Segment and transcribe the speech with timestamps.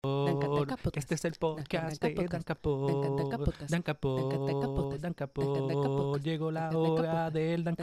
[0.00, 3.58] Este es el podcast de Dan Capot.
[3.68, 4.96] Dan Capot.
[5.00, 6.22] Dan Capot.
[6.22, 7.76] Llegó la hora del Dan.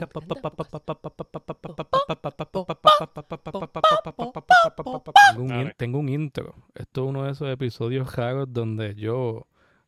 [5.76, 6.54] Tengo un intro.
[6.74, 9.46] Esto es uno de esos episodios raros donde yo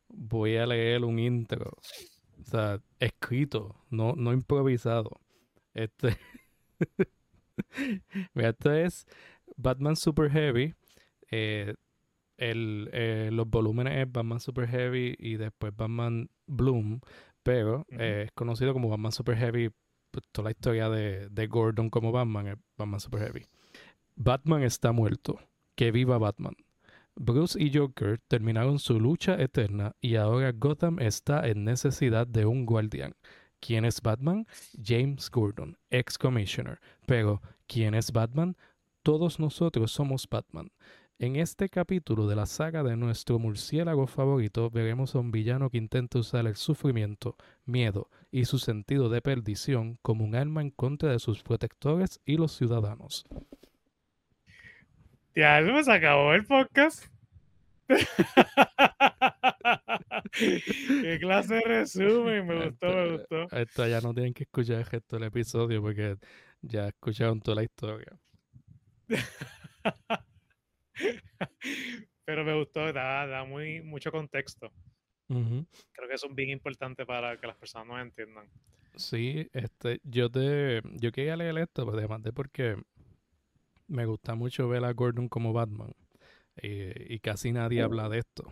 [0.09, 1.71] voy a leer un intro.
[2.39, 5.19] O sea, escrito, no, no improvisado.
[5.73, 6.15] Este.
[8.35, 9.07] Mira, esto es
[9.57, 10.75] Batman Super Heavy.
[11.31, 11.73] Eh,
[12.39, 17.01] el, eh, los volúmenes es Batman Super Heavy y después Batman Bloom,
[17.43, 19.69] pero eh, es conocido como Batman Super Heavy.
[20.11, 23.45] Pues, toda la historia de, de, Gordon como Batman es Batman Super Heavy.
[24.15, 25.39] Batman está muerto.
[25.75, 26.55] Que viva Batman.
[27.15, 32.65] Bruce y Joker terminaron su lucha eterna y ahora Gotham está en necesidad de un
[32.65, 33.13] guardián.
[33.59, 34.47] ¿Quién es Batman?
[34.81, 36.79] James Gordon, ex commissioner.
[37.05, 38.55] Pero, ¿quién es Batman?
[39.03, 40.71] Todos nosotros somos Batman.
[41.21, 45.77] En este capítulo de la saga de nuestro murciélago favorito veremos a un villano que
[45.77, 47.35] intenta usar el sufrimiento,
[47.65, 52.37] miedo y su sentido de perdición como un arma en contra de sus protectores y
[52.37, 53.25] los ciudadanos.
[55.35, 57.03] Ya, se acabó el podcast.
[60.39, 63.57] Qué clase de resumen, me gustó, me gustó.
[63.57, 66.15] Esto ya no tienen que escuchar el resto del episodio porque
[66.61, 68.17] ya escucharon toda la historia.
[72.25, 74.71] Pero me gustó, da, muy, mucho contexto.
[75.27, 78.49] Creo que eso es bien importante para que las personas nos entiendan.
[78.95, 82.75] Sí, este, yo te, yo quería leer esto, pues además de porque
[83.87, 85.93] me gusta mucho ver a Gordon como Batman.
[86.61, 88.43] y casi nadie habla de esto.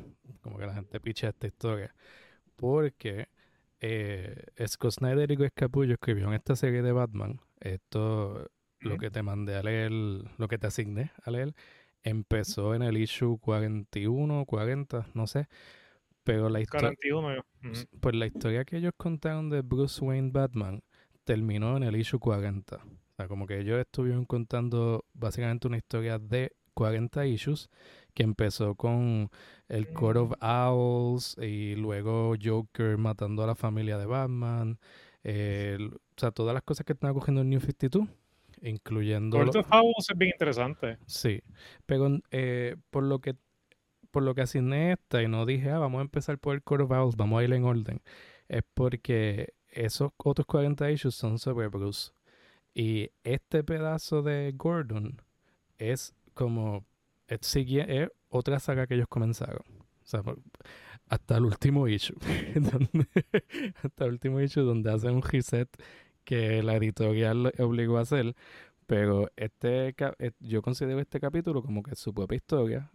[0.42, 1.94] Como que la gente picha esta historia.
[2.56, 3.28] Porque
[3.80, 7.40] eh, Scott Snyder y Greg Capullo escribieron esta serie de Batman.
[7.60, 11.54] Esto, lo que te mandé a leer, lo que te asigné a leer,
[12.04, 15.48] empezó en el issue 41, 40, no sé.
[16.24, 16.94] Pero la historia.
[18.02, 20.82] Pues la historia que ellos contaron de Bruce Wayne Batman
[21.24, 22.76] terminó en el issue 40.
[22.76, 22.82] O
[23.16, 27.70] sea, como que ellos estuvieron contando básicamente una historia de 40 issues
[28.14, 29.30] que empezó con
[29.68, 34.80] el Court of Owls y luego Joker matando a la familia de Batman.
[35.24, 38.08] o sea, todas las cosas que están cogiendo el New 52
[38.62, 39.40] incluyendo...
[39.40, 40.98] Of Owls es bien interesante.
[41.06, 41.42] Sí,
[41.86, 43.36] pero eh, por lo que
[44.12, 46.84] por lo que asigné esta y no dije, ah, vamos a empezar por el Court
[46.84, 48.02] of Owls, vamos a ir en orden,
[48.48, 52.12] es porque esos otros 40 issues son sobre Bruce.
[52.74, 55.22] Y este pedazo de Gordon
[55.78, 56.86] es como
[57.28, 59.64] es, es otra saga que ellos comenzaron.
[59.80, 60.24] O sea,
[61.10, 62.18] hasta el último issue.
[63.84, 65.70] hasta el último issue donde hacen un reset
[66.28, 68.36] que la editorial obligó a hacer.
[68.86, 72.92] Pero este eh, yo considero este capítulo como que su propia historia.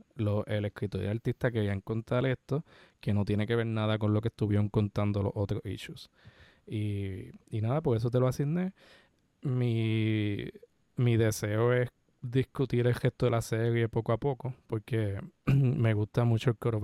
[0.47, 2.62] El escritor y el artista querían contar esto,
[3.00, 6.10] que no tiene que ver nada con lo que estuvieron contando los otros issues.
[6.66, 8.75] Y, y nada, por eso te lo asigné.
[9.43, 10.50] Mi,
[10.97, 11.88] mi deseo es
[12.20, 16.78] discutir el gesto de la serie poco a poco, porque me gusta mucho el Core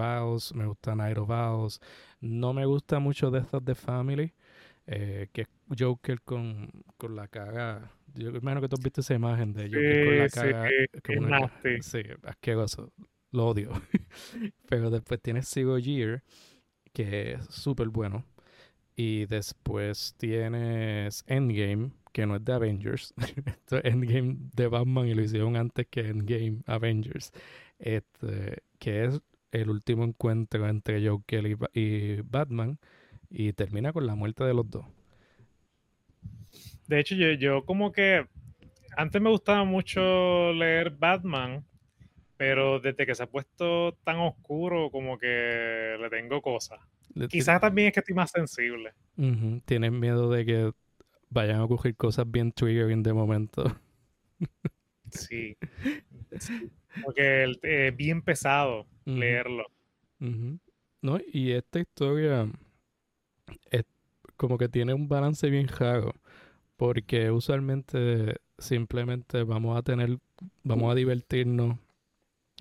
[0.55, 1.79] me gusta Night of
[2.21, 4.35] no me gusta mucho Death of the Family,
[4.91, 7.93] eh, que es Joker con, con la cara.
[8.15, 11.53] Yo imagino que tú has visto esa imagen de Joker con la cara.
[11.63, 12.91] Sí, sí, asqueroso.
[13.31, 13.71] Lo odio.
[14.69, 16.23] Pero después tienes Zero Year,
[16.95, 18.25] que es súper bueno.
[18.97, 23.13] Y después tienes Endgame, que no es de Avengers.
[23.47, 27.31] Esto es Endgame de Batman y lo hicieron antes que Endgame Avengers.
[27.79, 29.21] Este, que es
[29.53, 32.79] el último encuentro entre Joker y, Batman
[33.31, 34.85] y termina con la muerte de los dos.
[36.87, 38.27] De hecho, yo, yo como que
[38.97, 41.65] antes me gustaba mucho leer Batman,
[42.37, 46.81] pero desde que se ha puesto tan oscuro, como que le tengo cosas.
[47.29, 48.93] Quizás también es que estoy más sensible.
[49.65, 50.73] Tienes miedo de que
[51.31, 53.65] vayan a ocurrir cosas bien triggering de momento.
[55.11, 55.57] sí.
[57.05, 59.67] Porque es eh, bien pesado leerlo.
[61.01, 62.51] No, y esta historia
[63.71, 63.85] es
[64.37, 66.15] como que tiene un balance bien raro.
[66.77, 70.19] Porque usualmente simplemente vamos a tener,
[70.63, 71.79] vamos a divertirnos,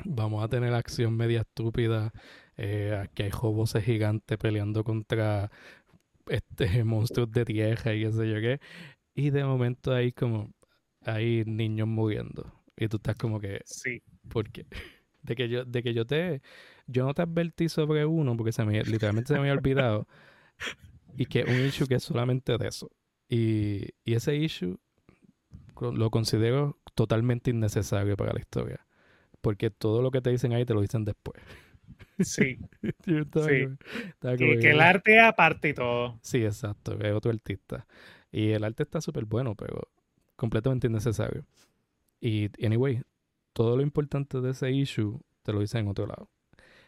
[0.05, 2.11] vamos a tener acción media estúpida.
[2.57, 5.51] Eh, aquí hay joboses gigantes peleando contra
[6.27, 8.59] este monstruos de tierra y qué sé yo qué.
[9.15, 10.51] Y de momento hay como
[11.05, 12.51] hay niños muriendo.
[12.75, 13.61] Y tú estás como que.
[13.65, 14.01] Sí.
[14.29, 14.65] ¿Por qué?
[15.23, 16.41] De que yo, de que yo te.
[16.85, 20.07] Yo no te advertí sobre uno porque se me, literalmente se me había olvidado.
[21.17, 22.91] Y que un issue que es solamente de eso.
[23.27, 24.79] Y, y ese issue
[25.81, 28.85] lo considero totalmente innecesario para la historia.
[29.41, 31.41] porque todo lo que te dicen ahí te lo dicen después.
[32.19, 32.57] Sí.
[33.05, 33.67] sí.
[34.37, 36.19] que, el arte aparte y todo.
[36.21, 36.97] Sí, exacto.
[36.99, 37.85] Es otro artista.
[38.31, 39.87] Y el arte está súper bueno, pero
[40.35, 41.45] completamente innecesario.
[42.19, 43.01] Y, anyway,
[43.53, 46.29] todo lo importante de ese issue te lo dicen en otro lado.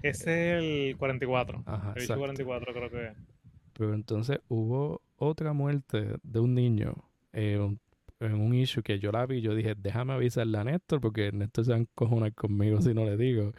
[0.01, 1.63] Es el 44.
[1.65, 3.13] Ajá, el issue 44 creo que
[3.79, 6.95] Pero entonces hubo otra muerte de un niño
[7.31, 7.57] eh,
[8.19, 11.63] en un issue que yo la vi, yo dije, déjame avisarle a Néstor porque Néstor
[11.63, 13.53] se va a encojonar conmigo si no le digo.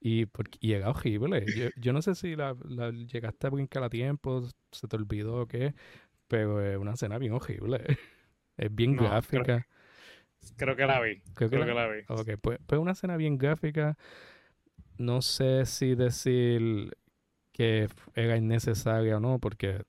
[0.00, 1.44] Y, porque, y era horrible.
[1.54, 2.54] Yo, yo no sé si la,
[2.90, 5.74] llegaste a brincar a tiempo, se te olvidó o qué,
[6.26, 7.84] pero es una escena bien horrible.
[8.56, 9.66] Es bien gráfica.
[10.56, 11.20] Creo, que la vi.
[11.34, 12.00] Creo, que, la, vi.
[12.08, 13.98] Ok, pues, pues una escena bien gráfica.
[14.96, 16.96] No sé si decir
[17.56, 19.82] que era innecesaria o no, porque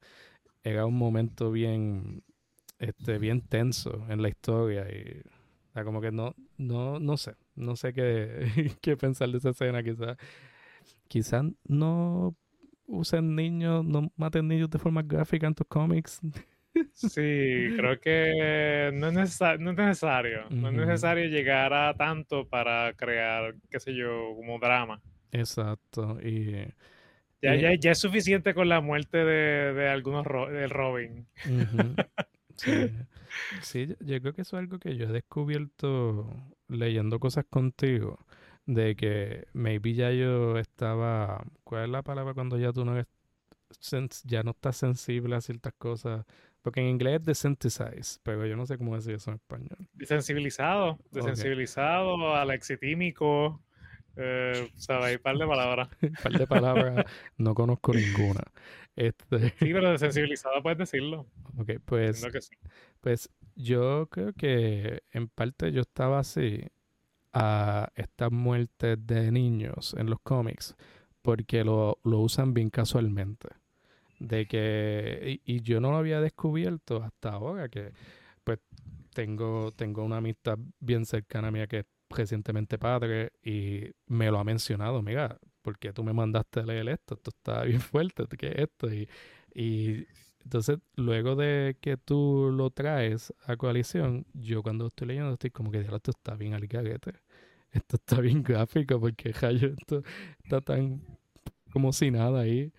[0.64, 2.24] era un momento bien
[2.80, 5.22] este, bien tenso en la historia y
[5.84, 8.48] como que no, no, no sé, no sé qué,
[8.82, 10.18] qué pensar de esa escena, quizás
[11.10, 12.36] quizás no
[12.86, 16.22] usen niños, no maten niños de forma gráfica en tus cómics.
[16.94, 22.48] Sí, creo que no es, necesario, no es necesario, no es necesario llegar a tanto
[22.48, 25.02] para crear, qué sé yo, como drama.
[25.32, 26.66] Exacto, y...
[27.42, 31.28] Ya, ya, ya es suficiente con la muerte de, de algunos del Robin.
[33.62, 33.96] Sí.
[34.00, 36.28] yo creo que eso es algo que yo he descubierto
[36.68, 38.18] leyendo cosas contigo,
[38.66, 43.06] de que maybe ya yo estaba, ¿cuál es la palabra cuando ya tú no eres,
[44.26, 46.26] ya no estás sensible a ciertas cosas?
[46.62, 49.78] Porque en inglés es desensitize, pero yo no sé cómo decir eso en español.
[49.94, 53.62] Desensibilizado, desensibilizado, alexitímico,
[54.18, 55.90] eh, un par de palabras.
[56.02, 57.06] un par de palabras,
[57.38, 58.42] no conozco ninguna.
[58.96, 59.50] Este...
[59.60, 61.28] Sí, pero desensibilizado puedes decirlo.
[61.58, 62.28] Ok, pues,
[63.02, 66.62] pues yo creo que en parte yo estaba así
[67.34, 70.76] a estas muertes de niños en los cómics
[71.28, 73.50] porque lo, lo usan bien casualmente.
[74.18, 77.92] De que, y, yo no lo había descubierto hasta ahora, que
[78.46, 78.60] pues
[79.14, 84.40] tengo, tengo una amistad bien cercana a mí que es recientemente padre y me lo
[84.40, 87.16] ha mencionado, mira, ¿por qué tú me mandaste a leer esto?
[87.16, 88.94] Esto está bien fuerte, ¿qué es esto?
[88.94, 89.10] Y,
[89.54, 90.06] y
[90.44, 95.72] entonces, luego de que tú lo traes a coalición, yo cuando estoy leyendo estoy como
[95.72, 96.64] que esto está bien al
[97.72, 100.04] Esto está bien gráfico porque rayo, esto
[100.44, 101.02] está tan
[101.72, 102.72] como si nada ahí.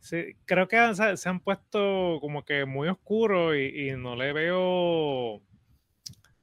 [0.00, 0.76] Sí, creo que
[1.16, 5.40] se, han puesto como que muy oscuros y, no le veo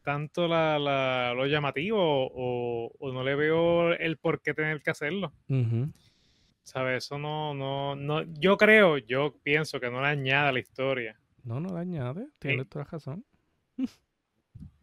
[0.09, 5.31] tanto la, lo llamativo o, no le veo el por qué tener que hacerlo.
[6.63, 7.06] ¿Sabes?
[7.06, 11.19] Eso no, no, no, yo creo, yo pienso que no le añade a la historia.
[11.44, 13.23] No, no le añade, tiene toda razón.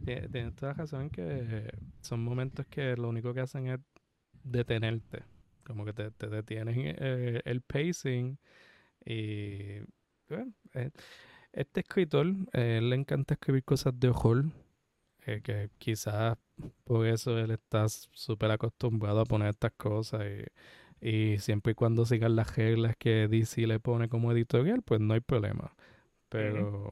[0.04, 3.80] Tienes toda razón que son momentos que lo único que hacen es
[4.44, 5.24] detenerte.
[5.64, 8.38] Como que te, te detienen eh, el pacing.
[9.04, 9.80] Y
[10.28, 10.92] bueno, eh,
[11.52, 14.44] este escritor, eh, le encanta escribir cosas de horror.
[15.42, 16.38] Que quizás
[16.84, 20.22] por eso él está súper acostumbrado a poner estas cosas.
[20.24, 20.44] Y
[21.00, 25.14] y siempre y cuando sigan las reglas que DC le pone como editorial, pues no
[25.14, 25.72] hay problema.
[26.28, 26.90] Pero,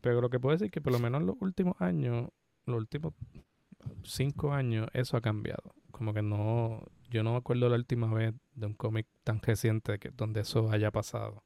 [0.00, 2.28] pero lo que puedo decir es que por lo menos en los últimos años,
[2.66, 3.14] los últimos
[4.02, 5.74] cinco años, eso ha cambiado.
[5.90, 9.98] Como que no, yo no me acuerdo la última vez de un cómic tan reciente
[9.98, 11.42] que donde eso haya pasado.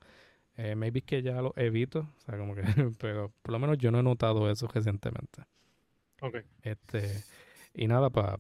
[0.57, 2.63] Eh, maybe que ya lo evito, o sea, como que,
[3.01, 5.43] pero por lo menos yo no he notado eso recientemente.
[6.23, 6.37] Ok.
[6.63, 7.25] Este,
[7.75, 8.39] y nada, para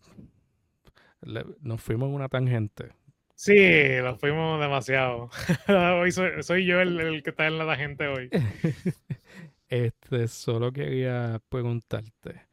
[1.60, 2.90] nos fuimos en una tangente.
[3.34, 3.56] Sí,
[4.02, 5.30] nos fuimos demasiado.
[6.00, 8.30] hoy soy, yo el, que está en la gente hoy.
[9.68, 12.46] este, solo quería preguntarte.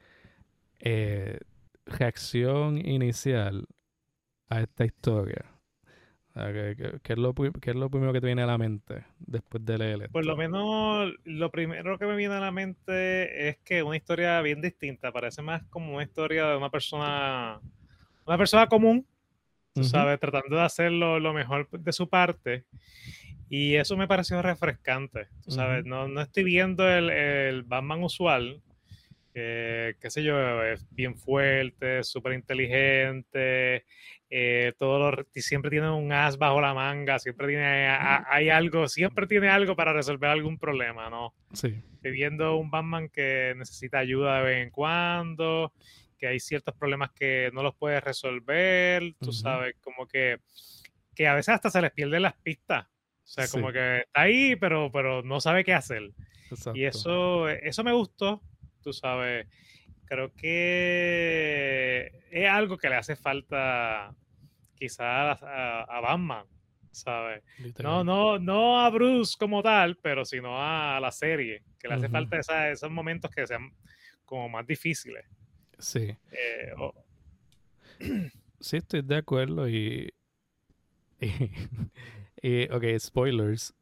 [0.79, 1.39] Eh,
[1.85, 3.67] reacción inicial
[4.49, 5.45] a esta historia.
[6.33, 10.37] ¿Qué, es lo, primero que te viene a la mente después de leer Por lo
[10.37, 15.11] menos lo primero que me viene a la mente es que una historia bien distinta.
[15.11, 17.59] Parece más como una historia de una persona,
[18.25, 19.05] una persona común
[19.73, 22.65] tú sabes, tratando de hacerlo lo mejor de su parte.
[23.49, 28.61] Y eso me pareció refrescante, tú sabes, no, no, estoy viendo el, el Batman usual,
[29.33, 33.85] que, qué sé yo, es bien fuerte, súper inteligente,
[34.31, 39.49] eh, todo siempre tiene un as bajo la manga, siempre tiene, hay algo, siempre tiene
[39.49, 41.33] algo para resolver algún problema, ¿no?
[41.53, 41.81] Sí.
[41.95, 45.73] Estoy viendo un Batman que necesita ayuda de vez en cuando,
[46.17, 50.37] que hay ciertos problemas que no los puedes resolver, tú sabes, como que,
[51.15, 52.85] que a veces hasta se les pierden las pistas.
[52.85, 56.11] O sea, como que está ahí, pero, pero no sabe qué hacer.
[56.73, 58.41] Y eso, eso me gustó,
[58.81, 59.47] tú sabes.
[60.09, 64.13] Creo que es algo que le hace falta
[64.75, 66.45] quizás a, Batman,
[66.89, 67.43] ¿sabes?
[67.77, 72.09] No, no, no a Bruce como tal, pero sino a la serie, que le hace
[72.09, 72.39] falta
[72.71, 73.71] esos momentos que sean
[74.25, 75.25] como más difíciles.
[75.77, 76.15] Sí.
[76.31, 76.73] Eh,
[78.59, 80.11] sí, estoy de acuerdo y,
[82.41, 83.75] y, ok, spoilers.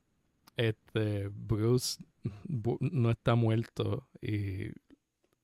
[0.57, 2.03] Este, Bruce
[2.79, 4.71] no está muerto y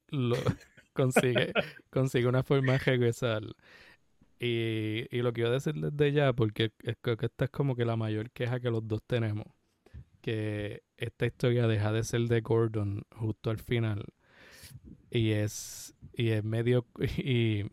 [0.10, 0.36] lo
[0.94, 1.54] consigue,
[1.90, 3.44] consigue una forma de regresar.
[4.40, 6.72] Y, y lo quiero decir desde ya, porque
[7.02, 9.46] creo que esta es como que la mayor queja que los dos tenemos.
[10.22, 14.06] Que esta historia deja de ser de Gordon justo al final.
[15.10, 16.86] Y es, y es medio.
[17.18, 17.66] Y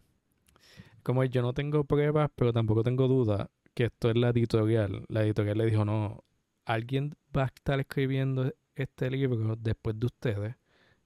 [1.02, 5.04] como yo no tengo pruebas, pero tampoco tengo dudas que esto es la editorial.
[5.08, 6.24] La editorial le dijo: No,
[6.64, 10.59] alguien va a estar escribiendo este libro después de ustedes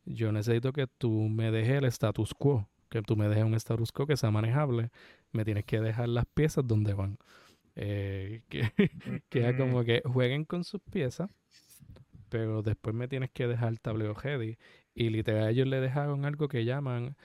[0.04, 3.92] yo necesito que tú me dejes el status quo, que tú me dejes un status
[3.92, 4.90] quo que sea manejable,
[5.32, 7.18] me tienes que dejar las piezas donde van.
[7.76, 8.70] Eh, que,
[9.28, 11.30] que como que jueguen con sus piezas,
[12.28, 14.56] pero después me tienes que dejar el tablero ready.
[14.94, 17.16] Y literal ellos le dejaron algo que llaman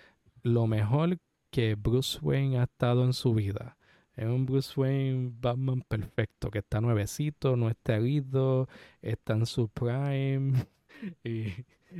[0.43, 1.17] lo mejor
[1.51, 3.77] que Bruce Wayne ha estado en su vida.
[4.15, 8.67] Es un Bruce Wayne Batman perfecto, que está nuevecito, no está herido,
[9.01, 10.53] está en su prime.
[11.23, 11.53] y,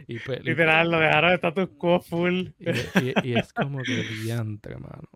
[0.07, 2.49] y pues, Literal, lo dejaron de status quo full.
[3.23, 5.09] Y, es como que brillante, hermano.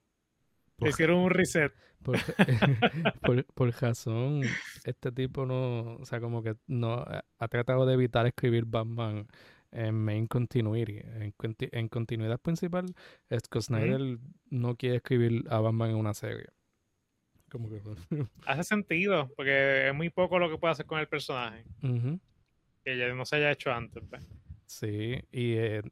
[0.79, 1.73] Hicieron un reset.
[2.01, 2.17] Por,
[3.21, 4.41] por, por, razón,
[4.83, 7.05] este tipo no, o sea, como que no
[7.39, 9.25] ha tratado de evitar escribir Batman
[9.71, 10.97] en main continuity.
[10.97, 12.93] En, en continuidad principal,
[13.39, 14.17] Scott Snyder
[14.49, 16.47] no quiere escribir a Batman en una serie.
[17.49, 17.81] Como que...
[18.47, 21.63] Hace sentido, porque es muy poco lo que puede hacer con el personaje.
[22.83, 24.03] Que ya no se haya hecho antes.
[24.09, 24.27] Pues.
[24.73, 25.83] Sí, y, eh,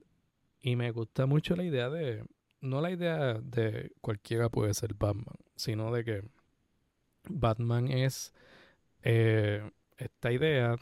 [0.59, 2.23] y me gusta mucho la idea de,
[2.61, 6.23] no la idea de cualquiera puede ser Batman, sino de que
[7.29, 8.33] Batman es
[9.03, 10.77] eh, esta idea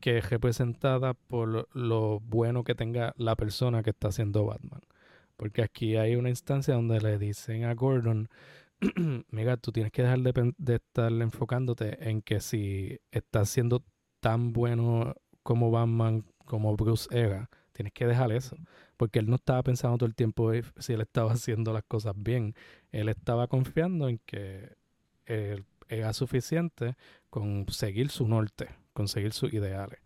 [0.00, 4.80] que es representada por lo, bueno que tenga la persona que está haciendo Batman.
[5.36, 8.30] Porque aquí hay una instancia donde le dicen a Gordon,
[9.30, 13.84] mira, tú tienes que dejar de, de estar enfocándote en que si estás siendo
[14.20, 18.56] tan bueno como Batman como Bruce era, tienes que dejar eso.
[18.96, 22.54] Porque él no estaba pensando todo el tiempo si él estaba haciendo las cosas bien.
[22.92, 24.76] Él estaba confiando en que
[25.26, 26.96] él era suficiente
[27.30, 30.00] con seguir su norte, con seguir sus ideales.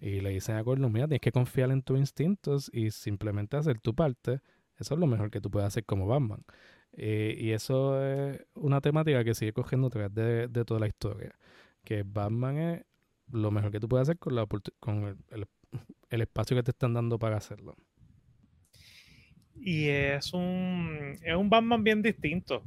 [0.00, 3.78] Y le dicen a Gordon, mira, tienes que confiar en tus instintos y simplemente hacer
[3.78, 4.40] tu parte.
[4.76, 6.44] Eso es lo mejor que tú puedes hacer como Batman.
[6.92, 10.88] Eh, y eso es una temática que sigue cogiendo a través de, de toda la
[10.88, 11.38] historia.
[11.84, 12.84] Que Batman es
[13.30, 14.46] lo mejor que tú puedes hacer con, la,
[14.80, 15.46] con el, el
[16.10, 17.76] espacio que te están dando para hacerlo.
[19.54, 22.62] Y es un, es un Batman bien distinto.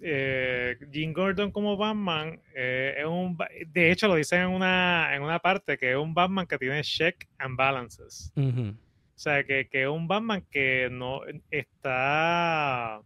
[0.00, 5.22] Eh, Jim Gordon como Batman eh, es un de hecho lo dicen en una, en
[5.22, 8.32] una parte que es un Batman que tiene check and balances.
[8.36, 11.20] O sea que, que, es un Batman que no
[11.50, 13.00] está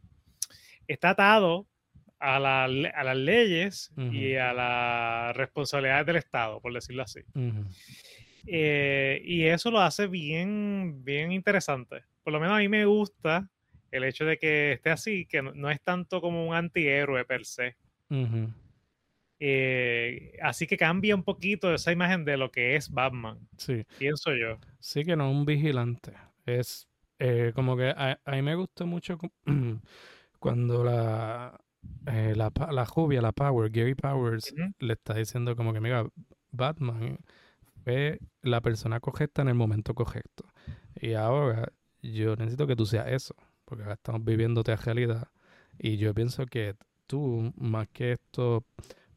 [0.89, 1.67] está atado
[2.19, 7.21] a, la, a las leyes y a las responsabilidades del Estado por decirlo así
[8.51, 12.05] eh, y eso lo hace bien, bien interesante.
[12.23, 13.51] Por lo menos a mí me gusta
[13.91, 17.77] el hecho de que esté así, que no, es tanto como un antihéroe per se.
[19.41, 23.39] Eh, así que cambia un poquito esa imagen de lo que es Batman.
[23.59, 23.85] Sí.
[23.99, 24.59] Pienso yo.
[24.81, 26.15] Sí, que no es un vigilante.
[26.47, 26.89] Es
[27.19, 29.19] eh, como que a, mí me gusta mucho
[30.39, 31.61] cuando la,
[32.07, 36.07] la, la Jubia, la Power, Gary Powers, le está diciendo como que, mira,
[36.51, 37.19] Batman
[38.43, 40.45] la persona correcta en el momento correcto.
[40.95, 45.29] Y ahora yo necesito que tú seas eso, porque ahora estamos viviendo otra realidad.
[45.79, 46.75] Y yo pienso que
[47.07, 48.63] tú, más que estos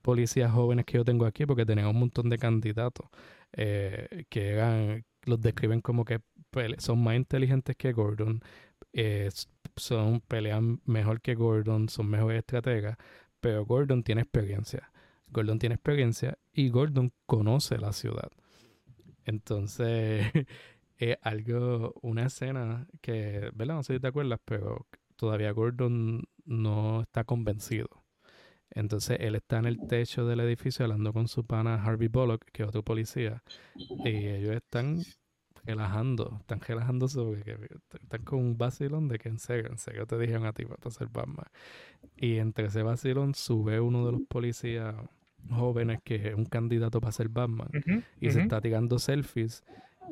[0.01, 3.07] policías jóvenes que yo tengo aquí, porque tenemos un montón de candidatos
[3.53, 6.21] eh, que los describen como que
[6.79, 8.41] son más inteligentes que Gordon,
[8.93, 9.29] eh,
[9.75, 12.97] son pelean mejor que Gordon, son mejores estrategas,
[13.39, 14.91] pero Gordon tiene experiencia.
[15.29, 18.29] Gordon tiene experiencia y Gordon conoce la ciudad.
[19.25, 20.31] Entonces,
[20.97, 23.75] es algo, una escena que, ¿verdad?
[23.75, 27.87] No sé si te acuerdas, pero todavía Gordon no está convencido.
[28.71, 32.63] Entonces él está en el techo del edificio hablando con su pana Harvey Bullock, que
[32.63, 33.43] es otro policía,
[33.75, 35.01] y ellos están
[35.65, 37.57] relajando, están relajándose porque
[38.01, 39.75] están con un vacilón de que en serio
[40.07, 41.45] te dijeron a ti para hacer Batman.
[42.15, 44.95] Y entre ese vacilón sube uno de los policías
[45.49, 47.69] jóvenes que es un candidato para ser Batman
[48.19, 49.63] y se está tirando selfies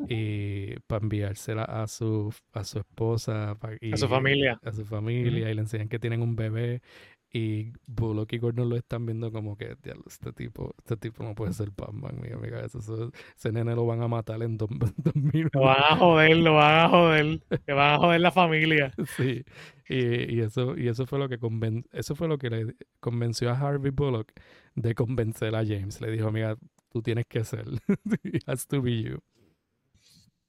[0.08, 3.52] y para enviársela a su, a su esposa.
[3.52, 4.60] a su familia.
[4.64, 6.82] A su familia y le enseñan que tienen un bebé
[7.32, 9.76] y Bullock y Gordon lo están viendo como que,
[10.08, 12.62] este tipo, este tipo no puede ser Batman, mi amiga.
[12.62, 12.80] Eso,
[13.38, 14.70] ese nene lo van a matar en dos,
[15.14, 15.52] minutos.
[15.54, 17.42] Lo van a joder, lo van a joder.
[17.68, 18.92] Le van a joder la familia.
[19.16, 19.44] Sí.
[19.88, 23.50] Y, y, eso, y eso fue lo que conven eso fue lo que le convenció
[23.50, 24.32] a Harvey Bullock
[24.76, 26.02] de convencer a James.
[26.02, 26.58] Le dijo, mira,
[26.92, 27.66] tú tienes que ser.
[28.24, 29.20] It has to be you.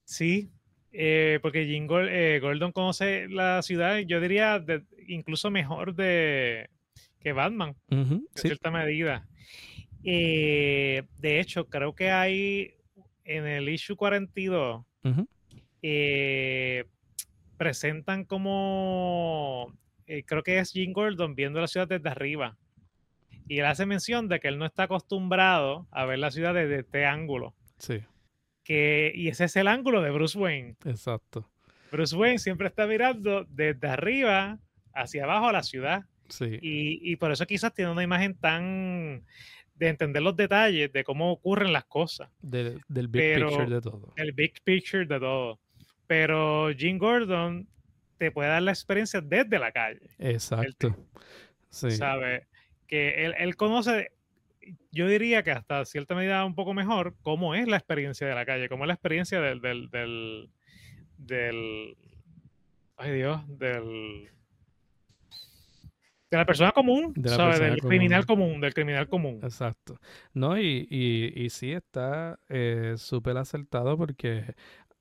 [0.04, 0.50] Sí,
[0.92, 4.64] eh, porque Jim eh, Gordon conoce la ciudad, yo diría,
[5.06, 6.68] incluso mejor de
[7.20, 9.26] que Batman, en cierta medida.
[10.02, 12.74] Eh, de hecho, creo que hay
[13.24, 14.84] en el issue 42,
[17.56, 19.72] presentan como,
[20.26, 22.56] creo que es Jim Gordon viendo la ciudad desde arriba.
[23.46, 26.80] Y él hace mención de que él no está acostumbrado a ver la ciudad desde
[26.80, 27.54] este ángulo.
[27.78, 28.00] Sí
[28.72, 30.76] y ese es el ángulo de Bruce Wayne.
[30.84, 31.48] Exacto.
[31.90, 34.58] Bruce Wayne siempre está mirando desde arriba
[34.94, 36.04] hacia abajo a la ciudad.
[36.28, 36.58] Sí.
[36.62, 39.24] Y, por eso quizás tiene una imagen tan
[39.74, 42.30] de entender los detalles de cómo ocurren las cosas.
[42.40, 44.12] del big picture de todo.
[44.16, 45.58] El big picture de todo.
[46.06, 47.66] Pero Jim Gordon
[48.18, 50.10] te puede dar la experiencia desde la calle.
[50.18, 50.96] Exacto.
[51.70, 51.90] sí.
[51.90, 52.46] Sabe
[52.86, 54.12] que él, él conoce
[54.92, 58.44] yo diría que hasta cierta medida un poco mejor cómo es la experiencia de la
[58.44, 60.50] calle, cómo es la experiencia del, del,
[61.16, 61.96] del,
[62.96, 64.28] ay Dios, del
[66.30, 67.58] de la persona común, ¿sabes?
[67.58, 69.40] Del criminal común, del criminal común.
[69.42, 69.98] Exacto.
[70.32, 74.54] No, y, y, y sí está eh, súper acertado porque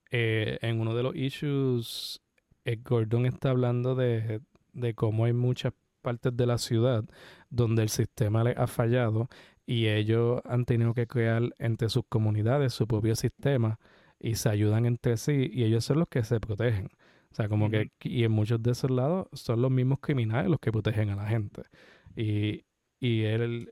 [0.09, 2.19] eh, en uno de los issues,
[2.65, 4.41] eh, Gordon está hablando de,
[4.73, 7.03] de cómo hay muchas partes de la ciudad
[7.51, 9.29] donde el sistema le ha fallado
[9.69, 13.77] y ellos han tenido que crear entre sus comunidades su propio sistema
[14.19, 16.87] y se ayudan entre sí y ellos son los que se protegen.
[17.31, 20.59] O sea, como que y en muchos de esos lados son los mismos criminales los
[20.59, 21.61] que protegen a la gente.
[22.15, 22.65] Y,
[22.99, 23.71] y él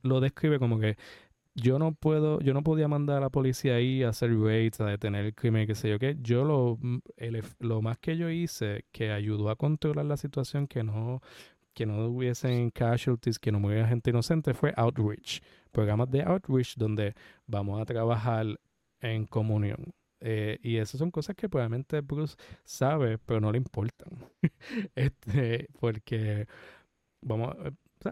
[0.00, 0.96] lo describe como que
[1.54, 4.86] yo no puedo, yo no podía mandar a la policía ahí a hacer raids, a
[4.86, 6.16] detener el crimen, qué sé yo qué.
[6.22, 6.78] Yo lo,
[7.58, 11.20] lo más que yo hice, que ayudó a controlar la situación, que no
[11.74, 15.42] que no hubiesen casualties, que no muriera gente inocente, fue Outreach.
[15.72, 17.14] Programas de Outreach donde
[17.46, 18.46] vamos a trabajar
[19.00, 19.92] en comunión.
[20.20, 24.08] Eh, y esas son cosas que probablemente Bruce sabe, pero no le importan.
[24.94, 26.46] este, porque,
[27.20, 27.54] vamos,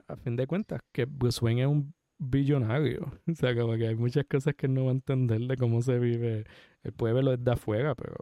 [0.07, 3.12] a fin de cuentas, que Bruce Wayne es un billonario.
[3.27, 5.98] O sea, como que hay muchas cosas que no va a entender de cómo se
[5.98, 6.44] vive.
[6.83, 8.16] Él puede verlo desde afuera, pero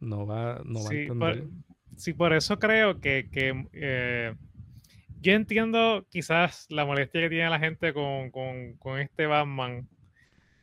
[0.00, 1.44] no va, no va a entender.
[1.96, 4.34] sí, por eso creo que, que eh,
[5.20, 9.88] yo entiendo quizás la molestia que tiene la gente con, este Batman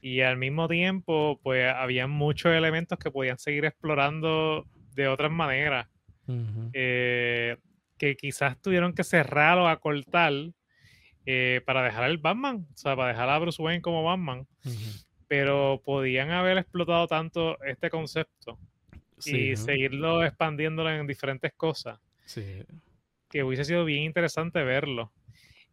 [0.01, 5.87] y al mismo tiempo pues había muchos elementos que podían seguir explorando de otras maneras
[6.73, 7.57] eh,
[7.97, 10.33] que quizás tuvieron que cerrar o acortar
[11.25, 14.45] eh, para dejar el Batman, o sea, para dejar a Bruce Wayne como Batman,
[15.27, 18.59] pero podían haber explotado tanto este concepto
[19.25, 21.97] y seguirlo expandiéndolo en diferentes cosas.
[22.25, 22.61] Sí
[23.33, 25.11] que hubiese sido bien interesante verlo.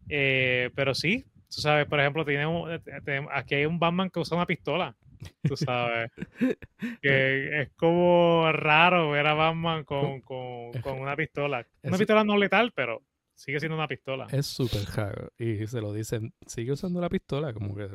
[0.08, 4.34] Eh, pero sí, tú sabes, por ejemplo, tiene eh, aquí hay un Batman que usa
[4.34, 4.96] una pistola.
[5.42, 6.10] Tú sabes.
[7.02, 11.66] que es como raro ver a Batman con, con, con una pistola.
[11.82, 13.02] Una pistola no letal, pero
[13.34, 14.26] sigue siendo una pistola.
[14.30, 15.30] Es súper raro.
[15.36, 17.90] Y se lo dicen, sigue usando la pistola, como que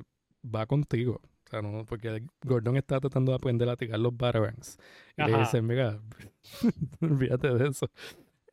[0.45, 1.21] va contigo.
[1.23, 4.77] O sea, no, porque Gordon está tratando de aprender a tirar los batarangs.
[5.17, 5.99] Y le dicen, mira,
[7.01, 7.89] olvídate de eso.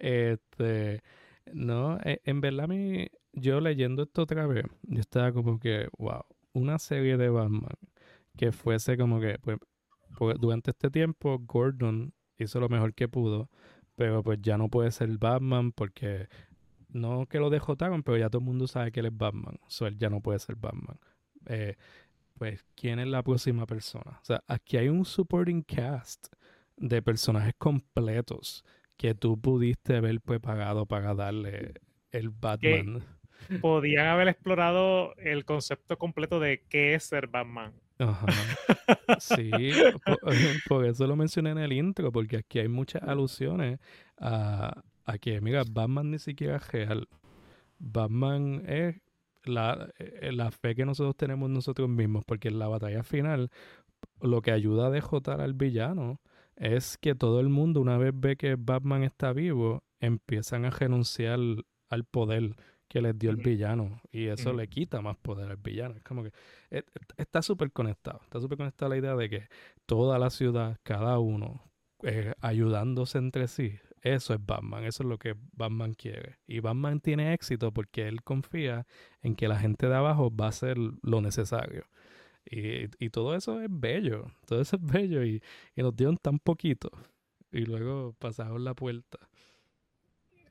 [0.02, 1.00] Este,
[1.52, 6.24] no, e, en verdad, mi, yo leyendo esto otra vez, yo estaba como que, wow,
[6.52, 7.76] una serie de Batman
[8.36, 9.58] que fuese como que, pues,
[10.40, 13.48] durante este tiempo Gordon hizo lo mejor que pudo,
[13.94, 16.28] pero pues ya no puede ser Batman porque
[16.88, 19.86] no que lo dejotaron, pero ya todo el mundo sabe que él es Batman, o
[19.86, 20.98] él ya no puede ser Batman.
[21.46, 21.76] Eh,
[22.38, 24.18] pues, ¿quién es la próxima persona?
[24.20, 26.26] O sea, aquí hay un supporting cast
[26.76, 28.64] de personajes completos
[29.02, 31.74] que tú pudiste haber pues pagado para darle
[32.12, 33.02] el Batman.
[33.60, 37.72] podían haber explorado el concepto completo de qué es ser Batman.
[37.98, 38.26] Ajá.
[39.18, 39.50] Sí,
[40.68, 43.80] por, eso lo mencioné en el intro, porque aquí hay muchas alusiones
[44.18, 47.08] a, a que, mira, Batman ni siquiera es real.
[47.80, 49.00] Batman es
[49.42, 53.50] la, eh, la fe que nosotros tenemos nosotros mismos, porque en la batalla final
[54.20, 56.20] lo que ayuda a dejotar al villano
[56.56, 61.38] es que todo el mundo, una vez ve que Batman está vivo, empiezan a renunciar
[61.88, 62.56] al poder
[62.92, 65.96] que les dio el villano y eso le quita más poder al villano.
[65.96, 66.32] Es como que
[66.70, 66.84] e,
[67.16, 69.48] está súper conectado, está súper conectada la idea de que
[69.86, 71.62] toda la ciudad, cada uno,
[72.02, 76.38] eh, ayudándose entre sí, eso es Batman, eso es lo que Batman quiere.
[76.46, 78.86] Y Batman tiene éxito porque él confía
[79.22, 81.86] en que la gente de abajo va a hacer lo necesario.
[82.44, 85.42] Y, y todo eso es bello, todo eso es bello y,
[85.74, 86.90] y nos dieron tan poquito.
[87.50, 89.18] Y luego pasaron la puerta.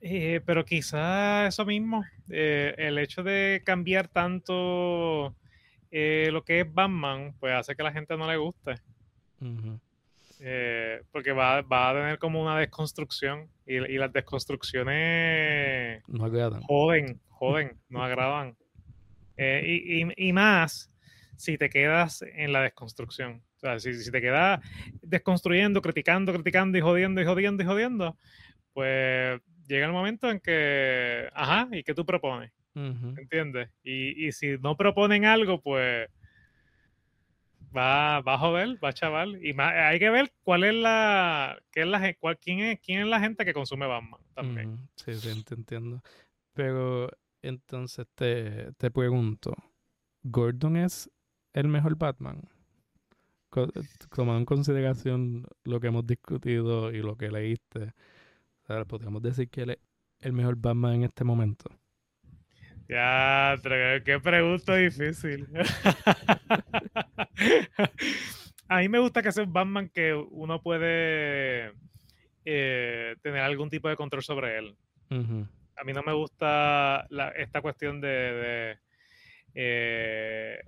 [0.04, 5.36] Eh, pero quizá eso mismo, eh, el hecho de cambiar tanto
[5.92, 8.74] eh, lo que es Batman, pues hace que a la gente no le guste.
[11.12, 16.62] porque va, a tener como una desconstrucción y, las desconstrucciones no agradan.
[16.62, 18.56] joden, joden, no agradan.
[19.38, 20.91] Y, y, más
[21.42, 23.42] si te quedas en la desconstrucción.
[23.56, 24.60] O sea, si, si te quedas
[25.02, 28.16] desconstruyendo, criticando, criticando y jodiendo y jodiendo y jodiendo,
[28.72, 32.52] pues llega el momento en que, ajá, ¿y qué tú propones?
[32.74, 33.70] ¿Entiendes?
[33.82, 36.08] Y, y, si no proponen algo, pues
[37.76, 39.44] va, va a joder, va a chaval.
[39.44, 43.06] Y hay que ver cuál es la, qué es la cuál, quién, es, quién es
[43.08, 44.88] la gente que consume Batman también.
[44.94, 46.02] Sí, sí, te entiendo.
[46.54, 47.10] Pero
[47.42, 49.54] entonces te, te pregunto,
[50.22, 51.10] ¿Gordon es
[51.52, 52.42] el mejor Batman?
[54.14, 57.92] Tomando en consideración lo que hemos discutido y lo que leíste,
[58.88, 59.78] podríamos decir que él es
[60.20, 61.70] el mejor Batman en este momento.
[62.88, 63.56] Ya,
[64.04, 65.48] qué pregunta difícil.
[68.68, 71.72] a mí me gusta que sea un Batman que uno puede
[72.44, 74.76] eh, tener algún tipo de control sobre él.
[75.10, 78.78] A mí no me gusta esta cuestión de,
[79.54, 80.58] eh,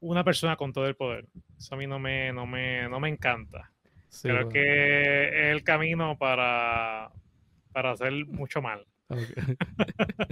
[0.00, 1.26] una persona con todo el poder.
[1.56, 3.70] Eso a mí no me, no me, no me encanta.
[4.22, 7.10] Creo que es el camino para,
[7.72, 8.86] para hacer mucho mal.
[9.08, 9.56] Okay.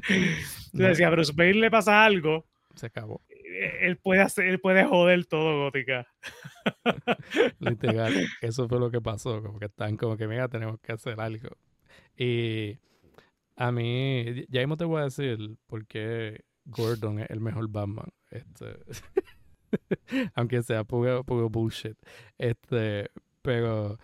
[0.72, 2.46] decía, Bruce Wayne le pasa algo.
[2.74, 3.22] Se acabó.
[3.80, 6.06] Él puede hacer, él puede joder todo, Gótica.
[7.58, 9.42] Literal, eso fue lo que pasó.
[9.42, 11.56] Como que están como que, mira, tenemos que hacer algo.
[12.16, 12.78] Y
[13.56, 18.10] a mí, ya mismo te voy a decir por qué Gordon es el mejor Batman.
[18.30, 18.76] Este,
[20.34, 21.96] aunque sea puro, puro bullshit.
[22.38, 23.10] Este,
[23.42, 23.98] pero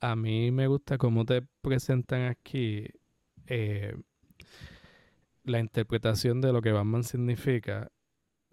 [0.00, 2.86] a mí me gusta cómo te presentan aquí
[3.46, 3.96] eh,
[5.44, 7.90] la interpretación de lo que Batman significa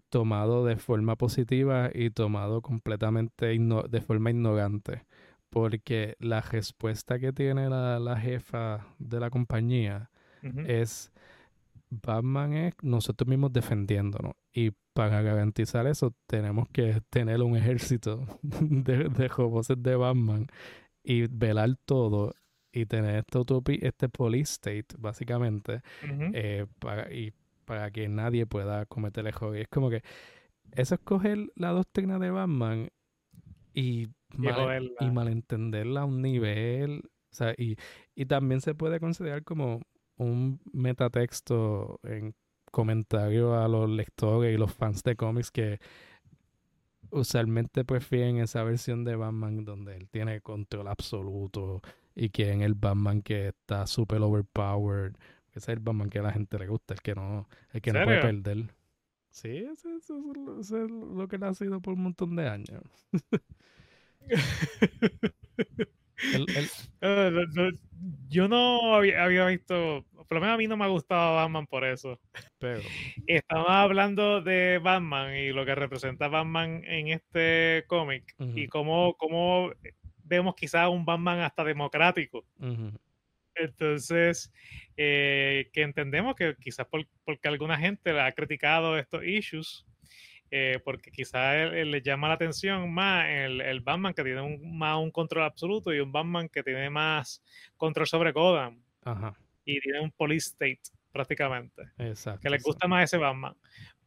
[0.08, 5.04] tomado de forma positiva y tomado completamente de forma ignorante.
[5.50, 10.10] Porque la respuesta que tiene la, jefa de la compañía
[10.66, 11.12] es
[11.90, 14.34] Batman es nosotros mismos defendiéndonos.
[14.56, 20.46] Y para garantizar eso, tenemos que tener un ejército de, de robots de Batman
[21.04, 22.34] y velar todo
[22.72, 25.82] y tener esta utopía, este police state, básicamente,
[26.32, 27.34] eh, para, y
[27.66, 29.64] para que nadie pueda cometer errores.
[29.64, 30.02] Es como que
[30.72, 32.88] eso es coger la doctrina de Batman
[33.74, 34.08] y,
[35.00, 37.02] y malentenderla a un nivel.
[37.30, 37.76] O sea, y,
[38.14, 39.82] y también se puede considerar como
[40.16, 42.34] un metatexto en
[42.76, 45.80] comentario a los lectores y los fans de cómics que
[47.10, 51.80] usualmente prefieren esa versión de Batman donde él tiene control absoluto
[52.14, 55.14] y que en el Batman que está super overpowered.
[55.52, 57.94] Ese es el Batman que a la gente le gusta, el que no, el que
[57.94, 58.74] no puede perder.
[59.30, 60.10] Sí, eso, es
[60.90, 62.82] lo que le ha sido por un montón de años.
[68.28, 71.84] yo no había, visto, por lo menos a mí no me ha gustado Batman por
[71.84, 72.20] eso.
[72.58, 72.80] Pero.
[73.26, 79.72] Estamos hablando de Batman y lo que representa Batman en este cómic y cómo, cómo,
[80.24, 82.44] vemos quizás un Batman hasta democrático.
[83.54, 84.52] Entonces,
[84.96, 86.86] eh, que entendemos que quizás
[87.24, 89.86] porque alguna gente ha criticado estos issues,
[90.50, 94.98] eh, porque quizás le llama la atención más el, el Batman que tiene un, más
[94.98, 97.42] un control absoluto y un Batman que tiene más
[97.76, 98.80] control sobre Gotham.
[99.64, 100.80] Y tiene un police state
[101.12, 101.82] prácticamente.
[101.98, 102.40] Exacto.
[102.40, 103.56] Que les gusta más ese Batman.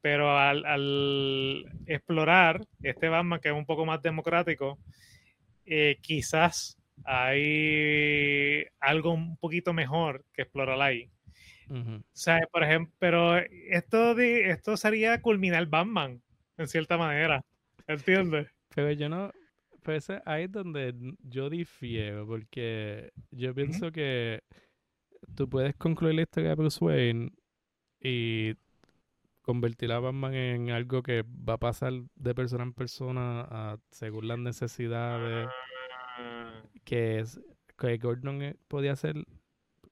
[0.02, 4.80] Pero al, al, explorar este Batman que es un poco más democrático,
[5.66, 11.10] eh, quizás hay algo un poquito mejor que explorar ahí.
[11.72, 16.20] O sea, por ejemplo, pero esto, de, esto sería culminar Batman
[16.60, 17.44] en cierta manera.
[17.88, 18.48] ¿Entiendes?
[18.76, 19.32] Pero yo no.
[19.82, 20.94] Pues ahí es donde
[21.24, 24.44] yo difiero, porque yo pienso que
[25.36, 27.32] tú puedes concluir la historia de Bruce Wayne
[28.02, 28.54] y
[29.42, 34.38] convertir a Batman en algo que va a pasar de persona en persona según las
[34.38, 35.48] necesidades.
[36.84, 37.40] Que es
[37.78, 39.16] que Gordon podía ser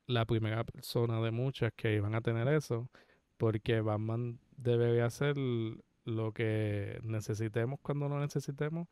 [0.06, 2.89] la primera persona de muchas que iban a tener eso,
[3.38, 5.38] porque Batman debe hacer
[6.08, 8.88] lo que necesitemos cuando lo necesitemos.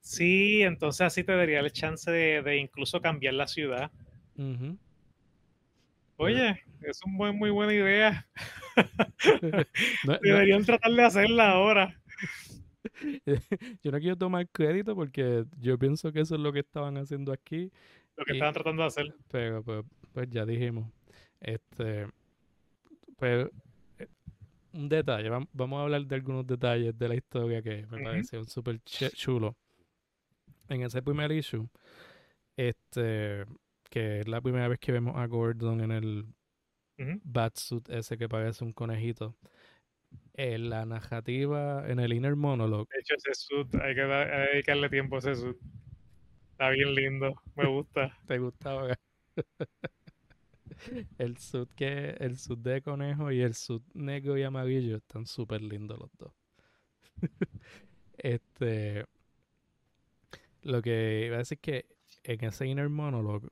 [0.00, 3.90] Sí, entonces así te daría el chance de, incluso cambiar la ciudad.
[6.16, 8.26] Oye, es una muy, muy buena idea.
[10.22, 12.00] Deberían tratar de hacerla ahora.
[13.82, 17.32] yo no quiero tomar crédito porque yo pienso que eso es lo que estaban haciendo
[17.32, 17.70] aquí.
[18.16, 19.14] Lo que estaban tratando de hacer.
[19.30, 20.90] Pero pues, pues ya dijimos.
[21.40, 22.06] Este,
[23.18, 23.50] pero eh,
[24.76, 28.80] un detalle, vamos a hablar de algunos detalles de la historia que me parecieron súper
[28.82, 29.56] chulo.
[30.68, 31.68] En ese primer issue,
[32.56, 33.44] este,
[33.88, 36.26] que es la primera vez que vemos a Gordon en el
[36.98, 39.36] Batsuit ese que parece un conejito.
[40.34, 42.86] En la narrativa, en el inner monologue.
[42.92, 45.56] De hecho, ese suit, hay que, dedicarle tiempo a ese suit.
[46.52, 48.16] Está bien lindo, me gusta.
[48.26, 48.94] ¿Te gustaba?
[51.18, 55.62] el suit que el suit de conejo y el suit negro y amarillo están súper
[55.62, 56.32] lindos los dos.
[58.18, 59.06] este
[60.62, 61.86] lo que iba a decir que
[62.24, 63.48] en ese inner monologue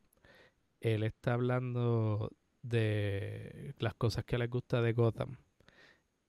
[0.80, 2.30] él está hablando
[2.62, 5.36] de las cosas que le gusta de Gotham.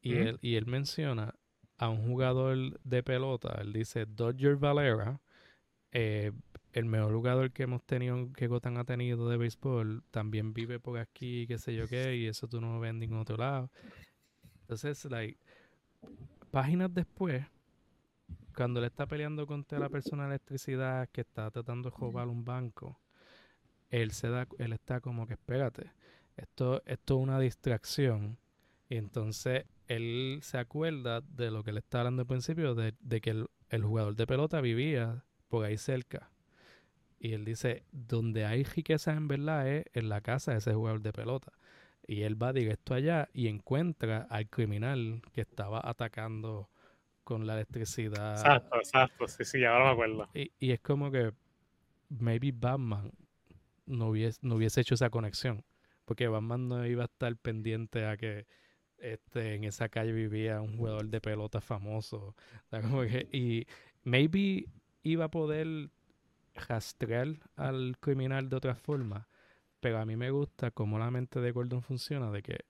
[0.01, 1.33] Y, él, y él menciona
[1.77, 5.19] a un jugador de pelota, él dice Dodger Valera,
[5.91, 6.31] eh,
[6.75, 10.99] el mejor jugador que hemos tenido, que Gotham ha tenido de béisbol, también vive por
[10.99, 13.71] aquí, qué sé yo qué, y eso tú no lo ves en ningún otro lado.
[14.61, 15.39] Entonces, like,
[16.51, 17.45] páginas después,
[18.53, 22.43] cuando él está peleando contra la persona de electricidad que está tratando de robar un
[22.43, 22.99] banco,
[23.89, 25.91] él se da, él está como que espérate,
[26.35, 28.37] esto, esto es una distracción.
[28.89, 33.45] Y entonces él se acuerda de lo que le estaba hablando al principio, de, que
[33.69, 36.29] el, jugador de pelota vivía por ahí cerca.
[37.25, 41.01] Y él dice, donde hay riqueza en verdad es en la casa de ese jugador
[41.01, 41.51] de pelota.
[42.05, 46.69] Y él va directo allá y encuentra al criminal que estaba atacando
[47.23, 48.33] con la electricidad.
[48.33, 50.29] Exacto, exacto, sí, sí, ahora me acuerdo.
[50.35, 51.33] Y, y es como que
[52.09, 53.11] maybe Batman
[53.87, 55.65] no hubiese, no hubiese hecho esa conexión.
[56.05, 58.45] Porque Batman no iba a estar pendiente a que
[58.99, 62.35] este, en esa calle vivía un jugador de pelota famoso.
[63.31, 63.65] y
[64.03, 64.67] maybe
[65.01, 65.89] iba a poder
[66.55, 69.27] rastrear al criminal de otra forma.
[69.79, 72.65] Pero a mí me gusta cómo la mente de Gordon funciona, de que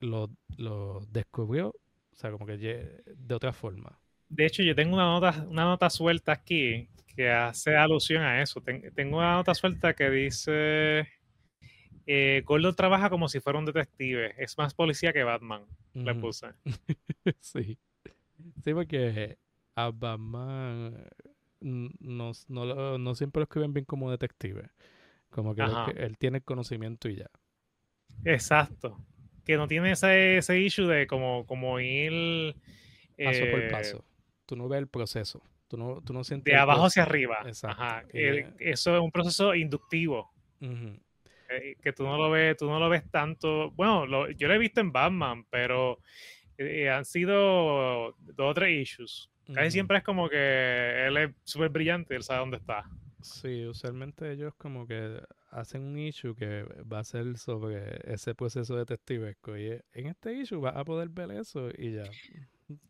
[0.00, 3.98] lo, lo descubrió, o sea, como que de otra forma.
[4.28, 8.62] De hecho, yo tengo una nota, una nota suelta aquí que hace alusión a eso.
[8.94, 11.08] tengo una nota suelta que dice,
[12.06, 15.64] eh, Gordon trabaja como si fuera un detective, es más policía que Batman,
[15.94, 16.48] le puse.
[17.40, 17.78] sí.
[18.64, 19.38] Sí, porque
[19.74, 21.08] a Batman
[21.60, 24.70] no, no, siempre lo escriben bien como detective.
[25.30, 25.62] Como que,
[25.96, 27.30] él tiene conocimiento y ya.
[28.24, 28.98] Exacto.
[29.44, 32.54] Que no tiene ese, ese issue de como, como ir...
[33.16, 34.04] Paso por eh, paso.
[34.46, 35.42] Tú no ves el proceso.
[35.68, 36.52] Tú no, tú no sientes.
[36.52, 37.44] De abajo hacia arriba.
[37.62, 38.04] Ajá.
[38.12, 40.32] eso es un proceso inductivo.
[40.60, 43.70] Eh, que tú no lo ves, tú no lo ves tanto.
[43.72, 46.00] Bueno, yo lo he visto en Batman, pero
[46.58, 49.30] eh, han sido dos o tres issues.
[49.54, 52.84] Casi siempre es como que él es súper brillante, él sabe dónde está.
[53.22, 58.76] Sí, usualmente ellos como que hacen un issue que va a ser sobre ese proceso
[58.76, 59.56] detectivesco.
[59.56, 62.04] Y en este issue va a poder ver eso y ya.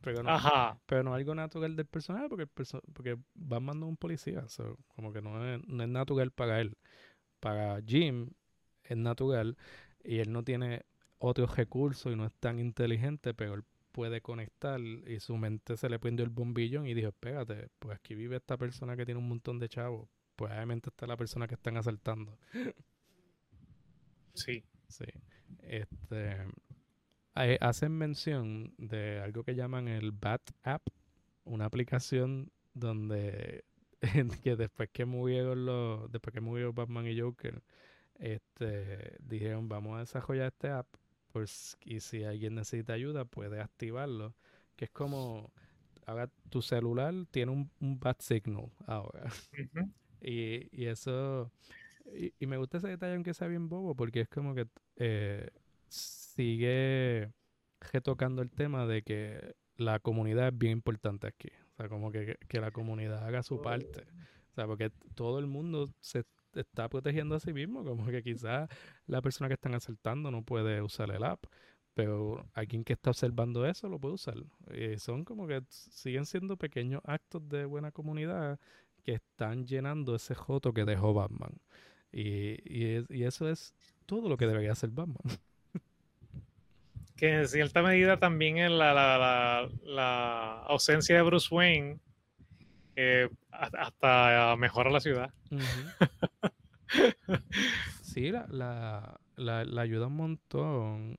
[0.02, 4.44] Pero no, pero no algo natural del personaje porque, el porque va mandando un policía.
[4.94, 6.76] como que no es, no es natural para él.
[7.40, 8.30] Para Jim
[8.84, 9.56] es natural
[10.04, 10.84] y él no tiene
[11.18, 15.88] otros recursos y no es tan inteligente, pero él puede conectar y su mente se
[15.88, 19.28] le prendió el bombillón y dijo, espérate, pues aquí vive esta persona que tiene un
[19.28, 20.08] montón de chavos.
[20.36, 22.38] Pues obviamente está la persona que están asaltando.
[24.34, 24.64] Sí.
[24.88, 25.04] Sí.
[25.62, 26.36] Este,
[27.36, 30.82] eh, hacen mención de algo que llaman el Bat App,
[31.44, 33.64] una aplicación donde
[34.42, 37.62] que después que murieron los, después que murió Batman y Joker,
[38.14, 40.86] este dijeron vamos a desarrollar este app
[41.32, 44.34] pues y si alguien necesita ayuda puede activarlo
[44.76, 45.52] que es como
[46.06, 49.30] ahora tu celular tiene un, un bat signal ahora
[50.20, 51.52] y, y, eso
[52.38, 54.66] y, me gusta ese detalle aunque sea bien bobo porque es como que
[54.96, 55.48] eh,
[55.88, 57.32] sigue
[57.80, 61.48] retocando el tema de que la comunidad es bien importante aquí.
[61.72, 64.02] O sea, como que, que la comunidad haga su parte.
[64.50, 67.84] O sea, porque todo el mundo se está protegiendo a sí mismo.
[67.84, 68.68] Como que quizás
[69.06, 71.44] la persona que están asaltando no puede usar el app.
[71.94, 74.36] Pero alguien que está observando eso lo puede usar.
[74.74, 78.58] Y son como que siguen siendo pequeños actos de buena comunidad
[79.04, 81.52] que están llenando ese joto que dejó Batman.
[82.12, 83.74] Y, y, y eso es
[84.06, 85.16] todo lo que debería hacer Batman.
[87.16, 88.94] Que en cierta medida también en la,
[89.84, 91.98] la, ausencia de Bruce Wayne
[93.50, 95.32] hasta mejora la ciudad.
[98.02, 101.18] sí, la, la, ayuda un montón.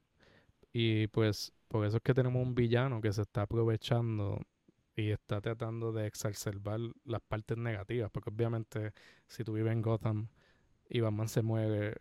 [0.73, 4.41] Y pues por eso es que tenemos un villano que se está aprovechando
[4.95, 8.11] y está tratando de exacerbar las partes negativas.
[8.11, 8.93] Porque obviamente
[9.27, 10.27] si tú vives en Gotham
[10.89, 11.95] y Batman se mueve,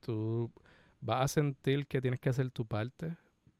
[0.00, 0.52] tú
[1.00, 3.16] vas a sentir que tienes que hacer tu parte,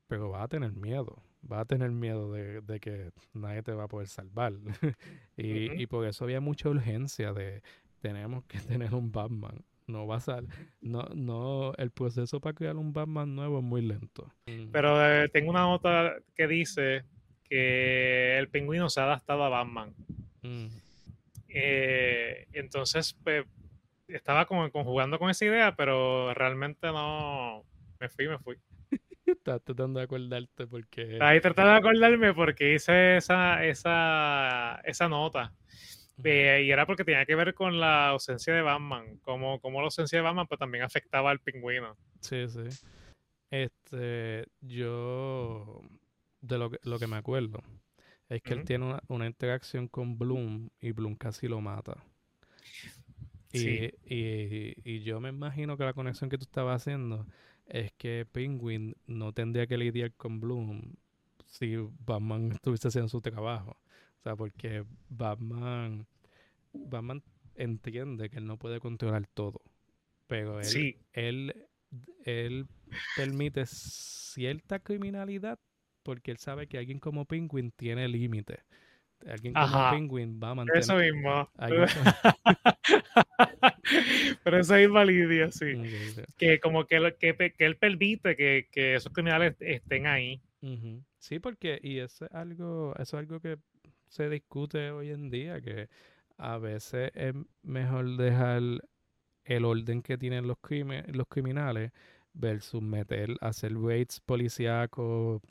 [0.06, 1.22] pero vas a tener miedo.
[1.42, 4.52] Vas a tener miedo de, que nadie te va a poder salvar.
[5.36, 7.62] y, y por eso había mucha urgencia de
[8.02, 9.64] tenemos que tener un Batman.
[9.86, 10.44] No va a ser,
[10.80, 14.32] no, no, el proceso para crear un Batman nuevo es muy lento.
[14.70, 17.04] Pero eh, tengo una nota que dice
[17.44, 19.92] que el pingüino se ha adaptado a Batman.
[20.42, 20.66] Mm.
[21.48, 23.44] Eh, entonces, pues,
[24.06, 27.64] estaba como conjugando con esa idea, pero realmente no.
[27.98, 28.56] Me fui, me fui.
[29.26, 31.18] Estás tratando de acordarte porque.
[31.20, 35.52] Ahí tratando de acordarme porque hice esa, esa, esa nota.
[36.24, 39.18] Eh, y era porque tenía que ver con la ausencia de Batman.
[39.18, 41.96] Como, como la ausencia de Batman pues, también afectaba al pingüino.
[42.20, 42.68] Sí, sí.
[43.50, 45.82] Este, yo.
[46.40, 47.62] De lo que, lo que me acuerdo.
[48.28, 52.02] Es que él tiene una, una interacción con Bloom y Bloom casi lo mata.
[53.52, 57.26] Y, yo me imagino que la conexión que tú estabas haciendo
[57.72, 60.92] es que Penguin no tendría que lidiar con Bloom
[61.46, 63.78] si Batman estuviese haciendo su trabajo.
[64.20, 66.06] O sea, porque Batman,
[66.74, 67.22] Batman
[67.54, 69.62] entiende que él no puede controlar todo.
[70.26, 71.66] Pero él, él,
[72.24, 72.68] él
[73.16, 75.58] permite cierta criminalidad
[76.02, 78.58] porque él sabe que alguien como Penguin tiene límites.
[79.28, 80.80] Alguien como Penguin va a mantener.
[80.80, 81.50] Eso mismo.
[84.44, 85.72] Pero eso es invalidia, sí.
[86.36, 90.42] Que como que, que, que él permite que, que, esos criminales estén ahí.
[91.18, 93.58] Sí, porque, y eso es algo, eso es algo que
[94.08, 95.88] se discute hoy en día, que
[96.36, 98.62] a veces es mejor dejar
[99.44, 100.58] el orden que tienen los,
[101.08, 101.92] los criminales
[102.34, 105.42] versus meter, hacer raids policíacos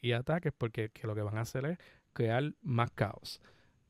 [0.00, 1.78] y ataques, porque lo que van a hacer es
[2.12, 3.40] crear más caos.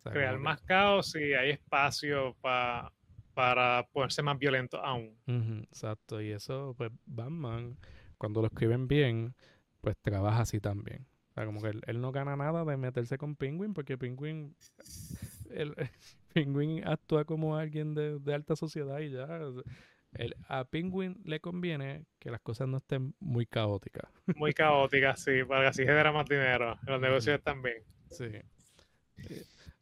[0.03, 5.17] crear más caos y hay espacio para ponerse más violento aún.
[5.71, 7.77] exacto, y eso, pues Batman,
[8.19, 9.35] cuando lo escriben bien,
[9.81, 11.07] pues trabaja así también.
[11.31, 14.57] O sea, como que él, no gana nada de meterse con Penguin, porque Penguin,
[15.51, 15.75] el,
[16.35, 19.27] Penguin actúa como alguien de, alta sociedad y ya.
[20.13, 24.11] El, a Penguin le conviene que las cosas no estén muy caóticas.
[24.35, 26.77] Muy caóticas, sí, para que así genera más dinero.
[26.85, 27.85] Los negocios también.
[28.11, 28.31] Sí.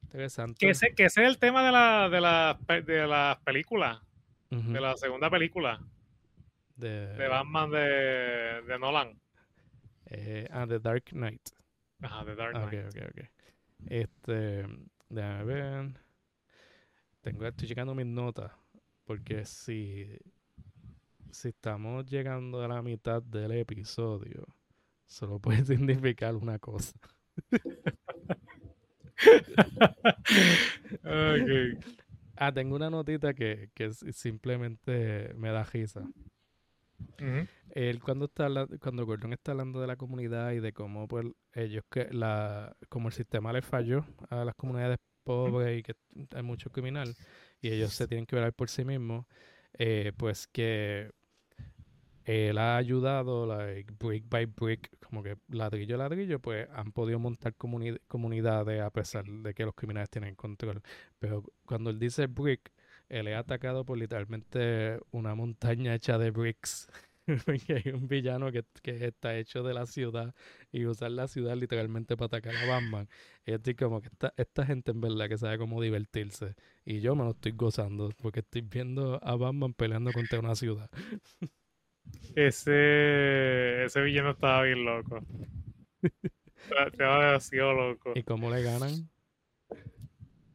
[0.03, 0.59] Interesante.
[0.59, 4.03] Que ese, que ese es el tema de la, de la, de la película.
[4.51, 5.79] De la segunda película.
[6.75, 9.21] De, de Batman de, de Nolan.
[10.07, 11.51] Eh, ah, The Dark Knight.
[12.01, 12.87] Ajá, The Dark Knight.
[12.87, 13.31] Ok, ok, ok.
[13.91, 14.67] Este,
[15.11, 15.91] déjame ver.
[17.21, 18.53] Tengo, estoy llegando mis notas.
[19.05, 20.19] Porque si,
[21.31, 24.47] si estamos llegando a la mitad del episodio,
[25.07, 26.99] solo puede significar una cosa.
[32.41, 36.09] Ah, tengo una notita que, que simplemente me da risa.
[37.71, 38.49] Él cuando está
[38.81, 43.09] cuando Gordon está hablando de la comunidad y de cómo pues ellos que la como
[43.09, 45.95] el sistema les falló a las comunidades pobres y que
[46.35, 47.15] hay mucho criminal
[47.61, 49.27] y ellos se tienen que velar por sí mismos,
[49.75, 51.11] eh, pues que
[52.29, 57.19] él ha ayudado, like, brick by brick, como que ladrillo a ladrillo, pues han podido
[57.19, 60.83] montar comunidades a pesar de que los criminales tienen control.
[61.19, 62.71] Pero cuando él dice brick,
[63.09, 66.89] él es atacado por literalmente una montaña hecha de bricks.
[67.47, 70.35] Porque hay un villano que, está hecho de la ciudad
[70.71, 73.09] y usar la ciudad literalmente para atacar a Batman.
[73.47, 76.55] Y estoy como que esta, esta gente en verdad que sabe cómo divertirse.
[76.85, 80.91] Y yo me lo estoy gozando porque estoy viendo a Batman peleando contra una ciudad.
[82.35, 85.21] Ese, ese villano estaba bien loco.
[86.87, 88.13] estaba demasiado loco.
[88.15, 89.11] ¿Y cómo le ganan?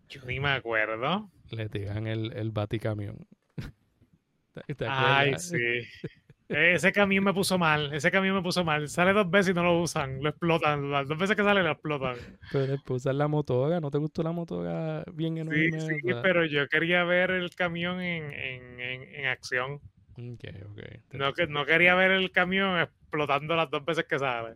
[0.10, 1.30] Yo ni me acuerdo.
[1.52, 3.28] Le tiran el, el baticamión.
[4.88, 5.58] Ay, sí.
[6.50, 8.88] Ese camión me puso mal, ese camión me puso mal.
[8.88, 10.92] Sale dos veces y no lo usan, lo explotan.
[10.92, 12.16] Las dos veces que sale lo explotan.
[12.52, 15.80] Pero después usar la motoga, ¿no te gustó la motoga bien enorme?
[15.80, 19.80] Sí, sí, pero yo quería ver el camión en, en, en acción.
[20.14, 21.02] Okay, okay.
[21.14, 24.56] No, que, no quería ver el camión explotando las dos veces que sale.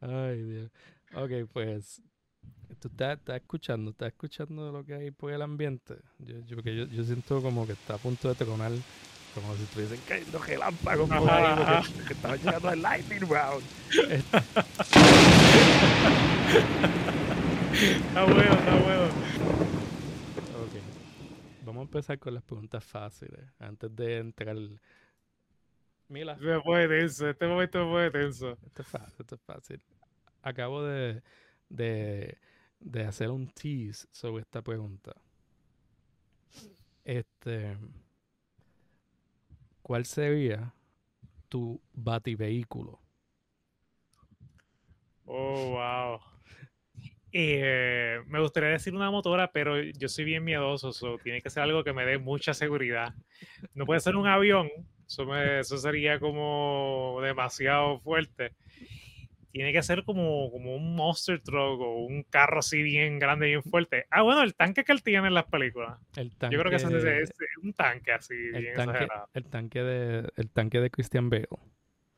[0.00, 0.70] Ay, Dios.
[1.14, 2.02] Ok, pues
[2.80, 3.90] ¿Tú estás, escuchando?
[3.92, 5.94] ¿Estás escuchando lo que hay por el ambiente?
[6.18, 8.72] Yo, yo, porque yo, yo siento como que está a punto de tronar,
[9.34, 13.62] como si estuviesen cayendo relámpagos por ahí, porque, que estaba llegando el lightning round.
[17.72, 19.85] está bueno, está bueno.
[21.76, 24.56] Vamos a empezar con las preguntas fáciles, antes de entrar...
[26.08, 26.32] Mila.
[26.32, 28.58] Este me fue tenso, este momento me fue tenso.
[28.64, 29.82] Esto es fácil, esto es fácil.
[30.42, 31.22] Acabo de,
[31.68, 32.38] de
[32.80, 35.14] de hacer un tease sobre esta pregunta.
[37.04, 37.76] Este,
[39.82, 40.74] ¿cuál sería
[41.48, 43.00] tu bativehículo?
[45.26, 46.35] Oh, wow.
[47.38, 51.84] Eh, me gustaría decir una motora, pero yo soy bien miedoso, tiene que ser algo
[51.84, 53.12] que me dé mucha seguridad.
[53.74, 54.70] No puede ser un avión,
[55.06, 58.52] eso sería como demasiado fuerte
[59.52, 63.50] tiene que ser como, como un monster truck o un carro así bien grande, y
[63.52, 64.04] bien fuerte.
[64.10, 65.98] Ah, bueno, el tanque que él tiene en las películas.
[66.14, 67.32] El tanque, Yo creo que ese es,
[67.62, 69.28] un tanque así, el bien tanque, exagerado.
[69.32, 71.48] El tanque, de, el tanque de Christian Bale.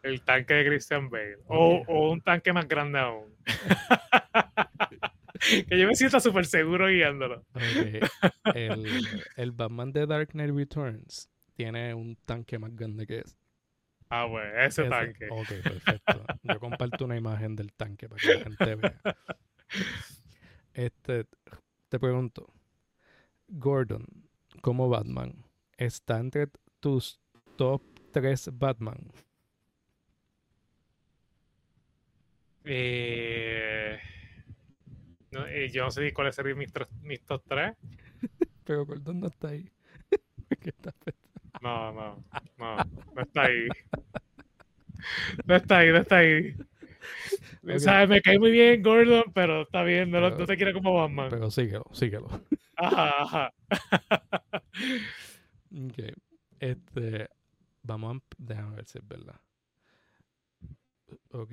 [0.02, 1.38] El tanque de Christian Bale.
[1.46, 3.32] O, o un tanque más grande aún.
[5.68, 7.44] que yo me siento súper seguro guiándolo.
[8.54, 8.84] El,
[9.36, 13.36] el Batman de Dark Knight Returns tiene un tanque más grande que ese.
[14.10, 15.26] Ah, bueno, ese, tanque.
[15.30, 16.24] Ok, perfecto.
[16.42, 19.00] Yo comparto una imagen del tanque para que la gente vea.
[20.72, 21.26] Este,
[21.88, 22.54] te pregunto,
[23.48, 24.06] Gordon,
[24.62, 25.44] como Batman,
[25.76, 27.20] ¿está entre tus
[27.56, 27.82] top
[28.12, 29.10] 3 Batman?
[32.64, 33.98] Eh,
[35.30, 36.72] no, eh, yo no sé cuáles serían mis,
[37.02, 37.72] mis top 3.
[38.64, 39.70] Pero Gordon no está ahí.
[40.60, 40.92] ¿Qué está
[41.62, 42.24] no, no,
[42.56, 42.76] no,
[43.14, 43.68] no está ahí.
[45.44, 46.54] No está ahí, no está ahí.
[47.74, 50.94] O sea, me cae muy bien Gordon, pero está bien, no, no te quiero como
[50.94, 51.30] Batman.
[51.30, 52.28] Pero síguelo, síguelo.
[52.76, 53.52] Ajá, ajá.
[55.70, 56.16] Ok.
[56.60, 57.28] Este.
[57.82, 58.20] Vamos a.
[58.38, 59.38] Déjame ver si es verdad.
[61.30, 61.52] Ok.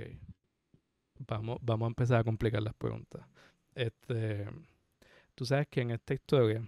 [1.28, 3.26] Vamos, vamos a empezar a complicar las preguntas.
[3.76, 4.48] Este.
[5.36, 6.66] Tú sabes que en esta historia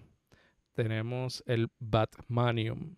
[0.73, 2.95] tenemos el Batmanium,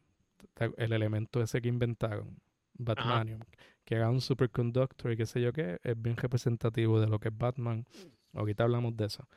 [0.78, 2.42] el elemento ese que inventaron,
[2.74, 3.40] Batmanium,
[3.86, 7.30] que era un superconductor y qué sé yo qué, es bien representativo de lo que
[7.30, 7.86] es Batman.
[8.34, 9.28] Ahorita hablamos de eso.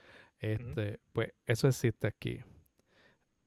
[0.40, 2.40] Este, Pues eso existe aquí.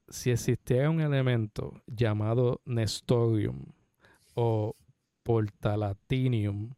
[0.08, 3.66] Si existiera un elemento llamado Nestorium
[4.34, 4.76] o
[5.24, 6.70] Portalatinium,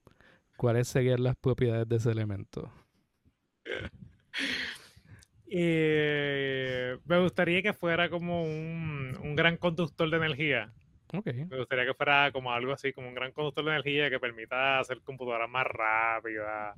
[0.57, 2.73] ¿cuáles serían las propiedades de ese elemento?
[5.51, 10.71] Eh, me gustaría que fuera como un, un, gran conductor de energía.
[11.13, 14.79] Me gustaría que fuera como algo así, como un gran conductor de energía que permita
[14.79, 16.77] hacer computadoras más rápidas.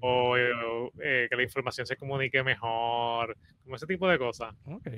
[0.00, 3.36] O, eh, que la información se comunique mejor.
[3.62, 4.54] Como ese tipo de cosas.
[4.64, 4.88] Ok.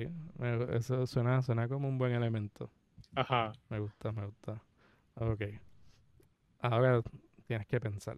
[0.71, 2.71] Eso suena, suena como un buen elemento.
[3.15, 3.51] Ajá.
[3.69, 4.59] Me gusta, me gusta.
[5.15, 5.41] Ok.
[6.61, 7.01] Ahora
[7.45, 8.17] tienes que pensar.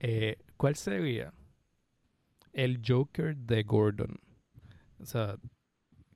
[0.00, 1.32] Eh, ¿Cuál sería
[2.52, 4.18] el Joker de Gordon?
[5.00, 5.36] O sea,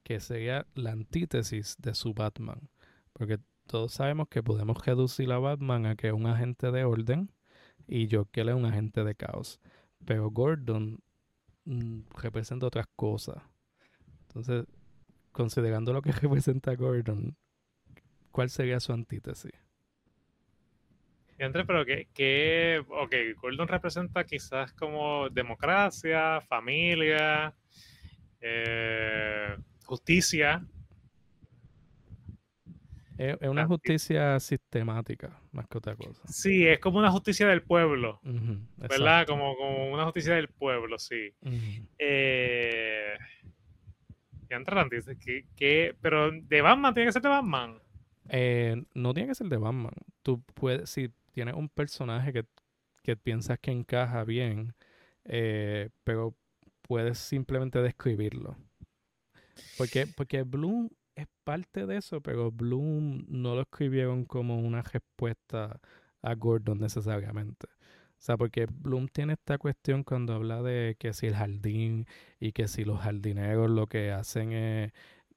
[0.02, 2.68] que sería la antítesis de su Batman.
[3.12, 7.30] Porque todos sabemos que podemos reducir a Batman a que es un agente de orden
[7.86, 9.60] y Joker es un agente de caos.
[10.04, 10.98] Pero Gordon
[11.64, 13.42] mm, representa otras cosas.
[14.22, 14.66] Entonces,
[15.32, 17.36] considerando lo que representa Gordon,
[18.30, 19.52] ¿cuál sería su antítesis?
[21.42, 27.52] Entre, pero que, que, ok, Gordon representa quizás como democracia, familia,
[28.40, 30.64] eh, justicia.
[33.18, 36.22] Es, una justicia sistemática, más que otra cosa.
[36.28, 38.20] Sí, es como una justicia del pueblo,
[38.76, 39.26] ¿verdad?
[39.26, 41.34] Como, como, una justicia del pueblo, sí.
[41.98, 43.16] eh,
[44.48, 47.80] y que, pero de Batman tiene que ser de Batman.
[48.28, 49.94] Eh, no tiene que ser de Batman.
[50.22, 52.46] Tú puedes, si tienes un personaje que,
[53.02, 54.74] que piensas que encaja bien,
[55.24, 56.36] eh, pero
[56.82, 58.56] puedes simplemente describirlo.
[59.76, 65.80] Porque, porque Bloom es parte de eso, pero Bloom no lo escribieron como una respuesta
[66.22, 67.66] a Gordon necesariamente.
[67.66, 72.06] O sea, porque Bloom tiene esta cuestión cuando habla de que si el jardín
[72.38, 74.92] y que si los jardineros lo que hacen es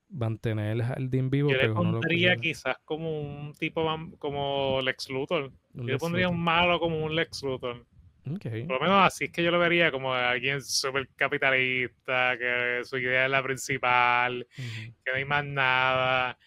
[0.10, 1.50] mantener el jardín vivo.
[1.50, 3.86] Yo le pondría quizás como un tipo
[4.20, 5.52] como Lex Luthor.
[5.74, 7.86] Yo le pondría un malo como un Lex Luthor.
[8.26, 12.98] Por lo menos así es que yo lo vería como alguien súper capitalista, que su
[12.98, 16.38] idea es la principal, que no hay más nada,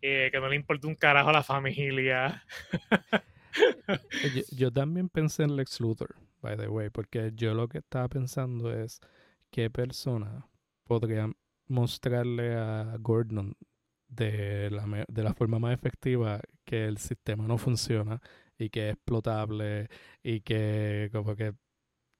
[0.00, 2.44] eh, que no le importa un carajo a la familia.
[4.52, 8.72] yo, también pensé en Lex Luthor, by the way, porque yo lo que estaba pensando
[8.72, 9.00] es
[9.50, 10.46] qué persona
[10.84, 11.32] podría
[11.68, 13.56] mostrarle a Gordon
[14.08, 18.20] de la, de la forma más efectiva que el sistema no funciona
[18.58, 19.88] y que es explotable
[20.22, 21.54] y que como que,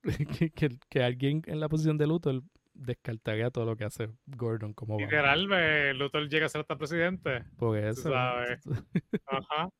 [0.54, 2.42] que, que, alguien en la posición de Luthor
[2.74, 7.44] descartaría todo lo que hace Gordon como Literal, Luthor llega a ser hasta presidente.
[7.56, 8.12] Por eso.
[9.26, 9.70] Ajá.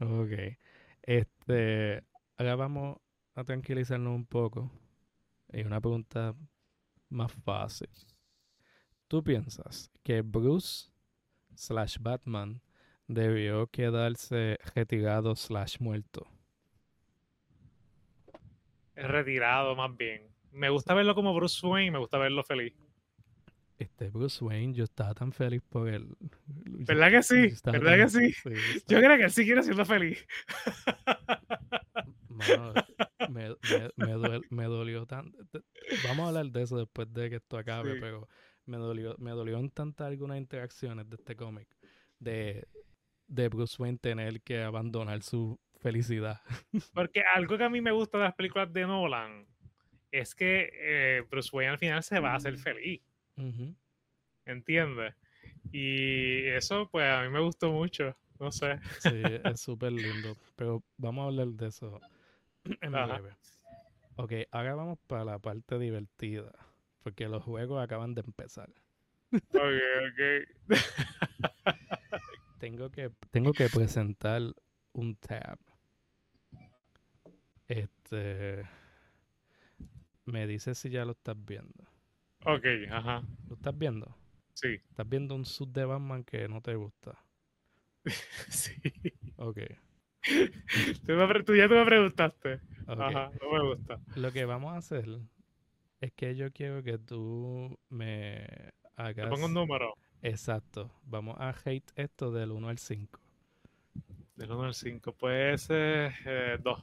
[0.00, 0.32] ok.
[1.02, 2.02] Este,
[2.38, 2.96] ahora vamos
[3.34, 4.70] a tranquilizarnos un poco.
[5.52, 6.34] Y una pregunta
[7.10, 7.90] más fácil.
[9.12, 10.90] ¿Tú piensas que Bruce
[11.54, 12.62] slash Batman
[13.06, 16.26] debió quedarse retirado slash muerto?
[18.94, 20.34] Retirado más bien.
[20.50, 22.72] Me gusta verlo como Bruce Wayne, me gusta verlo feliz.
[23.76, 26.16] Este Bruce Wayne, yo estaba tan feliz por él.
[26.38, 27.52] ¿Verdad que sí?
[27.64, 28.34] ¿Verdad que sí?
[28.88, 30.26] yo creo que él sí quiere siendo feliz.
[33.28, 33.50] me,
[33.96, 35.36] me, me, dolió tanto.
[36.08, 38.26] Vamos a hablar de eso después de que esto acabe, pero
[38.66, 41.68] me dolió, me dolió en tantas algunas interacciones de este cómic
[42.18, 42.66] de,
[43.26, 46.40] de Bruce Wayne tener que abandonar su felicidad.
[46.94, 49.46] Porque algo que a mí me gusta de las películas de Nolan
[50.10, 53.02] es que eh, Bruce Wayne al final se va a hacer feliz.
[54.44, 55.14] ¿Entiendes?
[55.72, 58.14] Y eso, pues a mí me gustó mucho.
[58.38, 58.78] No sé.
[58.98, 60.36] Sí, es súper lindo.
[60.56, 62.00] Pero vamos a hablar de eso
[62.64, 63.36] en breve.
[64.16, 66.52] Ok, ahora vamos para la parte divertida.
[67.02, 68.70] Porque los juegos acaban de empezar.
[69.32, 70.68] Ok, ok.
[72.58, 74.42] tengo, que, tengo que presentar
[74.92, 75.58] un tab.
[77.66, 78.62] Este.
[80.24, 81.84] Me dice si ya lo estás viendo.
[82.44, 83.22] Ok, ajá.
[83.48, 84.16] ¿Lo estás viendo?
[84.54, 84.80] Sí.
[84.88, 87.18] ¿Estás viendo un sub de Batman que no te gusta?
[88.48, 88.74] sí.
[89.36, 89.58] Ok.
[91.44, 92.60] tú, ya te me preguntaste.
[92.86, 94.00] Ajá, no me gusta.
[94.14, 95.06] Lo que vamos a hacer
[96.02, 98.44] es que yo quiero que tú me
[98.96, 99.24] hagas.
[99.24, 99.94] Te pongo un número.
[100.20, 100.90] Exacto.
[101.04, 103.20] Vamos a hate esto del 1 al 5.
[104.34, 105.12] Del 1 al 5.
[105.12, 106.82] Pues eh, 2.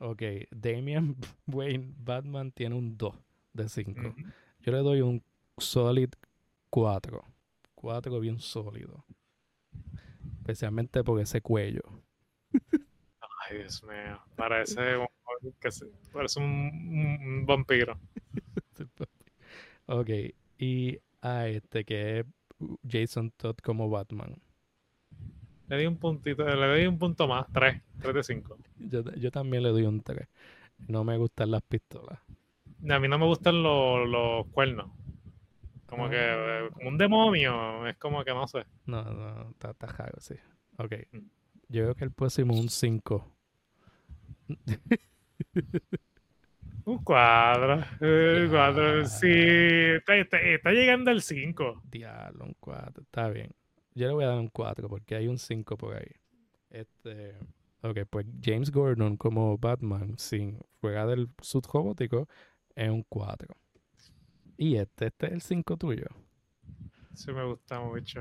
[0.00, 0.22] Ok.
[0.50, 3.14] Damian Wayne Batman tiene un 2
[3.52, 4.14] de 5.
[4.60, 5.22] Yo le doy un
[5.58, 6.10] solid
[6.70, 7.22] 4.
[7.76, 9.04] 4 bien sólido.
[10.38, 11.82] Especialmente por ese cuello.
[12.50, 14.20] Ay, Dios mío.
[14.34, 15.06] Parece un,
[16.12, 17.96] parece un vampiro.
[19.86, 20.10] Ok,
[20.58, 22.26] y a este que es
[22.88, 24.36] Jason Todd como Batman.
[25.68, 28.58] Le di un puntito, le doy un punto más, 3, 3 de 5.
[28.78, 30.28] Yo, yo, también le doy un 3.
[30.88, 32.20] No me gustan las pistolas.
[32.88, 34.90] A mí no me gustan los, los cuernos.
[35.86, 36.68] Como que ah.
[36.72, 38.64] como un demonio, es como que no sé.
[38.86, 40.34] No, no, está, está sí.
[40.78, 40.92] Ok.
[41.12, 41.18] Mm.
[41.68, 43.32] Yo creo que el próximo un 5.
[46.86, 47.84] Un cuadro.
[48.00, 49.04] Un cuadro.
[49.06, 51.82] Sí, está, llegando el 5.
[51.90, 53.02] Diablo, un 4.
[53.02, 53.50] Está bien.
[53.96, 56.12] Yo le voy a dar un 4 porque hay un 5 por ahí.
[56.70, 57.34] Este.
[57.82, 62.28] Ok, pues James Gordon como Batman sin fuera del sud robótico
[62.76, 63.52] es un 4.
[64.56, 66.06] Y este, este es el 5 tuyo.
[67.16, 68.20] Sí, me gusta mucho.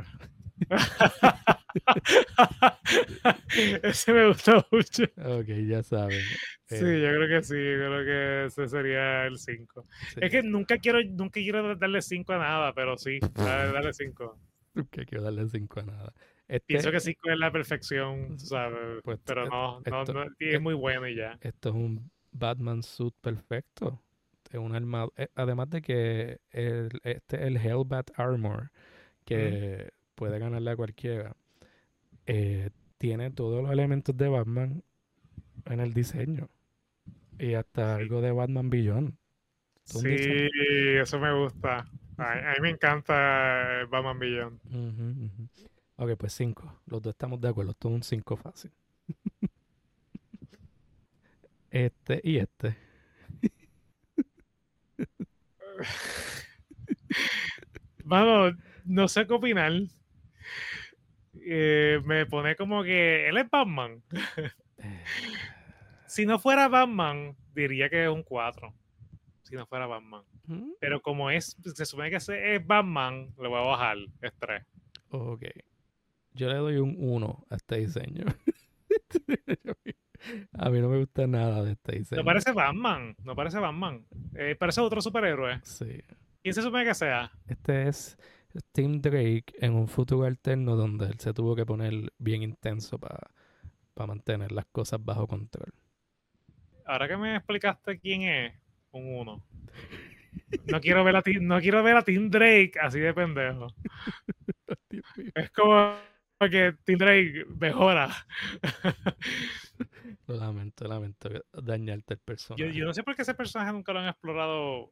[3.84, 5.04] Ese me gustó mucho.
[5.18, 6.22] Ok, ya saben.
[6.66, 9.84] Sí, eh, yo creo que sí, yo creo que ese sería el 5.
[10.16, 14.39] Es que nunca quiero, nunca quiero darle 5 a nada, pero sí, darle 5.
[14.74, 16.14] Nunca quiero darle 5 a nada.
[16.48, 19.02] Este, Pienso que 5 es la perfección, ¿sabes?
[19.04, 20.04] Pues, pero no, no,
[20.39, 21.38] es muy bueno y ya.
[21.41, 24.05] Esto es un Batman suit perfecto.
[24.56, 25.12] Es un armado.
[25.18, 28.72] Eh, además de que el, este es el Hellbat Armor,
[29.26, 31.36] que puede ganarle a cualquiera.
[32.26, 34.82] Eh, tiene todos los elementos de Batman
[35.66, 36.47] en el diseño.
[37.38, 39.18] Y hasta algo de Batman Beyond.
[39.84, 40.16] Sí,
[41.01, 41.86] eso me gusta.
[42.18, 45.49] A, mí me encanta Batman Beyond.
[45.97, 46.80] Ok, pues cinco.
[46.86, 47.72] Los dos estamos de acuerdo.
[47.72, 48.72] Esto es un cinco fácil.
[51.72, 52.84] este y este.
[58.03, 58.53] Vamos,
[58.86, 59.71] no sé qué opinar.
[61.47, 64.01] Eh, me pone como que él es Batman.
[66.07, 68.73] si no fuera Batman, diría que es un 4.
[69.43, 70.23] Si no fuera Batman.
[70.80, 73.97] Pero como es, se supone que es Batman, le voy a bajar.
[74.21, 74.63] Es 3.
[75.09, 75.45] Ok.
[76.34, 78.26] Yo le doy un 1 a este diseño.
[80.53, 82.21] a mí no me gusta nada de este diseño.
[82.21, 83.15] No parece Batman.
[83.23, 84.05] No parece Batman.
[84.36, 85.59] Eh, parece otro superhéroe.
[85.63, 86.01] Sí.
[86.41, 87.32] ¿Quién se supone que sea?
[87.47, 88.17] Este es
[88.71, 93.28] Tim Drake en un futuro alterno donde él se tuvo que poner bien intenso para
[94.07, 95.73] mantener las cosas bajo control.
[96.86, 98.53] ahora que me explicaste quién es,
[98.91, 99.45] un 1.
[100.67, 103.67] No quiero ver a Tim, no quiero ver a Tim Drake así de pendejo.
[105.36, 105.95] es como
[106.39, 108.09] que Tim Drake mejora.
[110.28, 112.73] Lo lamento, lamento dañarte el personaje.
[112.73, 114.91] Yo, no sé por qué ese personaje nunca lo han explorado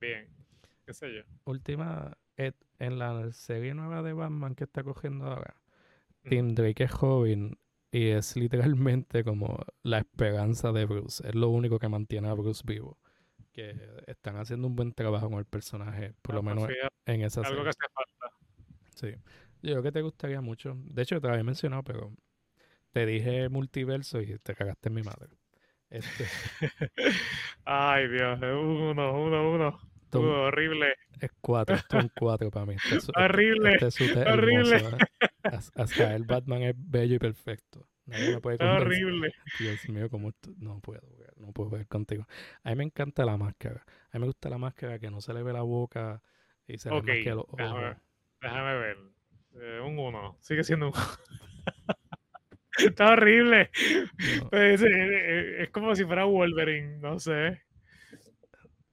[0.00, 0.28] bien.
[0.84, 1.22] ¿Qué sé yo?
[1.44, 5.56] Última, en la serie nueva de Batman que está cogiendo ahora,
[6.28, 7.58] Tim Drake es joven
[7.90, 11.26] y es literalmente como la esperanza de Bruce.
[11.26, 12.98] Es lo único que mantiene a Bruce vivo.
[13.52, 16.70] Que están haciendo un buen trabajo con el personaje, por lo ah, pues menos
[17.06, 18.36] en esa Algo que hace falta.
[18.96, 19.14] Sí.
[19.62, 20.76] Yo creo que te gustaría mucho.
[20.76, 22.12] De hecho, te lo había mencionado, pero
[22.94, 25.36] te dije multiverso y te cagaste en mi madre.
[25.90, 26.26] Este...
[27.64, 28.38] Ay, Dios.
[28.40, 29.80] Uno, uno, uno.
[30.12, 30.94] horrible.
[31.20, 32.76] Es cuatro, esto es un cuatro para mí.
[32.76, 33.78] Este horrible.
[33.80, 34.80] Este horrible.
[35.42, 37.84] Hasta el Batman es bello y perfecto.
[38.06, 39.32] Nadie me puede horrible.
[39.58, 41.02] Dios mío, como no puedo,
[41.36, 42.28] no puedo ver contigo.
[42.62, 43.84] A mí me encanta la máscara.
[44.12, 46.22] A mí me gusta la máscara que no se le ve la boca
[46.68, 47.56] y se le ve los ojos.
[47.58, 47.96] Déjame,
[48.40, 48.98] déjame ver.
[49.56, 50.36] Eh, un uno.
[50.40, 50.92] Sigue siendo un
[52.78, 53.70] Está horrible.
[54.50, 57.62] Pues, eh, eh, es, como si fuera Wolverine, no sé.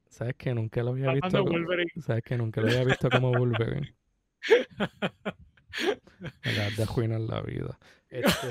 [0.09, 1.43] ¿Sabes que nunca lo había visto?
[1.43, 1.57] Como,
[2.01, 3.95] ¿Sabes que nunca lo había visto como Wolverine?
[6.21, 7.79] de arruinar la vida.
[8.09, 8.47] Este,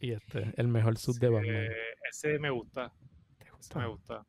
[0.00, 1.68] y este, el mejor sub de Batman.
[2.08, 2.92] Ese me gusta.
[3.38, 3.78] ¿Te gusta?
[3.78, 4.26] me gusta.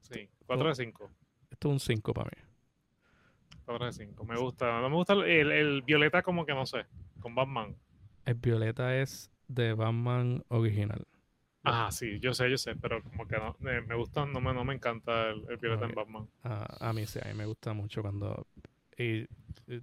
[0.00, 1.10] Sí, 4 de 5.
[1.50, 2.42] Esto es un 5 para mí.
[3.64, 4.24] 4 de 5.
[4.24, 4.80] Me gusta.
[4.80, 6.86] No me gusta el, el, violeta como que no sé,
[7.20, 7.76] con Batman.
[8.26, 11.06] El violeta es de Batman original.
[11.64, 14.64] Ah, sí, yo sé, yo sé, pero como que no, me gusta, no me, no
[14.64, 16.28] me encanta el, violeta en Batman.
[16.42, 18.46] a mí sí, a mí me gusta mucho cuando
[18.96, 19.26] y,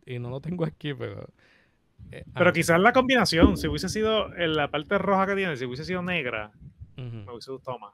[0.06, 1.28] y no lo tengo aquí, pero.
[2.12, 5.66] Eh, pero quizás la combinación, si hubiese sido en la parte roja que tiene, si
[5.66, 6.52] hubiese sido negra,
[6.96, 7.94] me hubiese gustado más.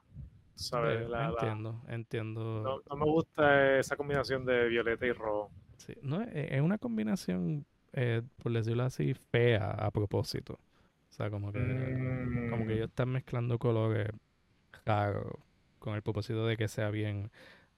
[0.60, 1.08] ¿sabes?
[1.10, 2.82] entiendo, entiendo.
[2.88, 5.50] No, me gusta esa combinación de violeta y rojo.
[5.78, 10.54] Sí, no, eh, es una combinación, eh, por decirlo así, fea a propósito.
[10.54, 11.58] O sea, como que,
[12.50, 12.76] como que mm.
[12.76, 14.08] ellos están mezclando colores
[14.84, 15.34] raros
[15.78, 17.30] con el propósito de que sea bien,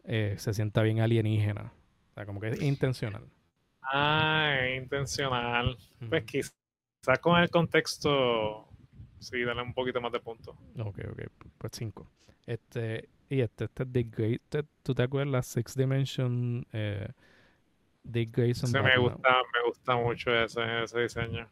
[0.05, 1.73] se sienta bien alienígena.
[2.11, 3.25] O sea, como que es intencional.
[3.83, 5.77] Ah, intencional.
[6.09, 6.53] Pues quizás
[7.21, 8.69] con el contexto,
[9.19, 10.57] sí, dale un poquito más de puntos.
[10.79, 11.23] Ok, ok,
[11.59, 12.07] pues cinco.
[12.47, 14.69] Este, y este, este es Dick Grayson.
[14.83, 15.47] ¿Tú te acuerdas?
[15.47, 17.09] Six Dimension eh,
[18.03, 18.69] Dick Grayson.
[18.69, 21.49] Sí, me gusta, me gusta mucho ese, ese diseño.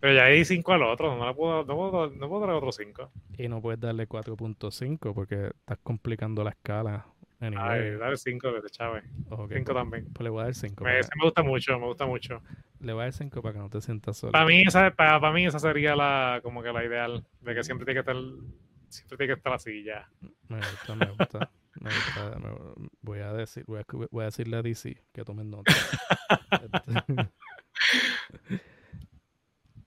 [0.00, 3.10] Pero ya hay 5 al otro, no, puedo, no, puedo, no puedo darle otro 5.
[3.36, 7.06] Y no puedes darle 4.5 porque estás complicando la escala
[7.40, 9.04] Ay, dale 5 de Chávez.
[9.28, 10.04] 5 pues, también.
[10.12, 10.84] Pues le voy a dar 5.
[10.84, 12.42] Me, me, gusta mucho, me gusta mucho.
[12.80, 14.32] Le voy a dar 5 para que no te sientas solo.
[14.32, 17.64] Para mí, esa, para, para, mí esa sería la, como que la ideal, de que
[17.64, 18.22] siempre tiene que estar,
[18.88, 20.06] siempre tiene que estar así ya.
[20.48, 21.50] Me gusta, me gusta.
[21.80, 22.50] me gusta me,
[23.00, 25.72] voy a decir, voy a, voy a decirle a DC que tomen nota.
[28.40, 28.60] este.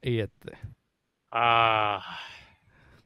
[0.01, 0.57] y este.
[1.31, 2.19] Ah.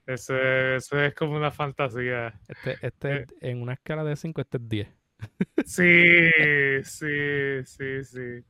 [0.07, 2.39] Ese, es como una fantasía.
[2.47, 4.88] Este, este eh, en una escala de 5, este es 10.
[5.65, 6.30] Sí,
[6.84, 8.45] sí, sí, sí.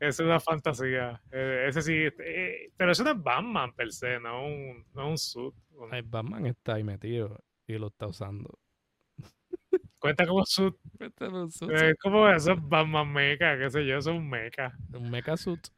[0.00, 1.22] Es una fantasía.
[1.30, 5.18] Eh, ese sí, eh, pero eso no es Batman per se, no un, no un
[5.18, 5.54] suit.
[5.92, 7.38] El Batman está ahí metido
[7.68, 8.58] y lo está usando.
[10.00, 10.74] Cuenta como suit.
[10.96, 11.70] Cuenta como suit.
[11.70, 14.72] Es como eso es Batman mecha, qué sé yo, eso es un mecha.
[14.92, 15.68] Un mecha suit.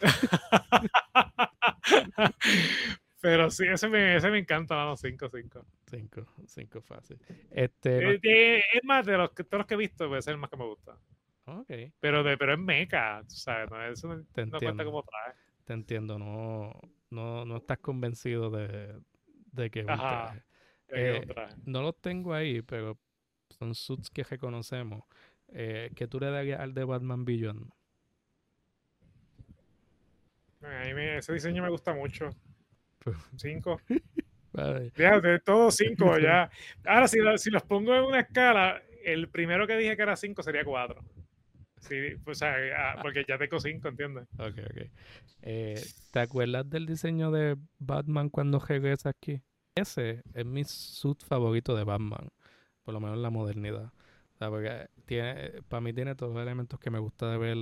[3.20, 5.66] Pero sí, ese me, ese me encanta, vamos, 5, 5.
[5.90, 7.18] 5, 5 fácil.
[7.50, 10.50] Este, eh, es más, de los, todos los que he visto, puede ser el más
[10.50, 10.96] que me gusta.
[11.46, 11.72] Ok.
[11.98, 13.68] Pero, de, pero es mecha, ¿sabes?
[13.70, 15.34] No, eso no, Te no cuenta como trae.
[15.64, 16.80] Te entiendo, no,
[17.10, 19.00] no, no estás convencido de,
[19.50, 20.40] de que Ajá,
[20.90, 21.26] eh,
[21.64, 22.96] no los tengo ahí, pero
[23.58, 25.04] son suits que reconocemos.
[25.48, 27.70] Eh, ¿Qué tú le darías al de Batman Beyond?
[30.62, 32.30] A mí ese diseño me gusta mucho.
[33.36, 33.80] Cinco.
[34.96, 36.50] Ya, de todos cinco ya.
[36.84, 40.42] Ahora, si, si, los pongo en una escala, el primero que dije que era cinco
[40.42, 41.04] sería cuatro.
[41.80, 44.26] Sí, pues, ah, porque ya tengo cinco, ¿entiendes?
[44.38, 44.90] Ok, ok.
[45.42, 45.80] Eh,
[46.12, 49.40] ¿Te acuerdas del diseño de Batman cuando regresa aquí?
[49.74, 52.28] Ese es mi suit favorito de Batman,
[52.88, 53.92] por lo menos en la modernidad.
[54.38, 57.58] porque tiene, para mí tiene todos los elementos que me gusta de ver,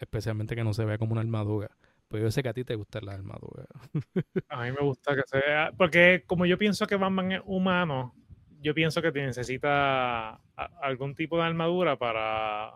[0.00, 1.70] especialmente que no se vea como una armadura.
[2.08, 3.66] Pues yo sé que a ti te gusta la armadura.
[4.48, 5.70] a mí me gusta que sea.
[5.76, 8.16] Porque como yo pienso que Batman es humano,
[8.60, 10.40] yo pienso que necesita
[10.82, 12.72] algún tipo de armadura para,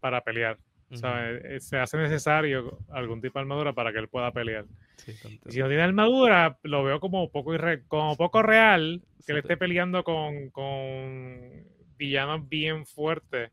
[0.00, 0.58] para pelear.
[0.88, 4.64] Eh, se hace necesario algún tipo de armadura para que él pueda pelear.
[4.96, 7.52] Si no tiene armadura, lo veo como poco,
[7.88, 11.64] como poco real que le esté peleando con, con
[11.96, 13.50] villanos bien fuertes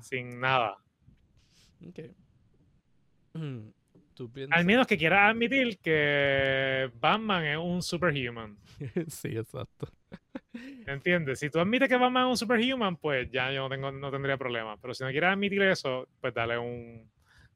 [0.00, 0.78] sin nada.
[4.50, 8.56] Al menos que quiera admitir que Batman es un superhuman.
[9.08, 9.88] sí, exacto.
[10.86, 11.40] ¿Entiendes?
[11.40, 14.36] Si tú admites que Batman es un superhuman, pues ya yo no, tengo, no tendría
[14.36, 14.76] problema.
[14.76, 17.10] Pero si no quieres admitir eso, pues dale un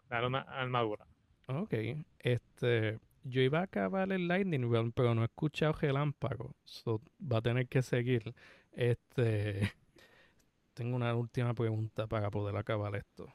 [0.08, 1.06] dale una armadura.
[1.46, 1.74] Ok.
[2.18, 2.98] Este,
[3.28, 6.54] yo iba a acabar el Lightning Realm, pero no he escuchado Gelámpago.
[6.64, 8.34] So, va a tener que seguir.
[8.72, 9.72] Este.
[10.74, 13.32] Tengo una última pregunta para poder acabar esto.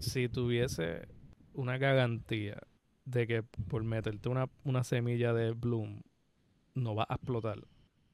[0.00, 1.06] Si tuviese
[1.54, 2.60] una garantía
[3.04, 6.02] de que por meterte una, una semilla de Bloom
[6.74, 7.60] no va a explotar,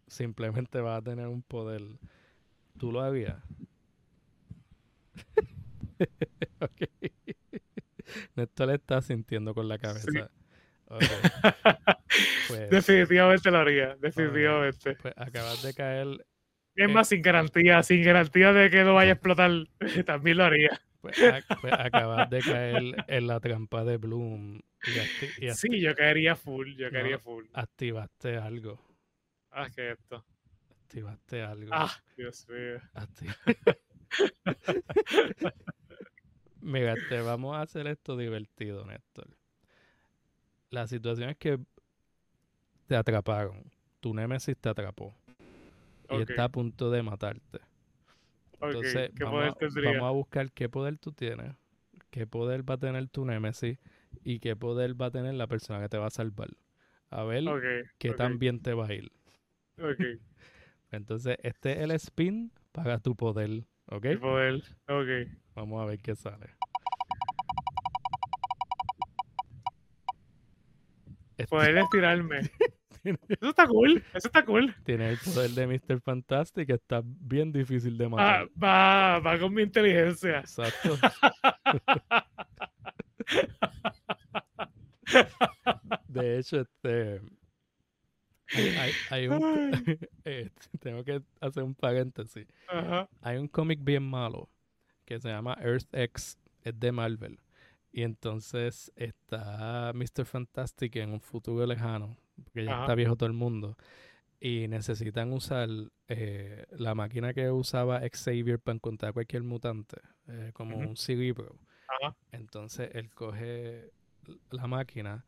[0.06, 1.82] simplemente va a tener un poder,
[2.78, 3.42] ¿tú lo harías?
[6.60, 7.34] ok.
[8.36, 10.30] Néstor le está sintiendo con la cabeza.
[12.48, 14.94] Pues, definitivamente lo haría, definitivamente.
[14.96, 16.26] pues acabas de caer.
[16.74, 19.50] Es más, sin garantía, sin garantía de que no vaya a explotar,
[20.06, 20.68] también lo haría.
[21.00, 21.16] Pues,
[21.60, 24.60] pues, acabas de caer en la trampa de Bloom.
[25.54, 27.46] sí, yo caería full, yo caería full.
[27.54, 28.78] Activaste algo.
[29.50, 30.24] Ah, ¿qué esto?
[30.82, 31.70] Activaste algo.
[31.72, 32.80] Ah, Dios mío.
[36.62, 39.28] Mira, te vamos a hacer esto divertido, Néstor.
[40.70, 41.58] La situación es que
[42.86, 43.70] te atraparon.
[44.00, 45.14] Tu Nemesis te atrapó.
[46.10, 47.60] Y está a punto de matarte.
[48.60, 49.56] Entonces, vamos,
[50.02, 51.56] a, buscar qué poder tú tienes,
[52.10, 53.78] qué poder va a tener tu Nemesis
[54.22, 56.50] y qué poder va a tener la persona que te va a salvar.
[57.10, 57.44] A ver
[57.98, 59.10] qué tan bien te va a ir.
[60.92, 63.64] Entonces, este es el spin para tu poder.
[63.86, 64.06] ¿Ok?
[64.20, 65.41] poder, ok.
[65.54, 66.50] Vamos a ver qué sale.
[71.48, 72.50] Poder estirarme.
[73.04, 74.72] Eso está cool, eso está cool.
[74.84, 76.00] Tiene el poder de Mr.
[76.00, 78.48] Fantastic, que está bien difícil de matar.
[78.62, 80.38] va, va con mi inteligencia.
[80.38, 80.96] Exacto.
[86.08, 87.20] de hecho, este
[89.10, 89.36] hay, un,
[90.24, 90.50] eh,
[90.80, 92.46] tengo que hacer un paréntesis.
[93.20, 94.48] Hay un cómic bien malo
[95.04, 97.38] que se llama Earth X, es de Marvel.
[97.92, 100.24] Y entonces está Mr.
[100.24, 103.76] Fantastic en un futuro lejano, porque ya está viejo todo el mundo.
[104.40, 105.68] Y necesitan usar
[106.08, 111.56] eh, la máquina que usaba Xavier para encontrar cualquier mutante, eh, como un cerebro.
[112.32, 113.90] Entonces él coge
[114.50, 115.24] la máquina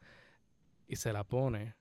[0.89, 1.75] y se la pone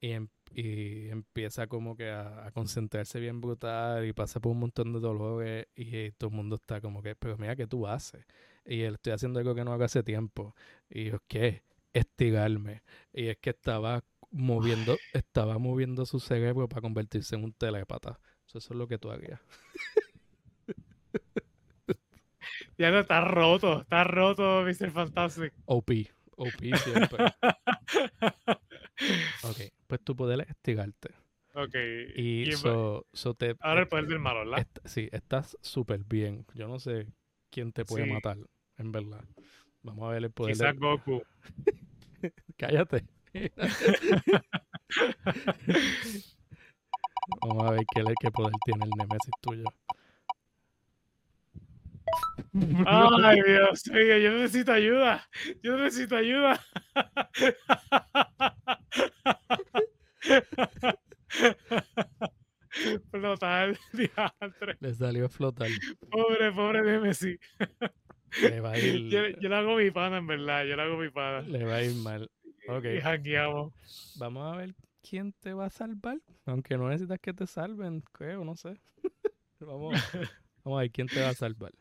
[0.00, 4.92] y, em, y empieza como que a, concentrarse bien brutal y pasa por un montón
[4.92, 8.24] de dolores y, todo el mundo está como que, pero mira, ¿qué tú haces?
[8.64, 10.54] Y él estoy haciendo algo que no hago hace tiempo.
[10.88, 11.62] Y yo, ¿qué?
[11.92, 12.82] Estirarme.
[13.12, 18.18] Y es que estaba moviendo, estaba moviendo su cerebro para convertirse en un telépata.
[18.46, 19.40] Eso, es lo que tú harías.
[22.78, 24.90] ya no, está roto, está roto, Mr.
[24.90, 25.52] Fantastic.
[25.66, 25.90] OP,
[26.36, 27.24] OP siempre.
[29.42, 29.60] ok,
[29.90, 31.10] pues tu poder es estirarte.
[31.54, 31.74] Ok.
[32.14, 33.04] Y, so,
[33.36, 34.68] te, Ahora el poder del malo, ¿verdad?
[34.84, 36.46] sí, estás súper bien.
[36.54, 37.08] Yo no sé
[37.50, 38.38] quién te puede matar,
[38.78, 39.24] en verdad.
[39.82, 40.54] Vamos a ver el poder.
[40.54, 41.20] Quizás Goku.
[42.56, 43.04] Cállate.
[47.42, 49.64] Vamos a ver qué, qué poder tiene el Nemesis tuyo.
[52.86, 55.28] Ay, Dios mío, yo necesito ayuda.
[55.62, 56.60] Yo necesito ayuda.
[63.10, 64.76] flotar, diantre.
[64.80, 65.68] Le salió flotar.
[66.10, 67.38] Pobre, pobre Nemesis.
[68.42, 69.08] Le va a ir...
[69.08, 70.64] yo, yo lo hago mi pana, en verdad.
[70.64, 71.40] Yo lo hago mi pana.
[71.42, 72.30] Le va a ir mal.
[72.68, 72.98] Okay.
[72.98, 73.72] Y hackeamos.
[74.16, 76.18] Vamos a ver quién te va a salvar.
[76.46, 78.80] Aunque no necesitas que te salven, creo, no sé.
[79.60, 79.94] vamos,
[80.64, 81.72] vamos a ver quién te va a salvar.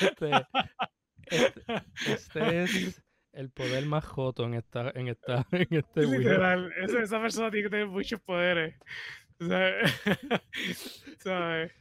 [0.00, 0.30] Este,
[1.26, 1.62] este,
[2.06, 7.20] este, es el poder más joto en esta, en esta, en este Literal, esa, esa,
[7.20, 8.76] persona tiene que tener muchos poderes.
[11.18, 11.72] ¿Sabes?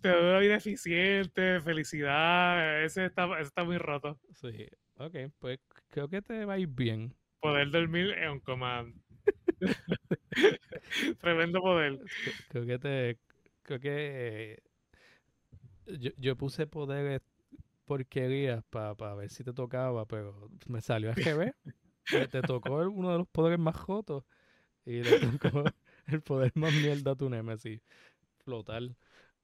[0.00, 2.84] Te da una vida eficiente, felicidad.
[2.84, 4.18] Ese está, ese está muy roto.
[4.34, 7.14] Sí, ok, pues creo que te va a ir bien.
[7.40, 8.94] Poder dormir en un command.
[11.20, 11.98] Tremendo poder.
[12.48, 13.18] Creo que te.
[13.68, 14.62] Creo que.
[15.84, 17.20] yo, yo puse poderes
[17.84, 21.52] porquerías para ver si te tocaba, pero me salió a GB.
[22.32, 24.24] te tocó uno de los poderes más jotos.
[24.86, 25.64] Y le tocó
[26.06, 27.82] el poder más mierda tu Nemesis.
[28.42, 28.84] Flotar.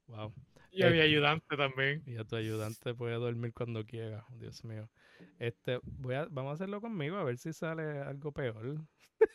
[0.06, 0.32] Wow.
[0.72, 2.02] Y a mi ayudante también.
[2.06, 4.24] Y a tu ayudante puede dormir cuando quiera.
[4.38, 4.88] Dios mío.
[5.38, 8.80] Este, voy a, vamos a hacerlo conmigo a ver si sale algo peor.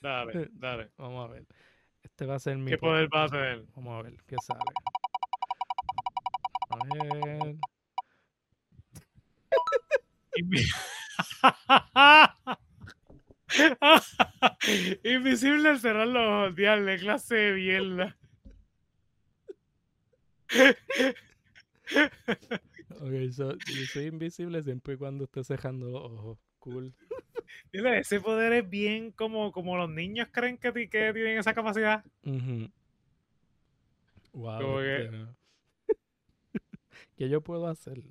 [0.02, 0.90] Dale, dale.
[0.98, 1.46] vamos a ver.
[2.04, 2.72] Este va a ser mi.
[2.72, 3.66] ¿Qué poder va a tener?
[3.76, 4.62] Vamos a ver qué sale.
[6.70, 7.58] A ver.
[15.04, 16.54] Invisible al cerrar los ojos,
[17.00, 18.18] clase de mierda.
[23.02, 26.38] ok, so, yo soy invisible siempre y cuando esté cejando los ojos.
[26.60, 26.93] Cool.
[27.72, 32.04] Ese poder es bien como, como los niños creen que, que tienen esa capacidad.
[34.34, 34.80] Wow.
[34.80, 35.26] Este,
[37.18, 38.02] ¿Qué yo puedo hacer?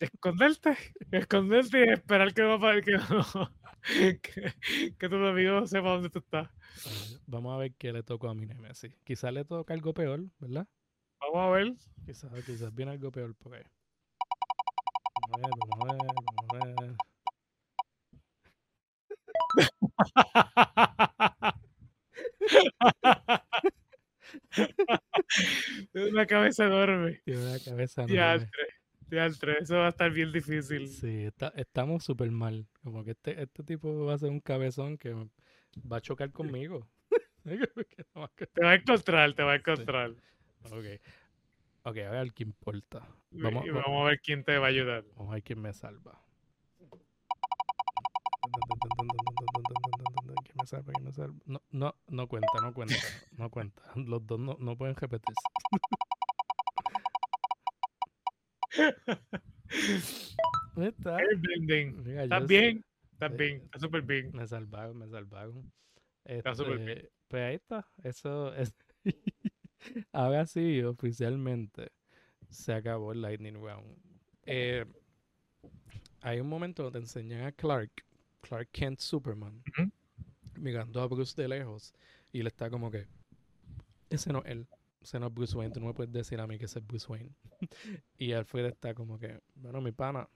[0.00, 0.78] Esconderte,
[1.10, 2.98] esconderte y esperar que, no, que,
[4.22, 4.54] que,
[4.98, 6.48] que tu amigo sepa dónde tú estás.
[7.26, 8.96] Vamos a ver qué le tocó a mi Nemesis.
[9.04, 10.66] Quizás le toca algo peor, ¿verdad?
[11.20, 11.74] Vamos a ver.
[12.06, 13.64] Quizás, quizás viene algo peor por ahí.
[15.28, 17.09] Vamos a ver, vamos a ver, vamos a ver.
[25.92, 27.20] Tiene una cabeza enorme.
[27.24, 28.50] Tiene una cabeza enorme.
[29.08, 30.88] Teatro, eso va a estar bien difícil.
[30.88, 32.68] Sí, estamos súper mal.
[32.82, 35.12] Como que este, este tipo va a ser un cabezón que
[35.90, 36.86] va a chocar conmigo.
[37.44, 40.12] te va a encontrar, te va a encontrar.
[40.70, 41.00] Ok.
[41.82, 43.08] Ok, a ver qué importa.
[43.30, 45.04] Vamos, y vamos a ver quién te va a ayudar.
[45.16, 46.22] Vamos a ver quién me salva.
[50.44, 50.92] ¿Quién me salva?
[50.92, 51.38] ¿Quién me salva?
[51.46, 52.96] No, no, no cuenta, no cuenta,
[53.36, 53.82] no cuenta.
[53.96, 55.40] Los dos no, no pueden repetirse.
[60.76, 61.18] está?
[61.20, 62.82] ¿Estás bien?
[63.12, 63.62] ¿Estás bien?
[63.64, 64.30] Está súper bien.
[64.32, 65.72] Me salvaron, me salvaron.
[66.24, 66.88] está súper bien.
[66.90, 67.86] Este, pues ahí está.
[68.02, 68.74] Eso es.
[70.12, 71.92] Ahora sí, oficialmente
[72.48, 73.96] se acabó el Lightning Round.
[74.44, 74.84] Eh,
[76.22, 77.90] hay un momento donde enseñan a Clark,
[78.40, 79.62] Clark Kent Superman,
[80.54, 81.94] mirando a Bruce de lejos
[82.32, 83.06] y le está como que,
[84.08, 84.66] ese no es él
[85.00, 86.86] ese no es Bruce Wayne, tú no me puedes decir a mí que ese es
[86.86, 87.30] Bruce Wayne.
[88.18, 90.28] y Alfred está como que, bueno, mi pana,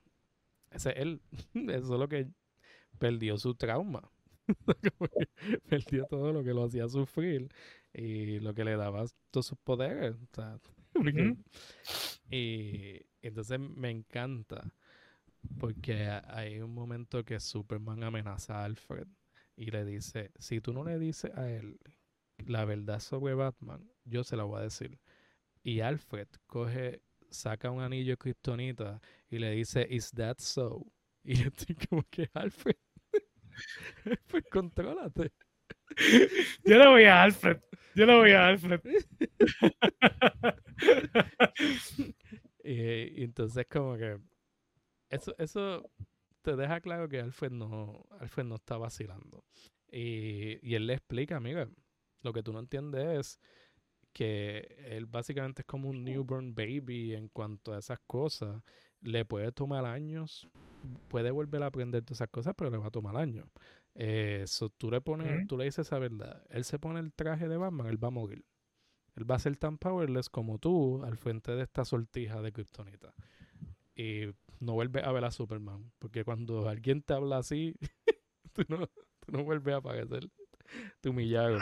[0.70, 1.20] ese es él.
[1.54, 2.28] Eso es lo que
[2.98, 4.10] perdió su trauma.
[5.68, 7.48] perdió todo lo que lo hacía sufrir
[7.92, 10.16] y lo que le daba todos sus poderes.
[12.30, 14.72] y entonces me encanta
[15.58, 19.06] porque hay un momento que Superman amenaza a Alfred
[19.56, 21.78] y le dice, si tú no le dices a él
[22.46, 24.98] la verdad sobre Batman, yo se la voy a decir.
[25.62, 30.86] Y Alfred coge, saca un anillo de kriptonita y le dice, ¿Is that so?
[31.26, 32.76] Y yo estoy como que, Alfred,
[34.28, 35.32] pues contrólate.
[36.64, 37.58] Yo le voy a Alfred.
[37.94, 38.80] Yo le voy a Alfred.
[42.64, 44.18] y, entonces como que
[45.14, 45.90] eso, eso
[46.42, 49.44] te deja claro que Alfred no, Alfred no está vacilando.
[49.90, 51.68] Y, y él le explica, amiga,
[52.22, 53.40] lo que tú no entiendes es
[54.12, 58.62] que él básicamente es como un newborn baby en cuanto a esas cosas.
[59.00, 60.48] Le puede tomar años,
[61.08, 63.46] puede volver a aprender todas esas cosas, pero le va a tomar años.
[63.94, 66.42] Eso, tú le pones, tú le dices esa verdad.
[66.48, 68.44] Él se pone el traje de Batman, él va a morir.
[69.16, 73.14] Él va a ser tan powerless como tú al frente de esta sortija de Kryptonita.
[73.94, 75.92] Y no vuelve a ver a Superman.
[75.98, 77.74] Porque cuando alguien te habla así,
[78.52, 78.86] tú no,
[79.20, 80.28] tú no vuelves a aparecer
[81.00, 81.60] tu milagro.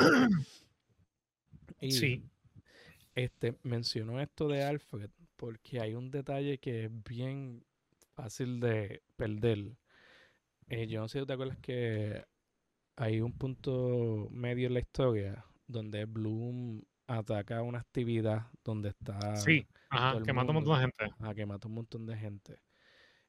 [1.80, 2.24] Y sí.
[3.14, 7.64] Este, mencionó esto de Alfred porque hay un detalle que es bien
[8.14, 9.76] fácil de perder.
[10.68, 12.24] Eh, yo no sé si te acuerdas que
[12.96, 19.36] hay un punto medio en la historia donde Bloom ataca una actividad donde está.
[19.36, 19.66] Sí,
[20.24, 21.04] que mata un montón de gente.
[21.18, 22.58] Ajá, que mata un montón de gente.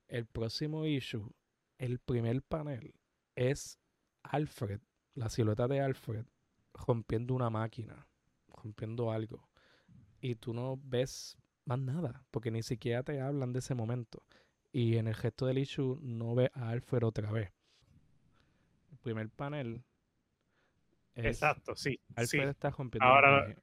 [0.07, 1.33] El próximo issue,
[1.77, 2.93] el primer panel,
[3.35, 3.79] es
[4.23, 4.81] Alfred,
[5.15, 6.25] la silueta de Alfred,
[6.73, 8.07] rompiendo una máquina,
[8.47, 9.47] rompiendo algo
[10.23, 14.23] y tú no ves más nada, porque ni siquiera te hablan de ese momento.
[14.71, 17.51] Y en el gesto del issue no ve a Alfred otra vez.
[18.91, 19.83] El primer panel.
[21.15, 21.99] Exacto, sí.
[22.15, 23.05] Alfred está rompiendo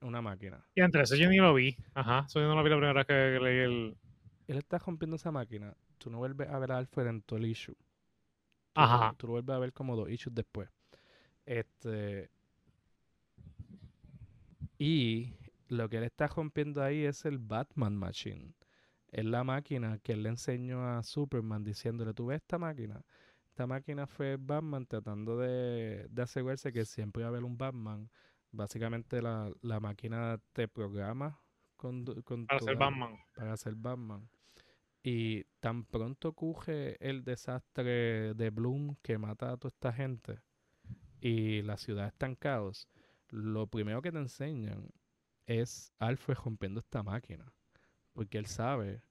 [0.02, 0.62] una, máquina.
[0.74, 1.76] Y entre eso yo ni lo vi.
[1.94, 3.96] Ajá, eso yo no lo vi la primera vez que leí el.
[4.46, 5.74] Él está rompiendo esa máquina.
[6.00, 7.76] Tú no vuelves a ver a Alfred en todo el issue.
[8.74, 9.14] Ajá.
[9.18, 10.70] Tú lo vuelves a ver como dos issues después.
[11.44, 12.30] Este.
[14.78, 15.34] Y
[15.68, 18.54] lo que él está rompiendo ahí es el Batman Machine.
[19.12, 23.04] Es la máquina que él le enseñó a Superman diciéndole, tú ves esta máquina.
[23.50, 28.08] Esta máquina fue Batman tratando de, asegurarse que siempre iba a haber un Batman
[28.52, 31.38] básicamente la, la máquina te programa
[31.76, 33.18] con, con para ser Batman.
[33.34, 34.28] Para ser Batman.
[35.02, 40.40] Y tan pronto coge el desastre de Bloom que mata a toda esta gente
[41.20, 42.88] y la ciudad está en caos,
[43.28, 44.88] lo primero que te enseñan
[45.46, 47.44] es Alfred rompiendo esta máquina.
[48.12, 49.02] Porque él sabe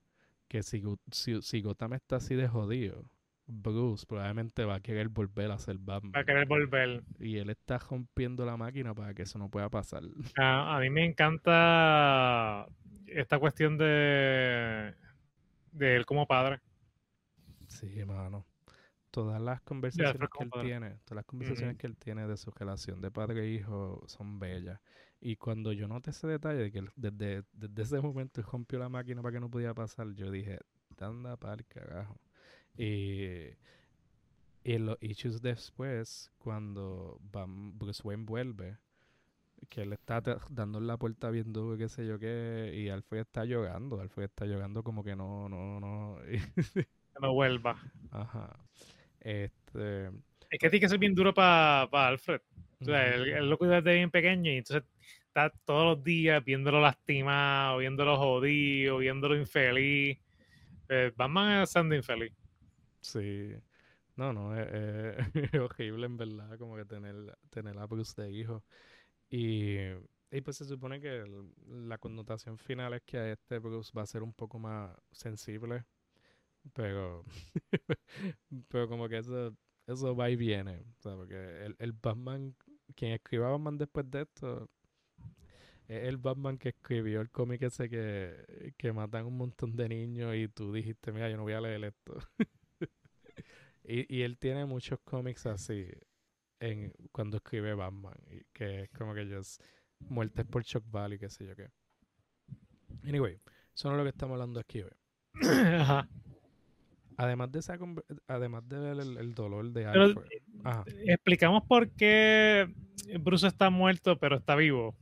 [0.48, 3.04] que si, si, Gotham está así de jodido,
[3.46, 6.12] Bruce probablemente va a querer volver a ser Batman.
[6.14, 7.02] Va a querer volver.
[7.18, 10.02] Y él está rompiendo la máquina para que eso no pueda pasar.
[10.36, 12.66] a mí me encanta
[13.06, 14.94] esta cuestión de,
[15.72, 16.60] de él como padre.
[17.68, 18.44] Sí, hermano
[19.10, 23.00] todas las conversaciones que él tiene, todas las conversaciones que él tiene de su relación
[23.00, 24.80] de padre e hijo son bellas.
[25.20, 28.88] Y cuando yo noté ese detalle de que desde, desde ese momento él rompió la
[28.88, 30.58] máquina para que no podía pasar, yo dije,
[30.98, 32.18] anda para carajo.
[32.76, 33.24] Y,
[34.64, 38.78] y los issues después, cuando Bruce Wayne vuelve,
[39.68, 43.44] que él está dando la puerta bien duro, qué sé yo qué, y Alfred está
[43.44, 46.18] llorando, Alfred está llorando como que no, no, no.
[46.24, 46.86] que
[47.20, 47.76] no vuelva.
[48.10, 48.58] Ajá.
[49.20, 50.06] Este,
[50.50, 52.40] es que tiene que ser bien duro para Alfred.
[52.80, 54.88] O sea, él, lo cuida desde bien pequeño y entonces
[55.26, 60.18] está todos los días viéndolo lastimado, viéndolo jodido, viéndolo infeliz.
[60.88, 62.32] Eh, Batman es siendo infeliz.
[63.00, 63.54] Sí.
[64.16, 65.16] No, no, es,
[65.60, 67.14] horrible en verdad como que tener,
[67.48, 68.64] tener a Bruce de hijo.
[69.30, 69.76] Y,
[70.30, 71.24] y pues se supone que
[71.68, 75.84] la connotación final es que a este Bruce va a ser un poco más sensible
[76.72, 77.24] pero,
[78.68, 79.54] pero como que eso,
[79.86, 80.84] eso va y viene.
[80.98, 82.54] O sea, porque el, el Batman,
[82.94, 84.70] quien escriba Batman después de esto,
[85.88, 90.34] es el Batman que escribió el cómic ese que, que matan un montón de niños
[90.36, 92.18] y tú dijiste, mira, yo no voy a leer esto.
[93.84, 95.88] y, y él tiene muchos cómics así
[96.60, 99.58] en cuando escribe Batman, y que es como que ellos
[99.98, 101.68] muertes por Shock Valley, qué sé yo qué.
[103.04, 103.40] Anyway,
[103.74, 104.90] eso no es lo que estamos hablando aquí hoy.
[105.42, 106.08] Ajá.
[107.16, 107.78] Además de esa
[108.28, 110.26] además de ver el, dolor de Alfred.
[110.86, 112.72] Eh, explicamos por qué
[113.20, 114.96] Bruce está muerto pero está vivo.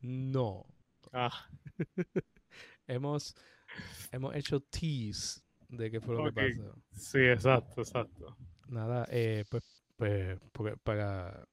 [0.00, 0.66] no.
[1.12, 1.48] Ah.
[2.88, 3.36] hemos,
[4.10, 6.74] hemos hecho tease de qué fue lo que pasó.
[6.92, 8.36] Sí, exacto, exacto.
[8.68, 9.62] Nada, eh, pues,
[9.96, 10.38] pues
[10.82, 11.46] para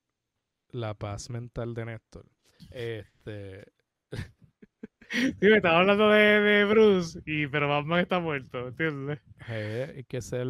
[0.70, 2.26] la paz mental de Néstor.
[2.72, 3.66] Este,
[5.12, 9.20] Sí, me estaba hablando de, Bruce, y, pero Batman está muerto, ¿entiendes?
[9.50, 10.48] Eh, hay que ser,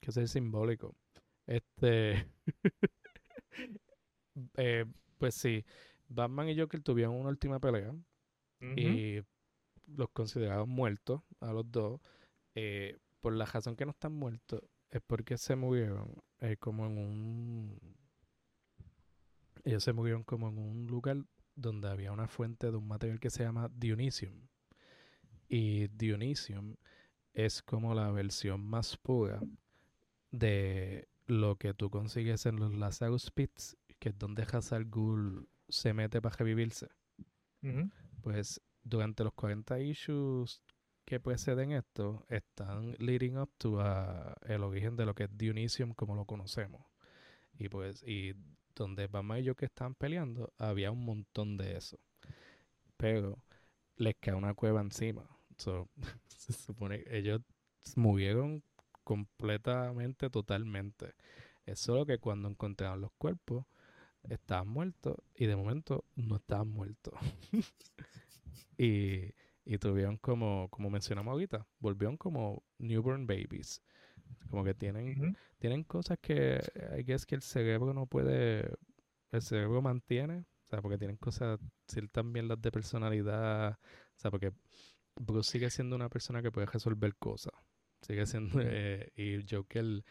[0.00, 0.94] que ser simbólico.
[1.46, 2.26] Este.
[4.58, 4.84] Eh,
[5.16, 5.64] pues sí,
[6.08, 7.94] Batman y Joker tuvieron una última pelea
[8.60, 9.22] y
[9.86, 12.02] los consideraron muertos a los dos.
[12.54, 14.60] Eh, por la razón que no están muertos
[14.90, 16.22] es porque se murieron
[16.60, 17.78] como en un.
[19.64, 21.24] Ellos se murieron como en un lugar
[21.54, 24.46] donde había una fuente de un material que se llama Dionysium.
[25.48, 26.76] Y Dionysium
[27.32, 29.40] es como la versión más pura
[30.30, 35.92] de lo que tú consigues en los Lazarus Pits, que es donde Hazal Ghul se
[35.92, 36.88] mete para revivirse.
[38.22, 40.62] Pues durante los 40 issues
[41.06, 43.80] que preceden esto, están leading up to
[44.42, 46.84] el origen de lo que es Dionysium como lo conocemos.
[47.58, 48.34] Y pues, y
[48.74, 51.98] donde Batman y yo que estaban peleando, había un montón de eso.
[52.96, 53.42] Pero
[53.96, 55.24] les cae una cueva encima.
[56.26, 57.40] se supone ellos
[57.94, 58.64] murieron
[59.04, 61.14] completamente, totalmente.
[61.64, 63.64] Es solo que cuando encontraron los cuerpos,
[64.24, 67.14] estaban muertos y de momento no estaban muertos.
[68.76, 69.32] y,
[69.66, 73.82] y tuvieron como, como mencionamos ahorita, volvieron como newborn babies.
[74.48, 76.60] Como que tienen, tienen cosas que
[76.92, 78.72] hay que es que el cerebro no puede,
[79.32, 81.58] el cerebro mantiene, o sea, porque tienen cosas,
[82.12, 84.52] también las de personalidad, o sea, porque
[85.16, 87.52] Bruce sigue siendo una persona que puede resolver cosas,
[88.02, 90.04] sigue siendo, eh, y Joker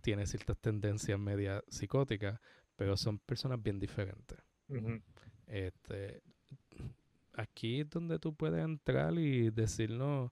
[0.00, 2.40] tiene ciertas tendencias media psicóticas,
[2.76, 4.38] pero son personas bien diferentes.
[5.46, 6.22] Este,
[7.36, 10.30] aquí es donde tú puedes entrar y decirnos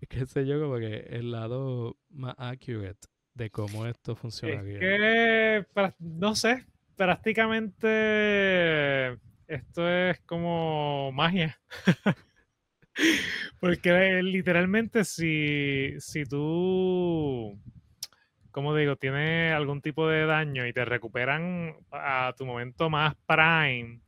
[0.08, 4.62] qué sé yo, como que el lado más accurate de cómo esto funciona.
[4.62, 5.66] Es que,
[5.98, 6.64] no sé,
[6.96, 11.60] prácticamente esto es como magia.
[13.60, 17.60] Porque literalmente si, si tú,
[18.50, 24.00] como digo, tienes algún tipo de daño y te recuperan a tu momento más prime,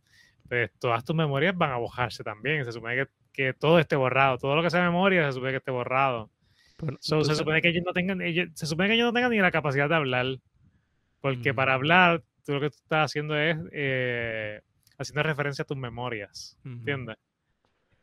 [0.50, 2.66] pues todas tus memorias van a bojarse también.
[2.66, 4.38] Se supone que que todo esté borrado.
[4.38, 6.30] Todo lo que sea memoria se supone que esté borrado.
[7.00, 8.20] se supone que ellos no tengan,
[8.54, 10.26] se supone que ellos no tengan ni la capacidad de hablar.
[11.20, 14.60] Porque para hablar tú lo que tú estás haciendo es eh,
[14.98, 17.16] haciendo referencia a tus memorias, ¿entiendes?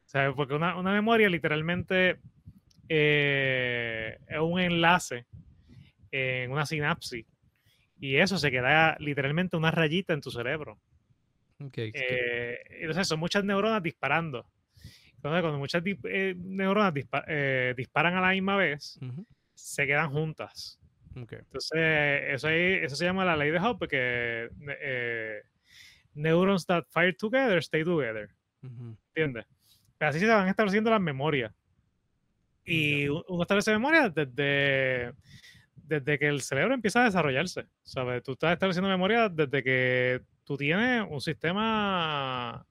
[0.05, 2.19] O sea, porque una, una memoria literalmente
[2.87, 5.25] eh, es un enlace
[6.11, 7.25] en una sinapsis
[7.99, 10.79] y eso se queda literalmente una rayita en tu cerebro.
[11.59, 14.45] Eh, entonces son muchas neuronas disparando.
[15.15, 18.99] Entonces, cuando muchas eh, neuronas disparan a la misma vez,
[19.53, 20.79] se quedan juntas.
[21.15, 24.49] Entonces, eso, eso se llama la ley de Hubble, porque
[26.13, 28.29] neurons that fire together stay together.
[28.61, 29.45] ¿Entiendes?
[29.97, 31.51] Pero así se van estableciendo las memorias.
[32.63, 35.13] Y uno establece memoria desde,
[35.75, 37.65] desde que el cerebro empieza a desarrollarse.
[37.81, 38.21] ¿Sabes?
[38.21, 42.65] Tú estás estableciendo memoria desde que tú tienes un sistema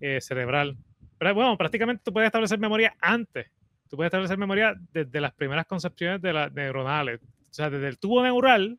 [0.00, 0.78] eh, cerebral.
[1.18, 3.48] Pero bueno, prácticamente tú puedes establecer memoria antes.
[3.90, 7.20] Tú puedes establecer memoria desde las primeras concepciones de las neuronales.
[7.22, 8.78] O sea, desde el tubo neural,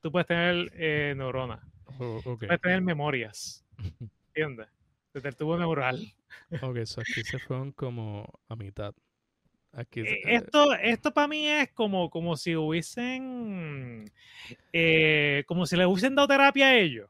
[0.00, 1.60] tú puedes tener eh, neuronas.
[1.98, 3.64] Oh, puedes tener memorias.
[4.28, 4.68] ¿Entiendes?
[5.12, 6.00] Desde el tubo neural.
[6.62, 8.94] Ok, eso aquí se fueron como a mitad.
[9.72, 14.10] Aquí, eh, esto, esto para mí es como, como si hubiesen,
[14.72, 17.08] eh, como si le hubiesen dado terapia a ellos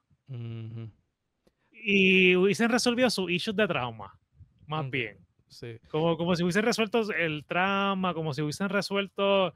[1.70, 4.18] y hubiesen resolvido sus issues de trauma,
[4.66, 5.18] más bien.
[5.49, 5.78] Sí.
[5.89, 9.53] Como, como si hubiesen resuelto el trauma, como si hubiesen resuelto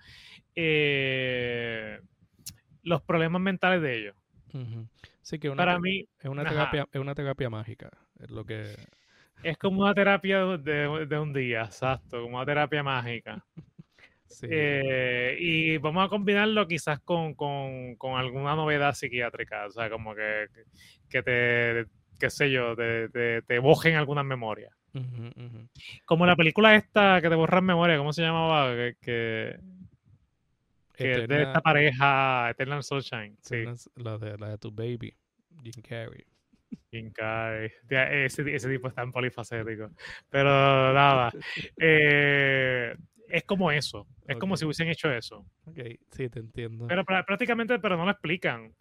[0.55, 2.01] eh,
[2.83, 4.16] los problemas mentales de ellos.
[5.22, 8.74] Sí, que para mí es una, terapia, es una terapia mágica, es lo que
[9.43, 13.45] es como una terapia de, de, un día, exacto, como una terapia mágica.
[14.43, 20.14] Eh, y vamos a combinarlo quizás con, con, con, alguna novedad psiquiátrica, o sea, como
[20.14, 20.47] que,
[21.09, 21.87] que te,
[22.18, 24.72] qué sé yo, te, te, te bojen algunas memorias.
[26.07, 28.74] Como la película esta que te borra memoria, ¿cómo se llamaba?
[29.01, 29.59] Que,
[30.95, 33.37] que, de esta pareja, Eternal Sunshine.
[33.43, 33.64] Sí.
[33.97, 35.14] La de, la de tu baby,
[35.62, 36.24] Jim Carrey.
[37.91, 39.91] Ese, ese tipo es tan polifacético.
[40.31, 41.31] Pero nada.
[41.79, 42.97] Eh,
[43.29, 44.07] es como eso.
[44.27, 45.47] Es como si hubiesen hecho eso.
[45.64, 45.79] Ok,
[46.11, 46.87] sí, te entiendo.
[46.87, 48.74] Pero prácticamente, pero no lo explican.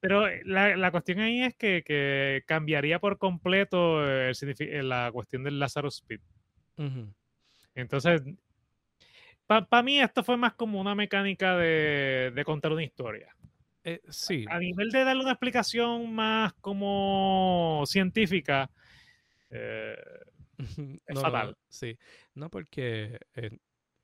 [0.00, 4.34] Pero la, la cuestión ahí es que, que cambiaría por completo el,
[4.88, 6.20] la cuestión del Lazarus Speed.
[7.74, 8.22] Entonces,
[9.46, 13.34] para mí esto fue más como una mecánica de, de contar una historia.
[13.84, 14.44] Eh, sí.
[14.48, 18.70] A nivel de darle una explicación más como científica,
[19.50, 19.96] eh,
[21.06, 21.56] es fatal.
[21.68, 21.98] sí,
[22.34, 23.50] no porque, eh,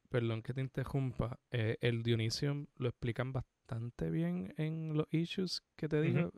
[0.08, 6.00] perdón que te interrumpa, el Dionisio lo explican bastante bien en los issues que te
[6.00, 6.32] digo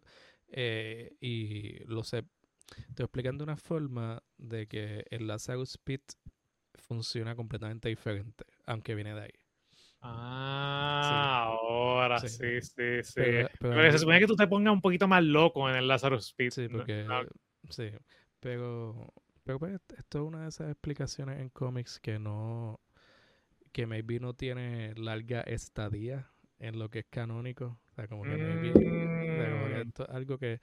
[1.21, 2.25] y lo sé,
[2.95, 6.03] te explican de una forma de que el Lazarus Pit
[6.75, 9.33] funciona completamente diferente, aunque viene de ahí.
[10.03, 12.29] Ah, ahora sí,
[12.63, 13.23] sí, sí.
[13.61, 16.51] Pero, se supone que tú te pongas un poquito más loco en el Lazarus Speed.
[16.51, 17.07] Sí, porque.
[17.69, 17.91] Sí,
[18.41, 19.13] pero.
[19.45, 22.81] Pero pues, esto es una de esas explicaciones en cómics que no.
[23.73, 27.79] Que maybe no tiene larga estadía en lo que es canónico.
[27.91, 28.73] O sea, como que maybe.
[28.73, 29.89] Mm.
[29.89, 30.61] esto es algo que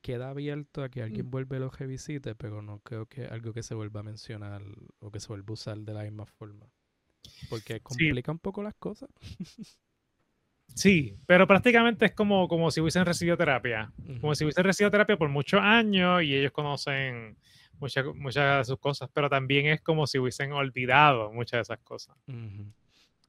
[0.00, 1.30] queda abierto a que alguien mm.
[1.30, 4.62] vuelva lo revisite, pero no creo que algo que se vuelva a mencionar
[5.00, 6.66] o que se vuelva a usar de la misma forma.
[7.48, 9.08] Porque complica un poco las cosas.
[10.74, 13.92] Sí, pero prácticamente es como, como si hubiesen recibido terapia.
[14.20, 17.36] Como si hubiesen recibido terapia por muchos años y ellos conocen
[17.78, 21.84] muchas, muchas de sus cosas, pero también es como si hubiesen olvidado muchas de esas
[21.84, 22.16] cosas.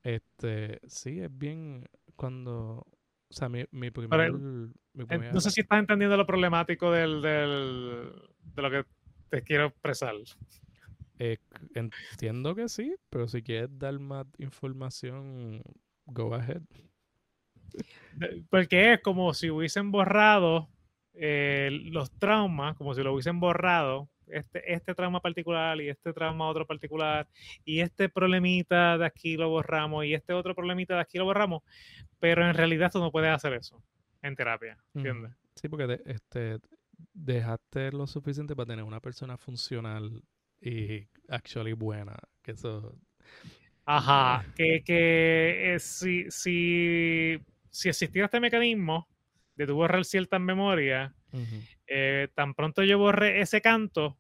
[0.04, 1.86] Este, sí, es bien
[2.16, 2.86] cuando.
[3.28, 8.12] O sea, mi, mi, primer, No sé si estás entendiendo lo problemático del, del,
[8.56, 8.86] de lo que
[9.30, 10.14] te quiero expresar.
[11.18, 11.38] Eh,
[11.74, 15.62] entiendo que sí, pero si quieres dar más información,
[16.06, 16.62] go ahead.
[18.50, 20.70] Porque es como si hubiesen borrado
[21.14, 26.48] eh, los traumas, como si lo hubiesen borrado, este, este trauma particular y este trauma
[26.48, 27.28] otro particular,
[27.64, 31.64] y este problemita de aquí lo borramos y este otro problemita de aquí lo borramos,
[32.20, 33.82] pero en realidad tú no puedes hacer eso
[34.22, 35.32] en terapia, ¿entiendes?
[35.56, 36.60] Sí, porque este,
[37.14, 40.22] dejaste lo suficiente para tener una persona funcional
[40.62, 42.18] y actually buena.
[42.42, 42.98] Que eso.
[43.86, 44.46] Ajá.
[44.56, 47.40] Que, que eh, si, si,
[47.70, 49.08] si existiera este mecanismo
[49.56, 51.14] de tu borrar ciertas memorias,
[51.88, 54.18] eh, tan pronto yo borre ese canto,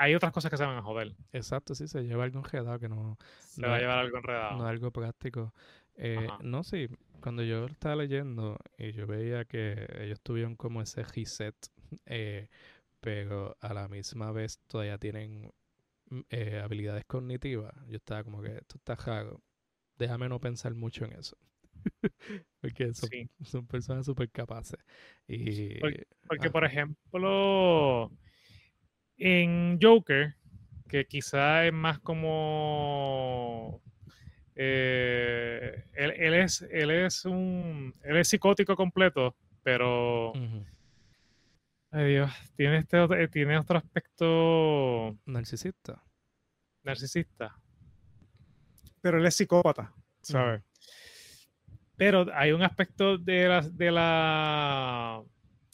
[0.00, 1.14] hay otras cosas que se van a joder.
[1.30, 3.18] Exacto, sí, se lleva algo enredado que no.
[3.40, 4.56] Se va a llevar algo enredado.
[4.56, 5.52] No algo práctico.
[5.94, 6.88] Eh, no, sí,
[7.20, 11.54] cuando yo estaba leyendo y yo veía que ellos tuvieron como ese reset,
[12.06, 12.48] eh,
[13.00, 15.52] pero a la misma vez todavía tienen
[16.08, 17.74] mm, eh, habilidades cognitivas.
[17.86, 19.42] Yo estaba como que esto está raro.
[19.98, 21.36] Déjame no pensar mucho en eso.
[22.60, 22.92] porque
[23.42, 24.78] son, personas súper capaces.
[25.26, 25.78] Y,
[26.26, 28.10] porque, por ejemplo,
[29.16, 30.34] en Joker,
[30.88, 33.80] que quizá es más como
[34.56, 40.32] eh, él, es él es un él es psicótico completo pero
[41.92, 46.02] ay Dios tiene este tiene otro aspecto narcisista.
[46.82, 47.56] Narcisista.
[49.00, 50.62] Pero él es psicópata ¿sabes?
[52.00, 55.20] Pero hay un aspecto de la de la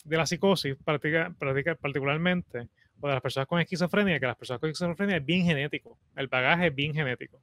[0.05, 2.67] de la psicosis particularmente
[2.99, 6.27] o de las personas con esquizofrenia, que las personas con esquizofrenia es bien genético, el
[6.27, 7.41] bagaje es bien genético.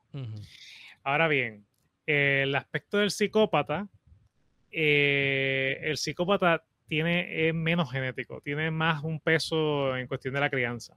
[1.01, 1.64] Ahora bien,
[2.05, 3.88] el aspecto del psicópata,
[4.69, 10.49] eh, el psicópata tiene es menos genético, tiene más un peso en cuestión de la
[10.49, 10.93] crianza.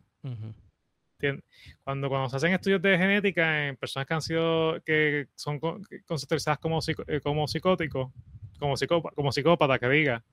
[1.83, 5.59] Cuando, cuando se hacen estudios de genética en personas que han sido, que son
[6.07, 8.13] conceptualizadas como, eh, como psicóticos,
[8.59, 8.75] como,
[9.15, 10.25] como psicópata, que diga,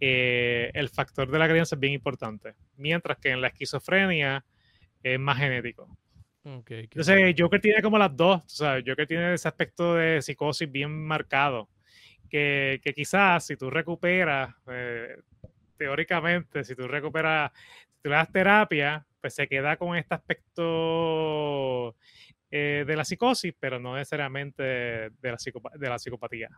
[0.00, 2.54] eh, el factor de la crianza es bien importante.
[2.76, 4.44] Mientras que en la esquizofrenia
[5.02, 5.88] es más genético.
[6.44, 8.42] Entonces, Joker tiene como las dos.
[8.46, 11.68] Sea, Joker tiene ese aspecto de psicosis bien marcado.
[12.28, 15.18] Que, quizás si tú recuperas, eh,
[15.76, 17.52] teóricamente, si tú recuperas,
[17.94, 21.96] si tú le das terapia, pues se queda con este aspecto
[22.50, 25.38] eh, de la psicosis, pero no necesariamente de la,
[25.78, 26.50] de la psicopatía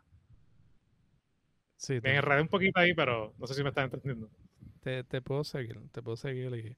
[2.03, 4.31] me enredé un poquito ahí, pero no sé si me estás entendiendo.
[4.81, 6.77] Te, te puedo seguir, te puedo seguir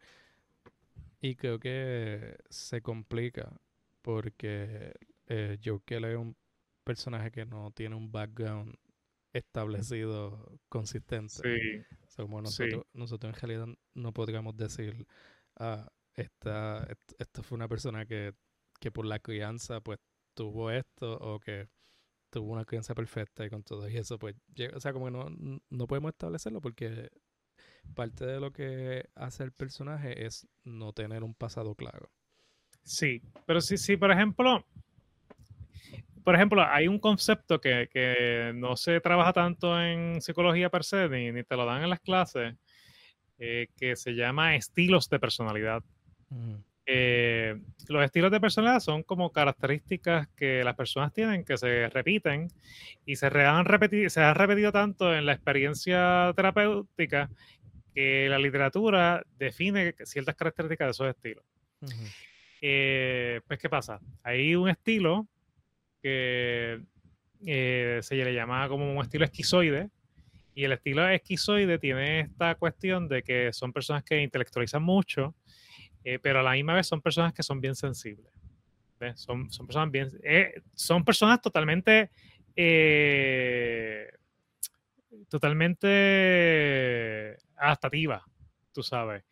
[1.21, 3.53] y, creo que se complica
[4.03, 4.93] porque
[5.27, 6.37] eh, Joker es un
[6.85, 8.77] personaje que no tiene un background
[9.33, 11.35] establecido consistente.
[11.35, 12.17] Sí.
[12.17, 15.07] como nosotros, nosotros en realidad no podríamos decir,
[15.57, 16.87] ah, esta,
[17.19, 18.33] esto fue una persona que,
[18.81, 19.99] que por la crianza pues
[20.35, 21.69] tuvo esto o que
[22.31, 24.35] tuvo una crianza perfecta y con todo y eso, pues,
[24.75, 25.27] o sea, como que no,
[25.71, 27.11] no podemos establecerlo porque
[27.95, 32.11] parte de lo que hace el personaje es no tener un pasado claro.
[32.83, 34.65] Sí, pero sí, sí, por ejemplo,
[36.23, 41.09] por ejemplo, hay un concepto que, que no se trabaja tanto en psicología per se,
[41.09, 42.55] ni, ni te lo dan en las clases,
[43.39, 45.83] eh, que se llama estilos de personalidad.
[46.89, 47.57] Eh,
[47.89, 52.49] los estilos de personalidad son como características que las personas tienen que se repiten
[53.05, 57.29] y se han repetido, se han repetido tanto en la experiencia terapéutica
[57.93, 61.45] que la literatura define ciertas características de esos estilos.
[62.61, 64.01] Eh, pues, ¿qué pasa?
[64.23, 65.27] Hay un estilo
[66.03, 66.81] que
[67.45, 69.91] eh, se le llama como un estilo esquizoide,
[70.57, 75.35] y el estilo esquizoide tiene esta cuestión de que son personas que intelectualizan mucho,
[76.03, 78.33] eh, pero a la misma vez son personas que son bien sensibles.
[79.17, 82.11] Son, son, personas bien, eh, son personas totalmente,
[82.57, 84.09] eh,
[85.29, 85.87] totalmente
[87.59, 88.23] adaptativas,
[88.73, 89.25] tú sabes.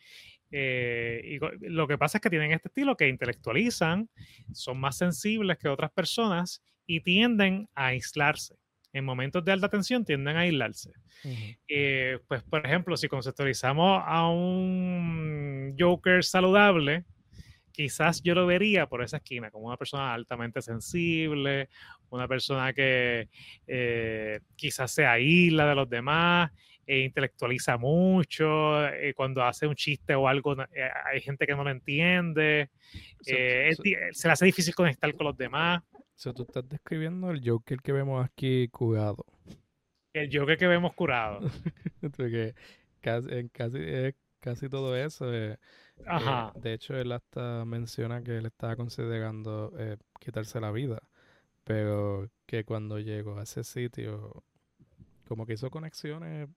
[0.51, 1.38] y
[1.70, 4.10] lo que pasa es que tienen este estilo que intelectualizan,
[4.52, 8.59] son más sensibles que otras personas y tienden a aislarse
[8.95, 10.93] en momentos de alta tensión tienden a aislarse.
[11.69, 17.05] Eh, pues, por ejemplo, si conceptualizamos a un Joker saludable,
[17.73, 21.69] quizás yo lo vería por esa esquina, como una persona altamente sensible,
[22.11, 23.29] una persona que
[23.66, 26.53] eh, quizás se aísla de los demás,
[26.87, 30.55] e intelectualiza mucho, eh, cuando hace un chiste o algo,
[31.11, 32.71] hay gente que no lo entiende,
[33.21, 33.75] se
[34.29, 35.83] le hace difícil conectar con los demás.
[36.15, 39.27] O sea, tú estás describiendo el Joker que vemos aquí curado.
[40.12, 41.41] El Joker que vemos curado.
[42.16, 42.55] Porque
[43.01, 43.78] casi, en casi,
[44.39, 45.35] casi todo eso.
[45.35, 45.59] Eh,
[46.07, 46.53] Ajá.
[46.55, 51.03] Eh, de hecho, él hasta menciona que él estaba considerando eh, quitarse la vida.
[51.65, 54.45] Pero que cuando llegó a ese sitio,
[55.27, 56.49] como que hizo conexiones,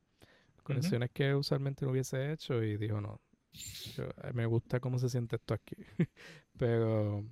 [0.63, 3.21] conexiones que usualmente no hubiese hecho y dijo, no,
[4.33, 5.77] me gusta cómo se siente esto aquí.
[6.57, 7.23] pero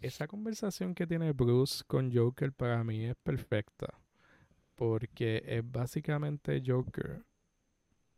[0.00, 3.98] esa conversación que tiene Bruce con Joker para mí es perfecta.
[4.74, 7.24] Porque es básicamente Joker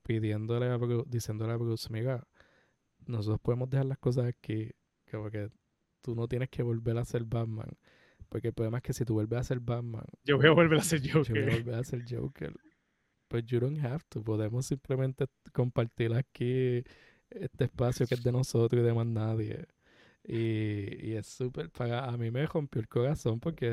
[0.03, 2.27] pidiéndole a Bruce, diciéndole a Bruce, mira,
[3.07, 4.70] nosotros podemos dejar las cosas aquí,
[5.11, 5.51] como que
[6.01, 7.77] tú no tienes que volver a ser Batman.
[8.28, 10.78] Porque el problema es que si tú vuelves a ser Batman, yo voy a volver
[10.78, 11.35] a ser Joker.
[11.35, 12.55] Yo voy a volver a ser Joker.
[13.28, 14.23] Pues you don't have to.
[14.23, 16.85] Podemos simplemente compartir aquí
[17.31, 19.66] este espacio que es de nosotros y de más nadie.
[20.25, 23.67] Y, y es súper, para a mí me rompió el corazón porque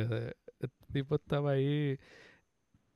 [0.60, 1.98] el tipo estaba ahí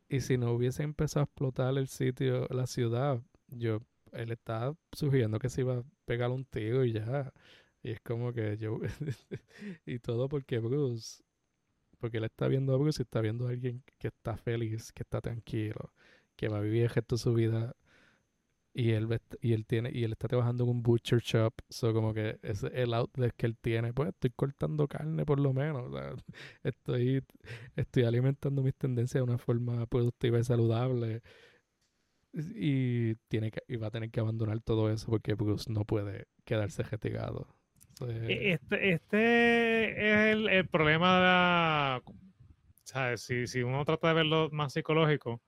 [0.10, 3.82] y si no hubiese empezado a explotar el sitio, la ciudad, yo,
[4.14, 7.34] él estaba sugiriendo que se iba a pegar un tiro y ya.
[7.84, 8.80] Y es como que yo,
[9.86, 11.24] y todo porque Bruce
[12.00, 15.04] porque él está viendo a Bruce y está viendo a alguien que está feliz, que
[15.04, 15.94] está tranquilo,
[16.36, 17.76] que va a vivir el resto de su vida
[18.78, 19.08] y él
[19.42, 22.64] y él tiene y él está trabajando en un butcher shop so como que es
[22.64, 23.94] el outlet que él tiene.
[23.94, 25.94] Pues estoy cortando carne por lo menos
[26.64, 27.24] estoy
[27.78, 31.22] estoy alimentando mis tendencias de una forma productiva y saludable.
[32.34, 36.28] Y tiene que y va a tener que abandonar todo eso porque Bruce no puede
[36.44, 37.48] quedarse retirado.
[38.02, 43.16] E, este, este es el, problema de.
[43.16, 45.42] Si, si uno trata de verlo más psicológico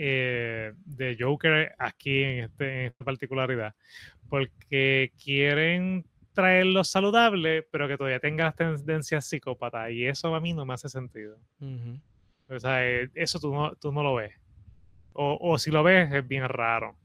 [0.00, 3.74] eh, de Joker aquí en, este, en esta particularidad,
[4.28, 10.52] porque quieren traerlo saludable, pero que todavía tenga las tendencias psicópatas, y eso a mí
[10.52, 11.36] no me hace sentido.
[12.48, 14.34] O sea, eh, eso tú no, tú no lo ves.
[15.14, 16.96] O, o, si lo ves, es bien raro.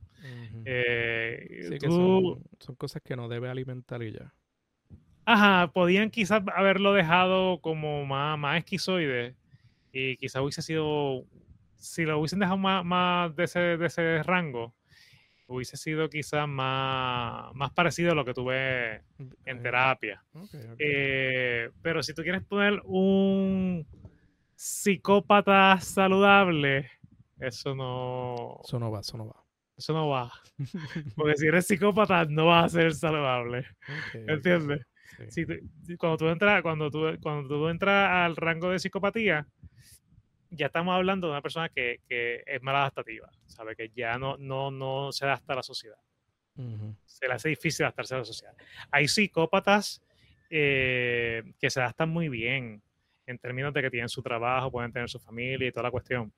[0.65, 4.31] Eh, son, son, cosas que no debe alimentar y ya.
[5.25, 9.35] Ajá, podían quizás haberlo dejado como más, más esquizoide
[9.91, 11.25] y quizás hubiese sido
[11.83, 14.73] si lo hubiesen dejado más, de, ese, de, ese, rango,
[15.47, 19.01] hubiese sido quizás más, más parecido a lo que tuve
[19.45, 20.23] en terapia.
[20.79, 23.85] Eh, pero si tú quieres poner un
[24.55, 26.89] psicópata saludable,
[27.39, 28.61] eso no...
[28.63, 29.43] Eso no va, eso no va.
[29.77, 30.31] Eso no va.
[31.15, 33.65] Porque si eres psicópata, no vas a ser saludable.
[34.13, 34.87] ¿Entiendes?
[35.99, 39.45] cuando, tú entras, cuando, tú, cuando tú entras al rango de psicopatía,
[40.55, 43.75] ya estamos hablando de una persona que, que es adaptativa, ¿sabe?
[43.75, 45.97] Que ya no, no, no se adapta a la sociedad.
[47.05, 48.53] Se le hace difícil adaptarse a la sociedad.
[48.91, 50.01] Hay psicópatas
[50.49, 52.81] eh, que se adaptan muy bien
[53.25, 56.31] en términos de que tienen su trabajo, pueden tener su familia y toda la cuestión.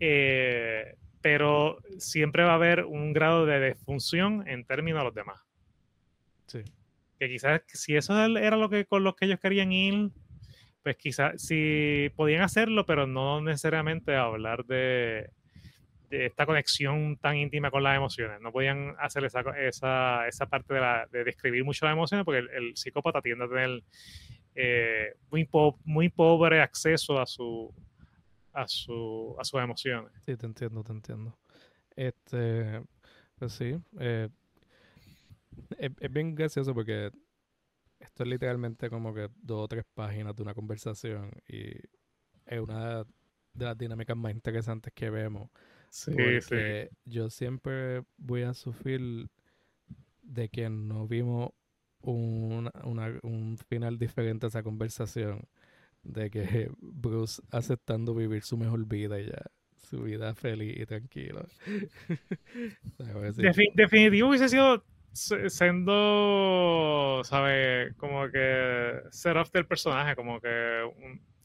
[0.00, 5.40] Eh, pero siempre va a haber un grado de disfunción en términos de los demás.
[6.46, 6.62] Sí.
[7.18, 10.10] Que quizás si eso era lo que con lo que ellos querían ir,
[10.84, 15.30] pues quizás sí podían hacerlo, pero no necesariamente hablar de,
[16.10, 18.40] esta conexión tan íntima con las emociones.
[18.40, 23.22] No podían hacer esa, esa, esa parte de, describir mucho las emociones porque el, psicópata
[23.22, 23.82] tiende a tener
[24.54, 25.14] eh,
[25.84, 27.74] muy, pobre acceso a su
[28.52, 30.12] a su a sus emociones.
[30.24, 31.36] Sí, te entiendo, te entiendo.
[31.96, 32.82] Este,
[33.36, 34.28] pues sí, eh,
[35.78, 37.10] es, bien gracioso porque
[38.04, 41.70] esto es literalmente como que dos o tres páginas de una conversación y
[42.46, 43.04] es una
[43.54, 45.50] de las dinámicas más interesantes que vemos.
[45.90, 49.28] Sí, porque yo siempre voy a sufrir
[50.22, 51.50] de que no vimos
[52.00, 52.70] un,
[53.22, 55.46] un final diferente a esa conversación.
[56.02, 59.42] De que Bruce aceptando vivir su mejor vida y ya
[59.76, 61.46] su vida feliz y tranquila.
[63.74, 64.82] definitivo hubiese sido
[65.14, 67.94] siendo, ¿sabes?
[67.96, 70.90] Como que set off del personaje, como que,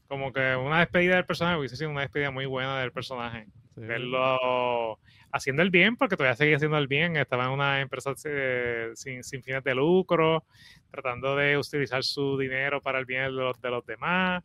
[0.08, 3.46] como que una despedida del personaje hubiese sido una despedida muy buena del personaje.
[3.76, 4.98] Verlo
[5.32, 9.22] haciendo el bien, porque todavía seguía haciendo el bien, estaba en una empresa eh, sin,
[9.22, 10.44] sin, fines de lucro,
[10.90, 14.42] tratando de utilizar su dinero para el bien de los, de los demás.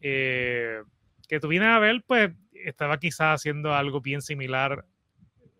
[0.00, 0.80] Eh,
[1.28, 4.84] que tú vienes a ver, pues estaba quizás haciendo algo bien similar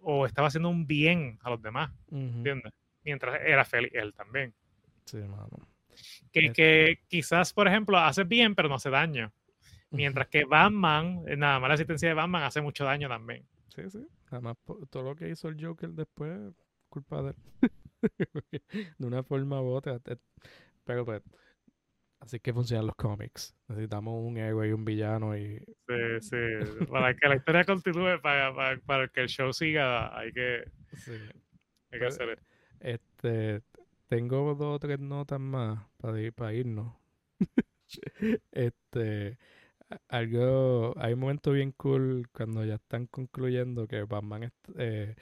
[0.09, 2.73] o estaba haciendo un bien a los demás, ¿entiendes?
[3.03, 4.55] Mientras era feliz él también.
[5.05, 5.49] Sí, mano.
[6.33, 9.33] Que, que quizás, por ejemplo, hace bien, pero no hace daño.
[9.91, 13.45] Mientras que Batman, eh, nada más la asistencia de Batman hace mucho daño también.
[13.75, 14.07] Sí, sí.
[14.31, 14.57] Además,
[14.91, 16.55] todo lo que hizo el Joker después,
[16.89, 17.71] culpa de él.
[18.99, 19.99] de una forma u otra.
[20.85, 21.21] Pero pues,
[22.27, 23.55] Así que funcionan los cómics.
[23.69, 25.59] Necesitamos un héroe y un villano y...
[25.87, 26.37] Sí, sí.
[26.91, 28.53] Para que la historia continúe, para,
[28.85, 30.65] para, que el show siga, hay que,
[30.97, 31.13] sí.
[31.13, 31.31] hay
[31.93, 32.43] que pues, hacer
[32.81, 33.63] Este,
[34.09, 36.93] tengo dos o tres notas más para, ir, para irnos.
[38.51, 39.39] este,
[40.09, 45.15] algo, hay un momento bien cool cuando ya están concluyendo que Batman, eh,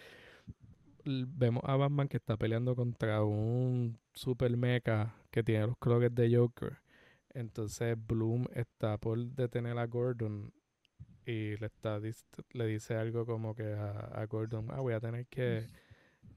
[1.04, 6.34] vemos a Batman que está peleando contra un super mecha que tiene los colores de
[6.34, 6.82] Joker
[7.34, 10.52] entonces Bloom está por detener a Gordon
[11.26, 15.66] y le está le dice algo como que a, Gordon, ah, voy a tener que,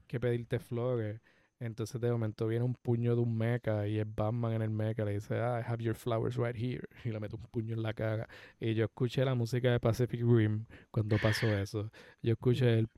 [0.07, 1.21] que pedirte flores.
[1.59, 5.03] Entonces de momento viene un puño de un mecha y es Batman en el mecha.
[5.03, 6.87] Le dice, ah, I have your flowers right here.
[7.05, 8.27] Y le mete un puño en la cara.
[8.59, 11.89] Y yo escuché la música de Pacific Rim cuando pasó eso.
[12.21, 12.87] Yo escuché el...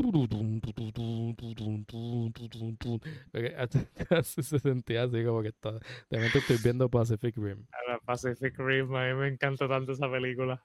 [4.24, 5.72] Se sentía así como que está...
[6.10, 7.66] De momento estoy viendo Pacific Rim.
[8.06, 10.62] Pacific Rim, a mí me encanta tanto esa película.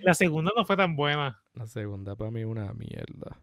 [0.00, 1.42] La segunda no fue tan buena.
[1.54, 3.40] La segunda para mí una mierda.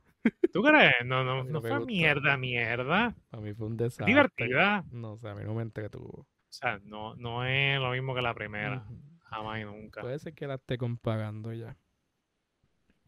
[0.54, 0.94] ¿Tú crees?
[1.06, 3.16] No, no, no fue mierda, mierda.
[3.32, 4.06] A mí fue un desastre.
[4.06, 4.84] Divertida.
[4.92, 6.22] No sé, a mí no me entretuvo.
[6.22, 8.86] O sea, no, no es lo mismo que la primera.
[9.24, 10.02] jamás y nunca.
[10.02, 11.78] Puede ser que la esté compagando ya.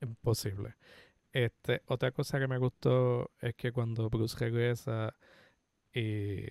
[0.02, 0.76] Imposible.
[1.32, 5.16] Este, otra cosa que me gustó es que cuando Bruce regresa
[5.92, 6.46] y,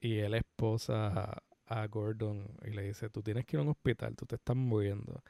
[0.00, 4.16] y él esposa a, Gordon y le dice, tú tienes que ir a un hospital,
[4.16, 5.22] tú te estás muriendo.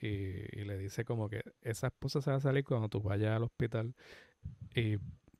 [0.00, 3.44] Y, le dice como que esa esposa se va a salir cuando tú vayas al
[3.44, 3.94] hospital.
[4.74, 4.96] Y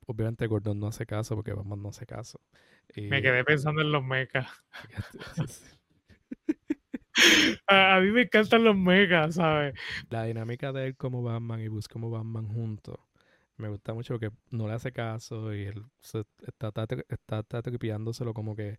[0.07, 2.41] obviamente Gordon no hace caso porque vamos no hace caso.
[2.97, 4.49] me quedé pensando en los mechas.
[7.69, 9.75] a, mí me encantan los mechas, ¿sabes?
[10.11, 12.99] La dinámica de él como Batman y Bruce como Batman juntos
[13.59, 15.83] me gusta mucho porque no le hace caso y él
[16.47, 18.79] está, está, está, tripiándoselo como que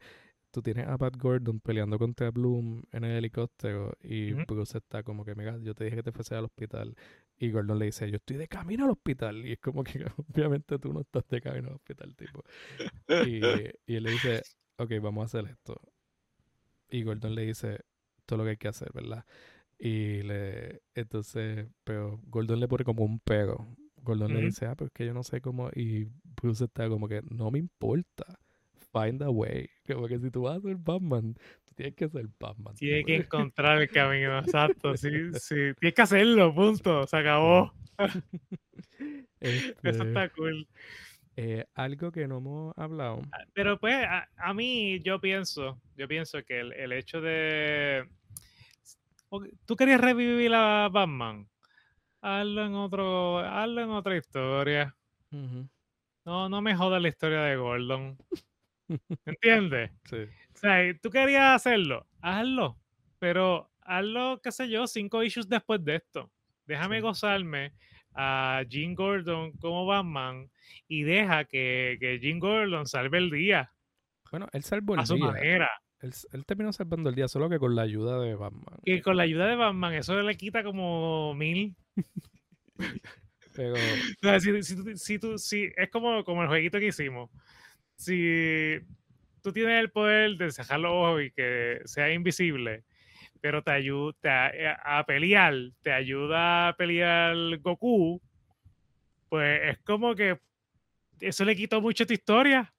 [0.52, 5.26] tú tienes a Pat Gordon peleando contra Bloom en el helicóptero y Bruce está como
[5.26, 6.96] que, mira, yo te dije que te fuese al hospital.
[7.38, 9.46] Y Gordon le dice, yo estoy de camino al hospital.
[9.46, 12.44] Y es como que, obviamente, tú no estás de camino al hospital, tipo.
[13.26, 13.42] Y,
[13.86, 14.42] y él le dice,
[14.78, 15.80] ok, vamos a hacer esto.
[16.90, 17.82] Y Gordon le dice
[18.26, 19.26] todo lo que hay que hacer, ¿verdad?
[19.78, 23.68] Y le, entonces, pero Gordon le pone como un pero.
[23.98, 25.70] Gordon le dice, ah, pero es que yo no sé cómo.
[25.76, 28.40] Y Bruce está como que, no me importa
[28.98, 29.70] find a way.
[29.86, 31.34] Como que si tú vas a ser Batman,
[31.66, 32.76] tú tienes que ser Batman.
[32.76, 34.96] Tienes que encontrar el camino, exacto.
[34.98, 35.74] Sí, sí.
[35.80, 37.06] Tienes que hacerlo, punto.
[37.08, 37.74] Se acabó.
[39.40, 40.68] Eso este, está cool.
[41.36, 43.22] Eh, algo que no hemos hablado.
[43.32, 43.96] Ah, pero pues,
[44.38, 48.08] a, mí, yo pienso, yo pienso que el, hecho de.
[49.66, 51.48] ¿Tú querías revivir a Batman?
[52.22, 54.96] Hazlo en otro, hazlo en otra historia.
[56.26, 58.18] No, no me jodas la historia de Gordon.
[59.26, 59.92] ¿Entiendes?
[60.06, 60.18] Sí.
[60.56, 62.78] O sea, tú querías hacerlo, hazlo.
[63.20, 66.32] Pero hazlo, qué sé yo, cinco issues después de esto.
[66.66, 67.74] Déjame gozarme
[68.14, 70.50] a Jim Gordon como Batman
[70.88, 73.72] y deja que, que Jim Gordon salve el día.
[74.32, 75.04] Bueno, él salvó el día.
[75.04, 75.70] A su manera.
[76.00, 78.80] Él, terminó salvando el día, solo que con la ayuda de Batman.
[78.86, 81.76] Y con la ayuda de Batman, eso le quita como mil.
[83.56, 83.76] Pero...
[84.40, 84.64] si,
[84.96, 87.32] si, si, es como, como el jueguito que hicimos
[87.98, 88.80] si
[89.42, 92.84] tú tienes el poder de cerrar los ojos y que sea invisible,
[93.42, 98.22] pero te ayuda eh, a, pelear, te ayuda a pelear Goku,
[99.30, 100.40] pues es como que
[101.20, 102.74] eso le quitó mucho a tu historia.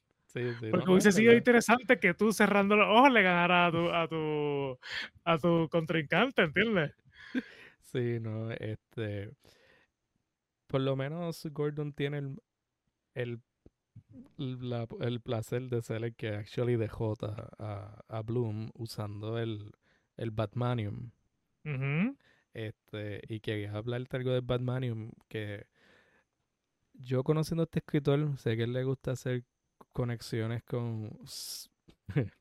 [0.71, 4.79] Porque hubiese sido interesante que tú cerrando los ojos le ganaras a tu, a tu,
[5.25, 6.93] a tu contrincante, ¿entiendes?
[7.81, 9.31] Sí, no, este.
[10.67, 12.37] Por lo menos Gordon tiene el,
[13.15, 13.41] el
[14.39, 19.73] el placer de ser el que actually dejó a, a Bloom usando el,
[20.17, 21.11] el Batmanium.
[22.55, 25.67] este, y quería hablar algo del Batmanium que
[26.95, 29.45] yo conociendo a este escritor, sé que él le gusta hacer
[29.93, 31.19] conexiones con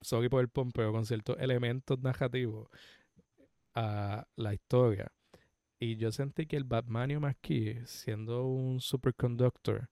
[0.00, 2.68] sorry por el pompeo, con ciertos elementos narrativos
[3.74, 5.12] a la historia.
[5.78, 9.90] Y yo sentí que el Batmanium aquí, siendo un superconductor,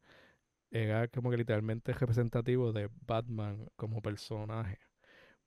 [0.74, 4.80] era como que literalmente representativo de Batman como personaje.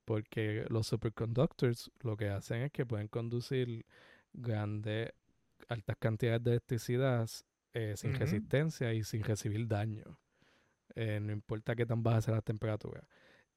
[0.06, 3.86] Porque los superconductors lo que hacen es que pueden conducir
[4.32, 5.12] grandes,
[5.68, 7.30] altas cantidades de electricidad
[7.74, 10.18] eh, sin resistencia y sin recibir daño.
[10.96, 13.06] Eh, no importa qué tan baja sea la temperatura.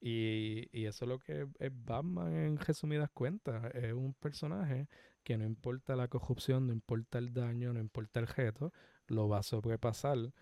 [0.01, 3.72] Y, y, eso es lo que es Batman en resumidas cuentas.
[3.74, 4.88] Es un personaje
[5.22, 8.72] que no importa la corrupción, no importa el daño, no importa el reto,
[9.06, 10.32] lo va a sobrepasar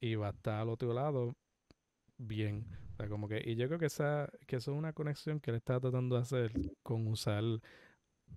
[0.00, 1.36] y va a estar al otro lado
[2.18, 2.66] bien.
[2.92, 5.50] O sea, como que, y yo creo que esa, que eso es una conexión que
[5.50, 6.52] él está tratando de hacer
[6.82, 7.42] con usar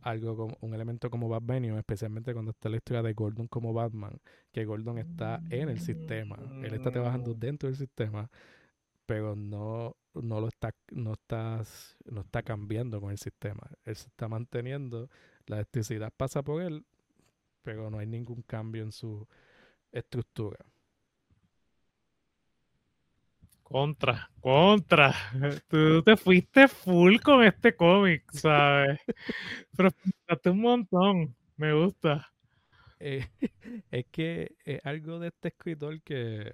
[0.02, 4.20] algo como un elemento como Batman, especialmente cuando está la historia de Gordon como Batman,
[4.52, 8.30] que Gordon está en el sistema, él está trabajando dentro del sistema,
[9.06, 13.70] pero no, no lo está, no estás, no está cambiando con el sistema.
[13.84, 15.10] Él se está manteniendo,
[15.48, 16.86] la electricidad pasa por él,
[17.62, 19.28] pero no hay ningún cambio en su
[19.92, 20.58] estructura.
[23.72, 25.16] Contra, contra.
[25.70, 29.00] Tú te fuiste full con este cómic, ¿sabes?
[29.76, 29.90] Pero
[30.46, 31.36] un montón.
[31.56, 32.34] Me gusta.
[33.00, 33.28] Eh,
[33.92, 36.54] es que es algo de este escritor que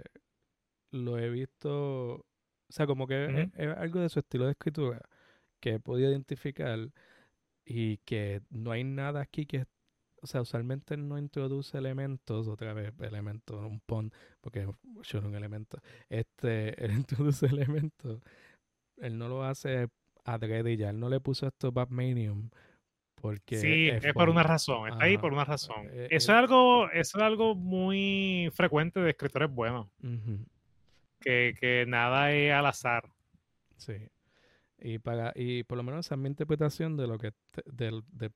[0.90, 2.26] lo he visto, o
[2.68, 5.00] sea, como que es, algo de su estilo de escritura
[5.60, 6.78] que he podido identificar
[7.64, 9.66] y que no hay nada aquí que
[10.22, 14.66] o sea, usualmente no introduce elementos, otra vez elementos, un pon, porque
[15.02, 15.78] yo no un elemento,
[16.08, 18.20] este, él introduce elementos,
[18.96, 19.88] él no lo hace
[20.24, 22.50] adrede ya, él no le puso esto Batmanium
[23.20, 25.88] porque sí, es, por una razón, está ahí por una razón.
[25.90, 29.88] Eh, eso, es algo, eso es algo muy frecuente de escritores buenos.
[31.20, 33.10] que, que nada es al azar.
[33.76, 33.94] Sí.
[34.78, 37.32] Y, para, y por lo menos esa es mi interpretación de lo que
[37.66, 38.30] de, de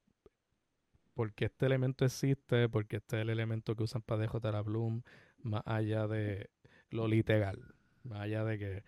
[1.14, 4.62] por qué este elemento existe, porque este es el elemento que usan para DJ la
[4.62, 5.02] Bloom,
[5.42, 6.50] más allá de
[6.90, 7.74] lo literal,
[8.04, 8.84] más allá de que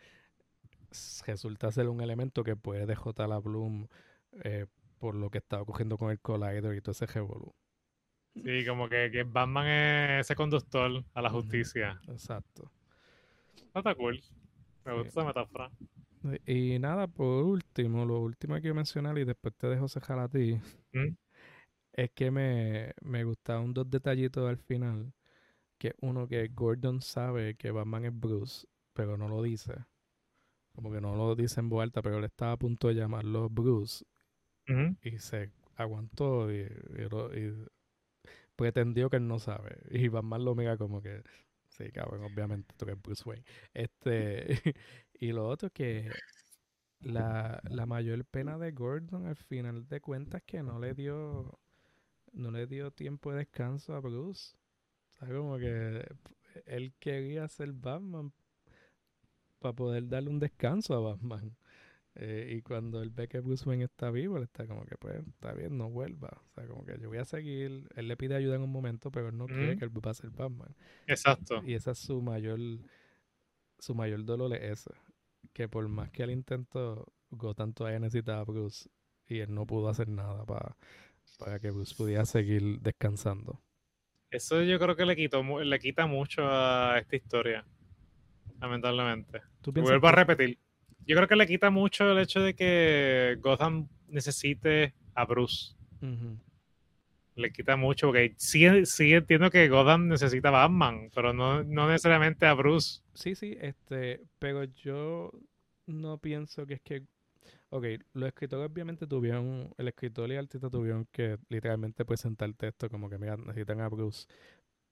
[1.26, 3.88] resulta ser un elemento que puede DJ la Bloom
[4.44, 4.66] eh,
[4.98, 7.54] por lo que estaba cogiendo con el Collider y todo ese revolú.
[8.34, 12.00] Sí, como que, que, Batman es ese conductor a la justicia.
[12.08, 12.70] Exacto.
[13.74, 14.20] está cool.
[14.84, 15.70] Me gusta esa metáfora.
[16.46, 20.28] Y nada, por último, lo último que quiero mencionar y después te dejo cejar a
[20.28, 20.58] ti,
[20.92, 21.14] ¿Mm?
[21.94, 25.12] Es que me, me gustaron dos detallitos al final.
[25.78, 29.74] Que uno que Gordon sabe que Batman es Bruce, pero no lo dice.
[30.74, 34.04] Como que no lo dice en vuelta, pero él estaba a punto de llamarlo Bruce.
[35.02, 36.66] Y se aguantó y,
[38.56, 39.78] pretendió que él no sabe.
[39.90, 41.22] Y Batman lo mira como que,
[41.68, 43.44] sí, cabrón, obviamente tú eres Bruce Wayne.
[43.72, 44.46] Este,
[45.14, 46.10] y lo otro que
[47.00, 51.58] la, la mayor pena de Gordon al final de cuentas que no le dio
[52.34, 54.56] no le dio tiempo de descanso a Bruce.
[55.08, 56.06] O sea, como que
[56.66, 58.32] él quería ser Batman
[59.58, 61.56] para poder darle un descanso a Batman.
[62.16, 65.26] Eh, y cuando él ve que Bruce Wayne está vivo, él está como que, pues,
[65.26, 66.40] está bien, no vuelva.
[66.46, 67.88] O sea, como que yo voy a seguir.
[67.96, 70.14] Él le pide ayuda en un momento, pero él no quiere que él va a
[70.14, 70.74] ser Batman.
[71.06, 71.62] Exacto.
[71.64, 72.60] Y esa es su mayor,
[73.78, 74.90] su mayor dolor es ese.
[75.52, 78.88] Que por más que él intentó, Gotham todavía necesitaba a Bruce
[79.26, 80.76] y él no pudo hacer nada para
[81.38, 83.60] para que Bruce pudiera seguir descansando.
[84.30, 87.64] Eso yo creo que le, quitó, le quita mucho a esta historia,
[88.60, 89.42] lamentablemente.
[89.64, 90.58] Vuelvo a repetir.
[91.06, 95.74] Yo creo que le quita mucho el hecho de que Gotham necesite a Bruce.
[97.36, 102.46] Le quita mucho, porque sí, entiendo que Gotham necesita a Batman, pero no, no necesariamente
[102.46, 103.02] a Bruce.
[103.14, 105.30] Sí, sí, este, pero yo
[105.86, 107.04] no pienso que es que
[107.74, 112.54] Ok, los escritores obviamente tuvieron, el escritor y el artista tuvieron que literalmente presentar el
[112.54, 114.28] texto como que, mira, necesitan a Bruce.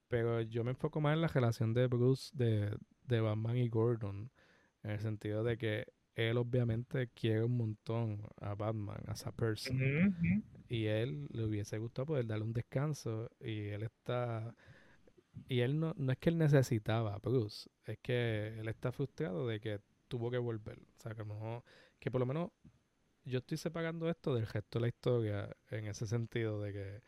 [0.09, 4.32] Pero yo me enfoco más en la relación de Bruce, de, de Batman y Gordon,
[4.82, 5.86] en el sentido de que
[6.16, 10.12] él obviamente quiere un montón a Batman, a esa persona.
[10.68, 13.30] Y él le hubiese gustado poder darle un descanso.
[13.38, 14.56] Y él está.
[15.46, 19.46] Y él no, no es que él necesitaba a Bruce, es que él está frustrado
[19.46, 19.78] de que
[20.09, 20.80] tuvo que volver.
[20.80, 21.64] O sea, que, no,
[22.00, 22.50] que por lo menos
[23.24, 27.02] yo estoy separando esto del gesto de la historia en ese sentido de que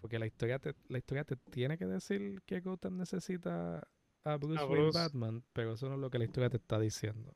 [0.00, 3.86] porque la historia te, la historia te tiene que decir que Gotham necesita
[4.24, 7.34] a Bruce, Wayne Batman, pero eso no es lo que la historia te está diciendo.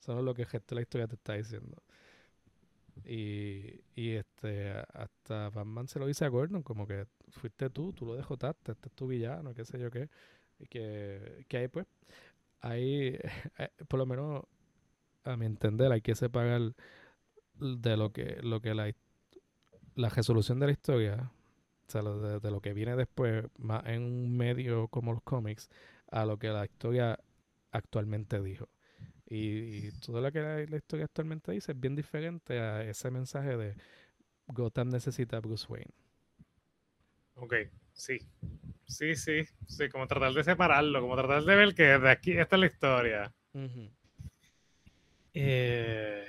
[0.00, 1.82] Eso no es lo que el gesto de la historia te está diciendo.
[3.04, 8.06] Y, y este hasta Batman se lo dice a Gordon, como que fuiste tú, tú
[8.06, 10.08] lo dejotaste, este es tu villano, qué sé yo qué.
[10.58, 11.86] Y que, que ahí pues,
[12.60, 13.18] ahí,
[13.58, 14.44] eh, por lo menos
[15.24, 16.74] a mi entender, hay que separar
[17.58, 18.92] de lo que, lo que la,
[19.94, 21.30] la resolución de la historia,
[21.88, 25.68] o sea, de, lo que viene después, más en un medio como los cómics,
[26.10, 27.18] a lo que la historia
[27.72, 28.68] actualmente dijo.
[29.26, 33.74] Y, todo lo que la, historia actualmente dice es bien diferente a ese mensaje de
[34.46, 35.92] Gotham necesita a Bruce Wayne.
[37.34, 37.54] Ok,
[37.92, 38.18] sí.
[38.86, 42.56] Sí, sí, sí, como tratar de separarlo, como tratar de ver que de aquí esta
[42.56, 43.34] es la historia.
[45.34, 46.24] eh,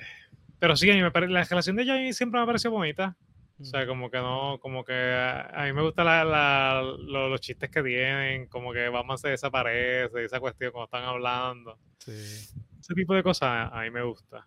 [0.59, 3.17] pero sí, a mí me parece, la relación de ellos siempre me pareció bonita.
[3.61, 7.83] O sea, como que no, como que a, mí me gustan la, los chistes que
[7.83, 11.77] tienen, como que vamos se desaparece, esa cuestión como están hablando.
[11.97, 12.11] Sí.
[12.79, 14.45] Ese tipo de cosas a mí me gusta.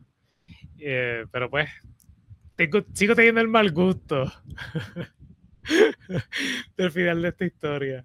[0.79, 1.69] Eh, pero pues,
[2.57, 4.33] tengo, sigo teniendo el mal gusto
[6.77, 8.05] del final de esta historia.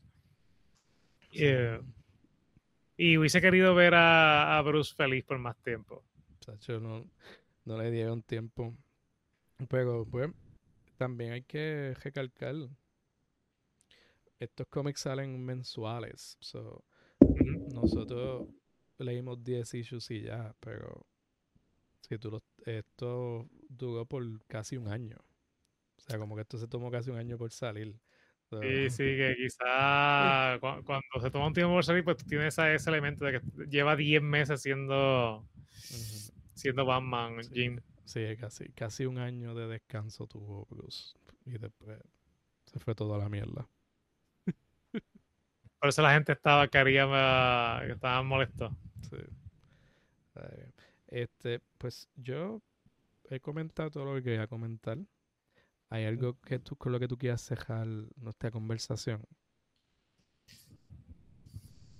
[1.32, 1.80] Eh,
[2.98, 6.04] y hubiese querido ver a, a, Bruce feliz por más tiempo.
[6.82, 7.06] No,
[7.68, 8.74] no le dieron tiempo.
[9.70, 10.32] Pero pues
[10.98, 12.56] también hay que recalcar,
[14.40, 16.38] estos cómics salen mensuales.
[16.40, 16.84] So,
[17.74, 18.48] Nosotros
[18.98, 21.06] leímos 10 issues y ya, pero
[22.02, 25.18] si tú esto duró por casi un año.
[25.98, 28.00] O sea, como que esto se tomó casi un año por salir.
[28.50, 32.90] sí, sí, que quizá cuando se toma un tiempo por salir, pues tú tienes ese
[32.90, 35.46] elemento de que lleva 10 meses siendo
[36.58, 37.80] siendo Batman, Jim.
[38.04, 41.14] Sí, casi, casi un año de descanso tuvo Bruce.
[41.46, 42.00] Y después
[42.66, 43.68] se fue toda la mierda.
[45.80, 47.06] Por eso la gente estaba, quería,
[47.86, 48.76] que estaba molesto.
[49.10, 49.18] Sí.
[51.08, 52.62] Este, pues yo
[53.30, 54.98] he comentado todo lo que quería comentar.
[55.90, 59.24] ¿Hay algo que tú, con lo que tú quieras cejar nuestra conversación?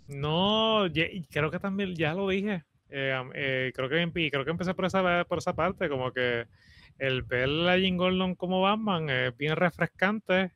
[0.08, 0.86] No,
[1.30, 2.64] creo que también ya lo dije.
[2.90, 6.46] Eh, creo que creo que empecé por esa, por esa parte, como que
[6.98, 10.52] el ver a Jim Gordon como Batman es bien refrescante.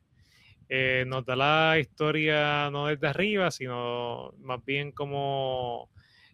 [0.68, 5.90] Eh, nos da la historia no desde arriba, sino más bien como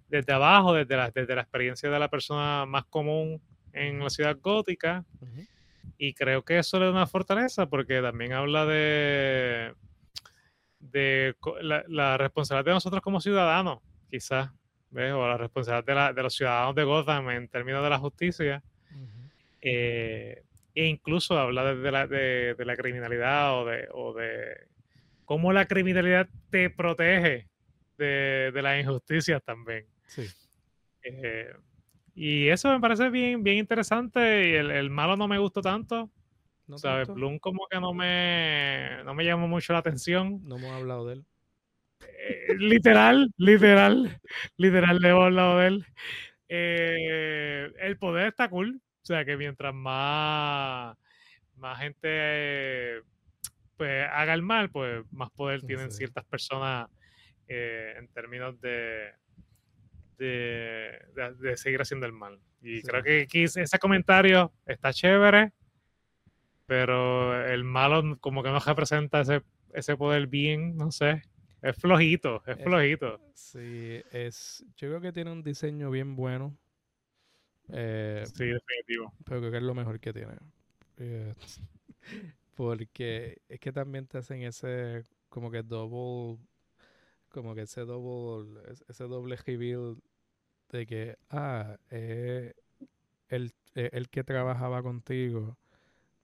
[0.09, 3.43] desde abajo, desde la, desde la experiencia de la persona más común
[3.73, 5.05] en la ciudad gótica.
[5.99, 9.75] Y creo que eso le da una fortaleza porque también habla de,
[10.79, 14.51] de la, responsabilidad de nosotros como ciudadanos, quizás,
[14.93, 18.63] o la responsabilidad de, los ciudadanos de Gotham en términos de la justicia.
[19.61, 20.43] Eh,
[20.75, 24.69] e incluso habla de, la, de, la, criminalidad o de, o de
[25.25, 27.49] cómo la criminalidad te protege
[27.97, 29.87] de, de las injusticias también.
[30.07, 30.27] Sí.
[31.03, 31.53] Eh,
[32.15, 34.49] y eso me parece bien, bien interesante.
[34.49, 36.11] Y el, malo no me gustó tanto.
[36.67, 37.09] ¿No ¿Sabes?
[37.09, 40.41] Bloom como que no me, no me llamó mucho la atención.
[40.45, 41.25] No hemos hablado de él.
[42.01, 44.21] Eh, literal, literal,
[44.57, 45.87] literal, le hemos hablado de él.
[46.49, 48.81] Eh, el poder está cool.
[49.03, 50.97] O sea que mientras más,
[51.57, 53.03] más gente
[53.77, 56.89] pues, haga el mal, pues más poder tienen ciertas personas
[57.51, 59.13] en términos de,
[60.19, 62.39] de, seguir haciendo el mal.
[62.61, 65.53] Y creo que aquí ese comentario está chévere,
[66.67, 69.43] pero el malo como que no representa ese,
[69.73, 71.23] ese poder bien, no sé.
[71.63, 73.21] Es flojito, es, flojito.
[73.35, 74.65] Sí, es.
[74.77, 76.57] Yo creo que tiene un diseño bien bueno.
[77.69, 79.13] Eh, sí, definitivo.
[79.25, 80.37] Pero creo que es lo mejor que tiene.
[80.99, 81.35] Eh,
[82.55, 86.39] porque es que también te hacen ese como que double
[87.29, 89.97] como que ese doble, ese doble reveal
[90.71, 92.55] de que, ah, eh,
[93.29, 95.59] el, el que trabajaba contigo,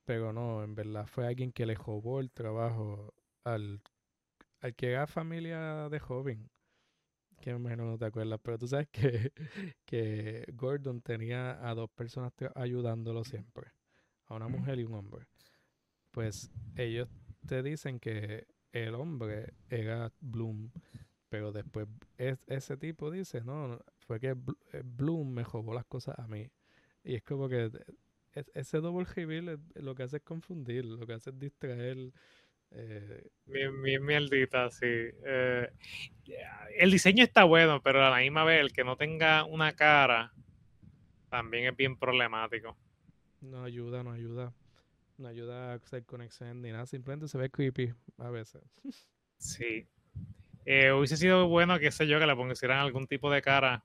[0.05, 3.83] pero no, en verdad fue alguien que le robó el trabajo al,
[4.65, 6.51] al que era familia de joven.
[7.41, 9.33] Que menos no te acuerdas, pero tú sabes que,
[9.85, 13.73] que Gordon tenía a dos personas ayudándolo siempre,
[14.27, 15.27] a una mujer y un hombre.
[16.11, 17.09] Pues ellos
[17.47, 20.71] te dicen que el hombre era Bloom
[21.35, 24.37] pero después ese tipo dice, no, fue que
[24.73, 26.49] eh, Bloom me jugó las cosas a mí.
[27.03, 27.73] Y es como que
[28.35, 32.13] e, ese double reveal lo que hace es confundir, lo que hace es distraer.
[32.77, 34.87] Eh, mi, mierdita, sí.
[34.87, 35.71] Eh,
[36.77, 40.33] el diseño está bueno, pero a la misma vez el que no tenga una cara
[41.31, 42.77] también es bien problemático.
[43.41, 44.53] No ayuda, no ayuda.
[45.19, 48.63] No ayuda a hacer conexión ni nada, simplemente se ve creepy a veces.
[49.39, 49.87] Sí,
[50.65, 53.85] eh, hubiese sido bueno, qué sé yo, que le pusieran algún tipo de cara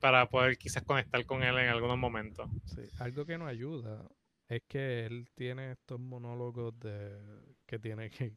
[0.00, 2.48] para poder quizás conectar con él en algunos momentos.
[2.64, 4.08] Sí, algo que nos ayuda
[4.50, 7.18] es que él tiene estos monólogos de
[7.66, 8.34] que tiene que,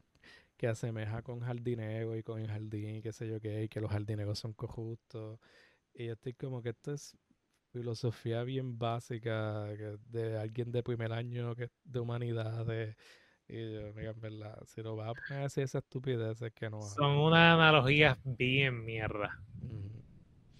[0.56, 3.80] que asemeja con jardinero y con el jardín y qué sé yo qué, y que
[3.80, 5.38] los jardineros son cojustos.
[5.94, 7.16] Y yo estoy como que esto es
[7.72, 9.64] filosofía bien básica
[10.10, 12.96] de alguien de primer año que de humanidades
[13.48, 16.70] y yo, mira, en verdad, si lo vas a poner así, esa estupidez es que
[16.70, 16.80] no.
[16.80, 19.38] Son unas analogías bien mierda.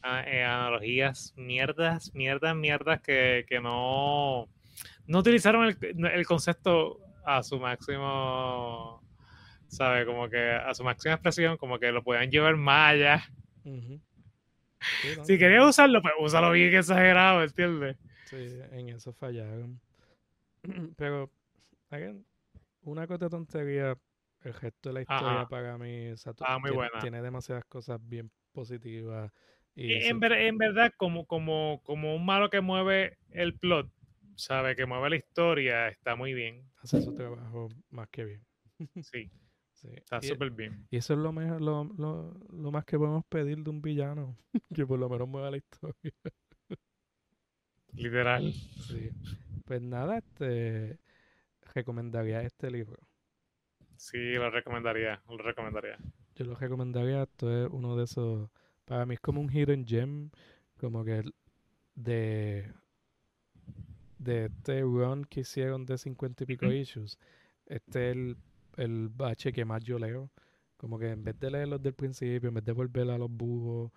[0.03, 4.49] Ah, eh, analogías mierdas, mierdas, mierdas que, que no,
[5.07, 9.03] no utilizaron el, el, concepto a su máximo,
[9.69, 10.07] ¿sabe?
[10.07, 13.25] Como que a su máxima expresión, como que lo puedan llevar más allá.
[15.23, 17.97] Si querías usarlo, pues úsalo bien exagerado, ¿entiendes?
[18.25, 19.81] Sí, en eso fallaron.
[20.97, 21.31] Pero,
[21.91, 22.25] again,
[22.83, 23.97] una cosa tontería,
[24.43, 26.09] el gesto de la historia para mí
[26.41, 29.33] ah, muy tiene, tiene, demasiadas cosas bien positivas.
[29.75, 33.91] Y en, en, verdad, como, como, como un malo que mueve el plot,
[34.37, 36.71] sabe que mueve la historia, está muy bien.
[36.83, 38.47] Hace su trabajo más que bien.
[39.05, 39.31] Sí.
[39.97, 40.87] Está súper bien.
[40.91, 44.39] Y eso es lo, mejor, lo, lo, lo, más que podemos pedir de un villano,
[44.75, 46.13] que por lo menos mueva la historia.
[47.93, 48.51] Literal.
[48.51, 49.11] Sí.
[49.67, 50.99] Pues nada, este
[51.75, 52.99] recomendaría este libro?
[53.97, 55.99] Sí, lo recomendaría, lo recomendaría.
[56.35, 58.51] Yo lo recomendaría, esto es uno de esos,
[58.85, 60.31] para mí es como un hidden gem,
[60.79, 61.23] como que
[61.95, 62.73] de
[64.19, 67.19] de este run que hicieron de 50 y pico issues,
[67.67, 68.37] este es el,
[68.77, 70.31] el bache que más yo leo.
[70.77, 73.91] Como que en vez de leerlos del principio, en vez de volver a los bujos,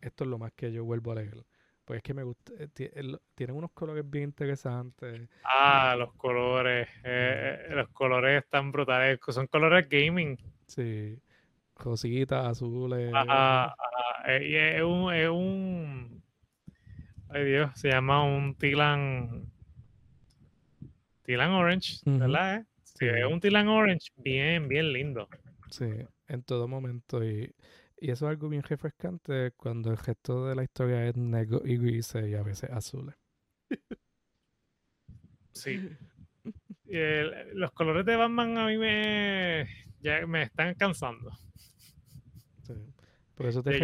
[0.00, 1.44] esto es lo más que yo vuelvo a leer.
[1.84, 2.68] Pues es que me gusta, eh,
[3.34, 5.28] tienen unos colores bien interesantes.
[5.44, 10.38] Ah, los colores, eh, eh, los colores están brutales, son colores gaming.
[10.66, 11.18] Sí,
[11.76, 13.12] rositas, azules.
[13.14, 13.76] Ajá,
[14.40, 16.13] y es un, es un,
[17.34, 19.50] ay Dios, se llama un Tilan,
[21.24, 22.64] Tilan Orange, ¿verdad?
[22.84, 25.28] Sí, es un Tilan Orange bien, bien lindo.
[25.68, 25.86] Sí,
[26.28, 27.52] en todo momento y
[27.98, 31.76] Y eso es algo bien refrescante cuando el gesto de la historia es negro y
[31.76, 33.16] gris y a veces azules.
[35.52, 35.88] Sí.
[36.86, 39.66] los colores de Batman a mí me,
[40.00, 41.32] ya me están cansando.
[43.34, 43.76] Por, eso te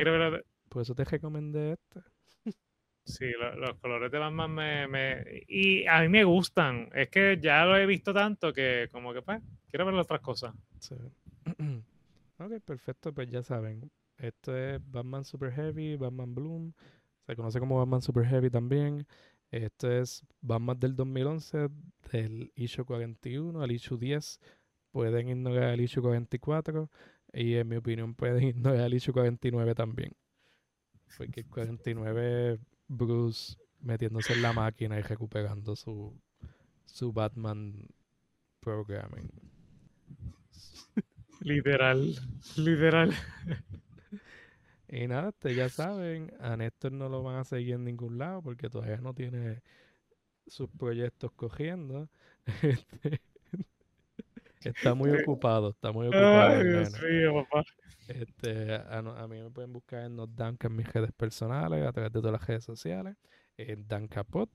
[0.68, 2.00] por eso te recomendé este.
[3.10, 3.26] Sí,
[3.56, 6.88] los colores de Batman me, me, Y a mí me gustan.
[6.94, 10.54] Es que ya lo he visto tanto que como que pues quiero ver otras cosas.
[10.78, 10.94] Sí.
[12.38, 13.12] ok, perfecto.
[13.12, 13.90] Pues ya saben.
[14.16, 16.72] Esto es Batman Super Heavy, Batman Bloom.
[17.26, 19.06] Se conoce como Batman Super Heavy también.
[19.50, 21.68] Esto es Batman del 2011,
[22.12, 24.40] del issue 41 al issue 10.
[24.92, 26.90] Pueden ignorar el issue 44
[27.32, 30.12] y en mi opinión pueden ignorar el issue 49 también.
[31.16, 32.58] Porque el 49
[32.90, 36.12] Bruce metiéndose en la máquina y recuperando su,
[36.86, 37.86] su Batman
[38.58, 39.30] programming.
[41.40, 42.16] Literal,
[42.56, 43.14] literal.
[44.88, 48.42] Y nada, ustedes ya saben, a Néstor no lo van a seguir en ningún lado
[48.42, 49.62] porque todavía no tiene
[50.46, 52.08] sus proyectos cogiendo.
[52.62, 53.20] Este,
[54.68, 56.50] está muy ocupado, está muy ocupado.
[56.50, 57.64] Ay, Dios mío, papá.
[58.08, 62.20] Este, a, mí me pueden buscar en Danca en mis redes personales, a través de
[62.20, 63.16] todas las redes sociales,
[63.56, 64.48] en Dancapod,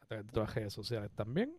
[0.00, 1.56] a través de todas las redes sociales también.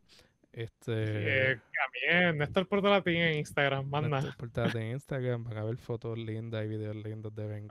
[0.51, 4.22] Este, eh, también, Néstor Portalatín en Instagram, manda.
[4.22, 7.68] Néstor Portalatín en Instagram, van a ver fotos lindas y videos lindos de Ben.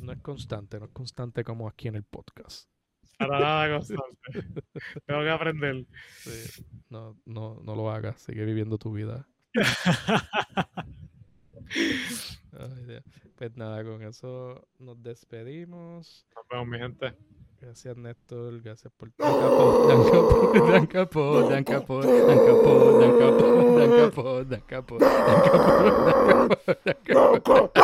[0.00, 2.68] No es constante, no es constante como aquí en el podcast.
[3.28, 4.18] Para nada constante.
[5.06, 5.86] Tengo que aprender.
[6.18, 9.26] Sí, no, no, no lo hagas, sigue viviendo tu vida.
[13.36, 16.26] pues nada, con eso nos despedimos.
[16.34, 17.16] Nos vemos, mi gente.
[17.60, 18.60] Gracias, Néstor.
[18.60, 19.86] Gracias por todo.
[19.88, 21.12] Dan dan dan
[21.48, 21.76] dan dan dan
[24.48, 24.84] dan dan dan
[27.44, 27.82] dan.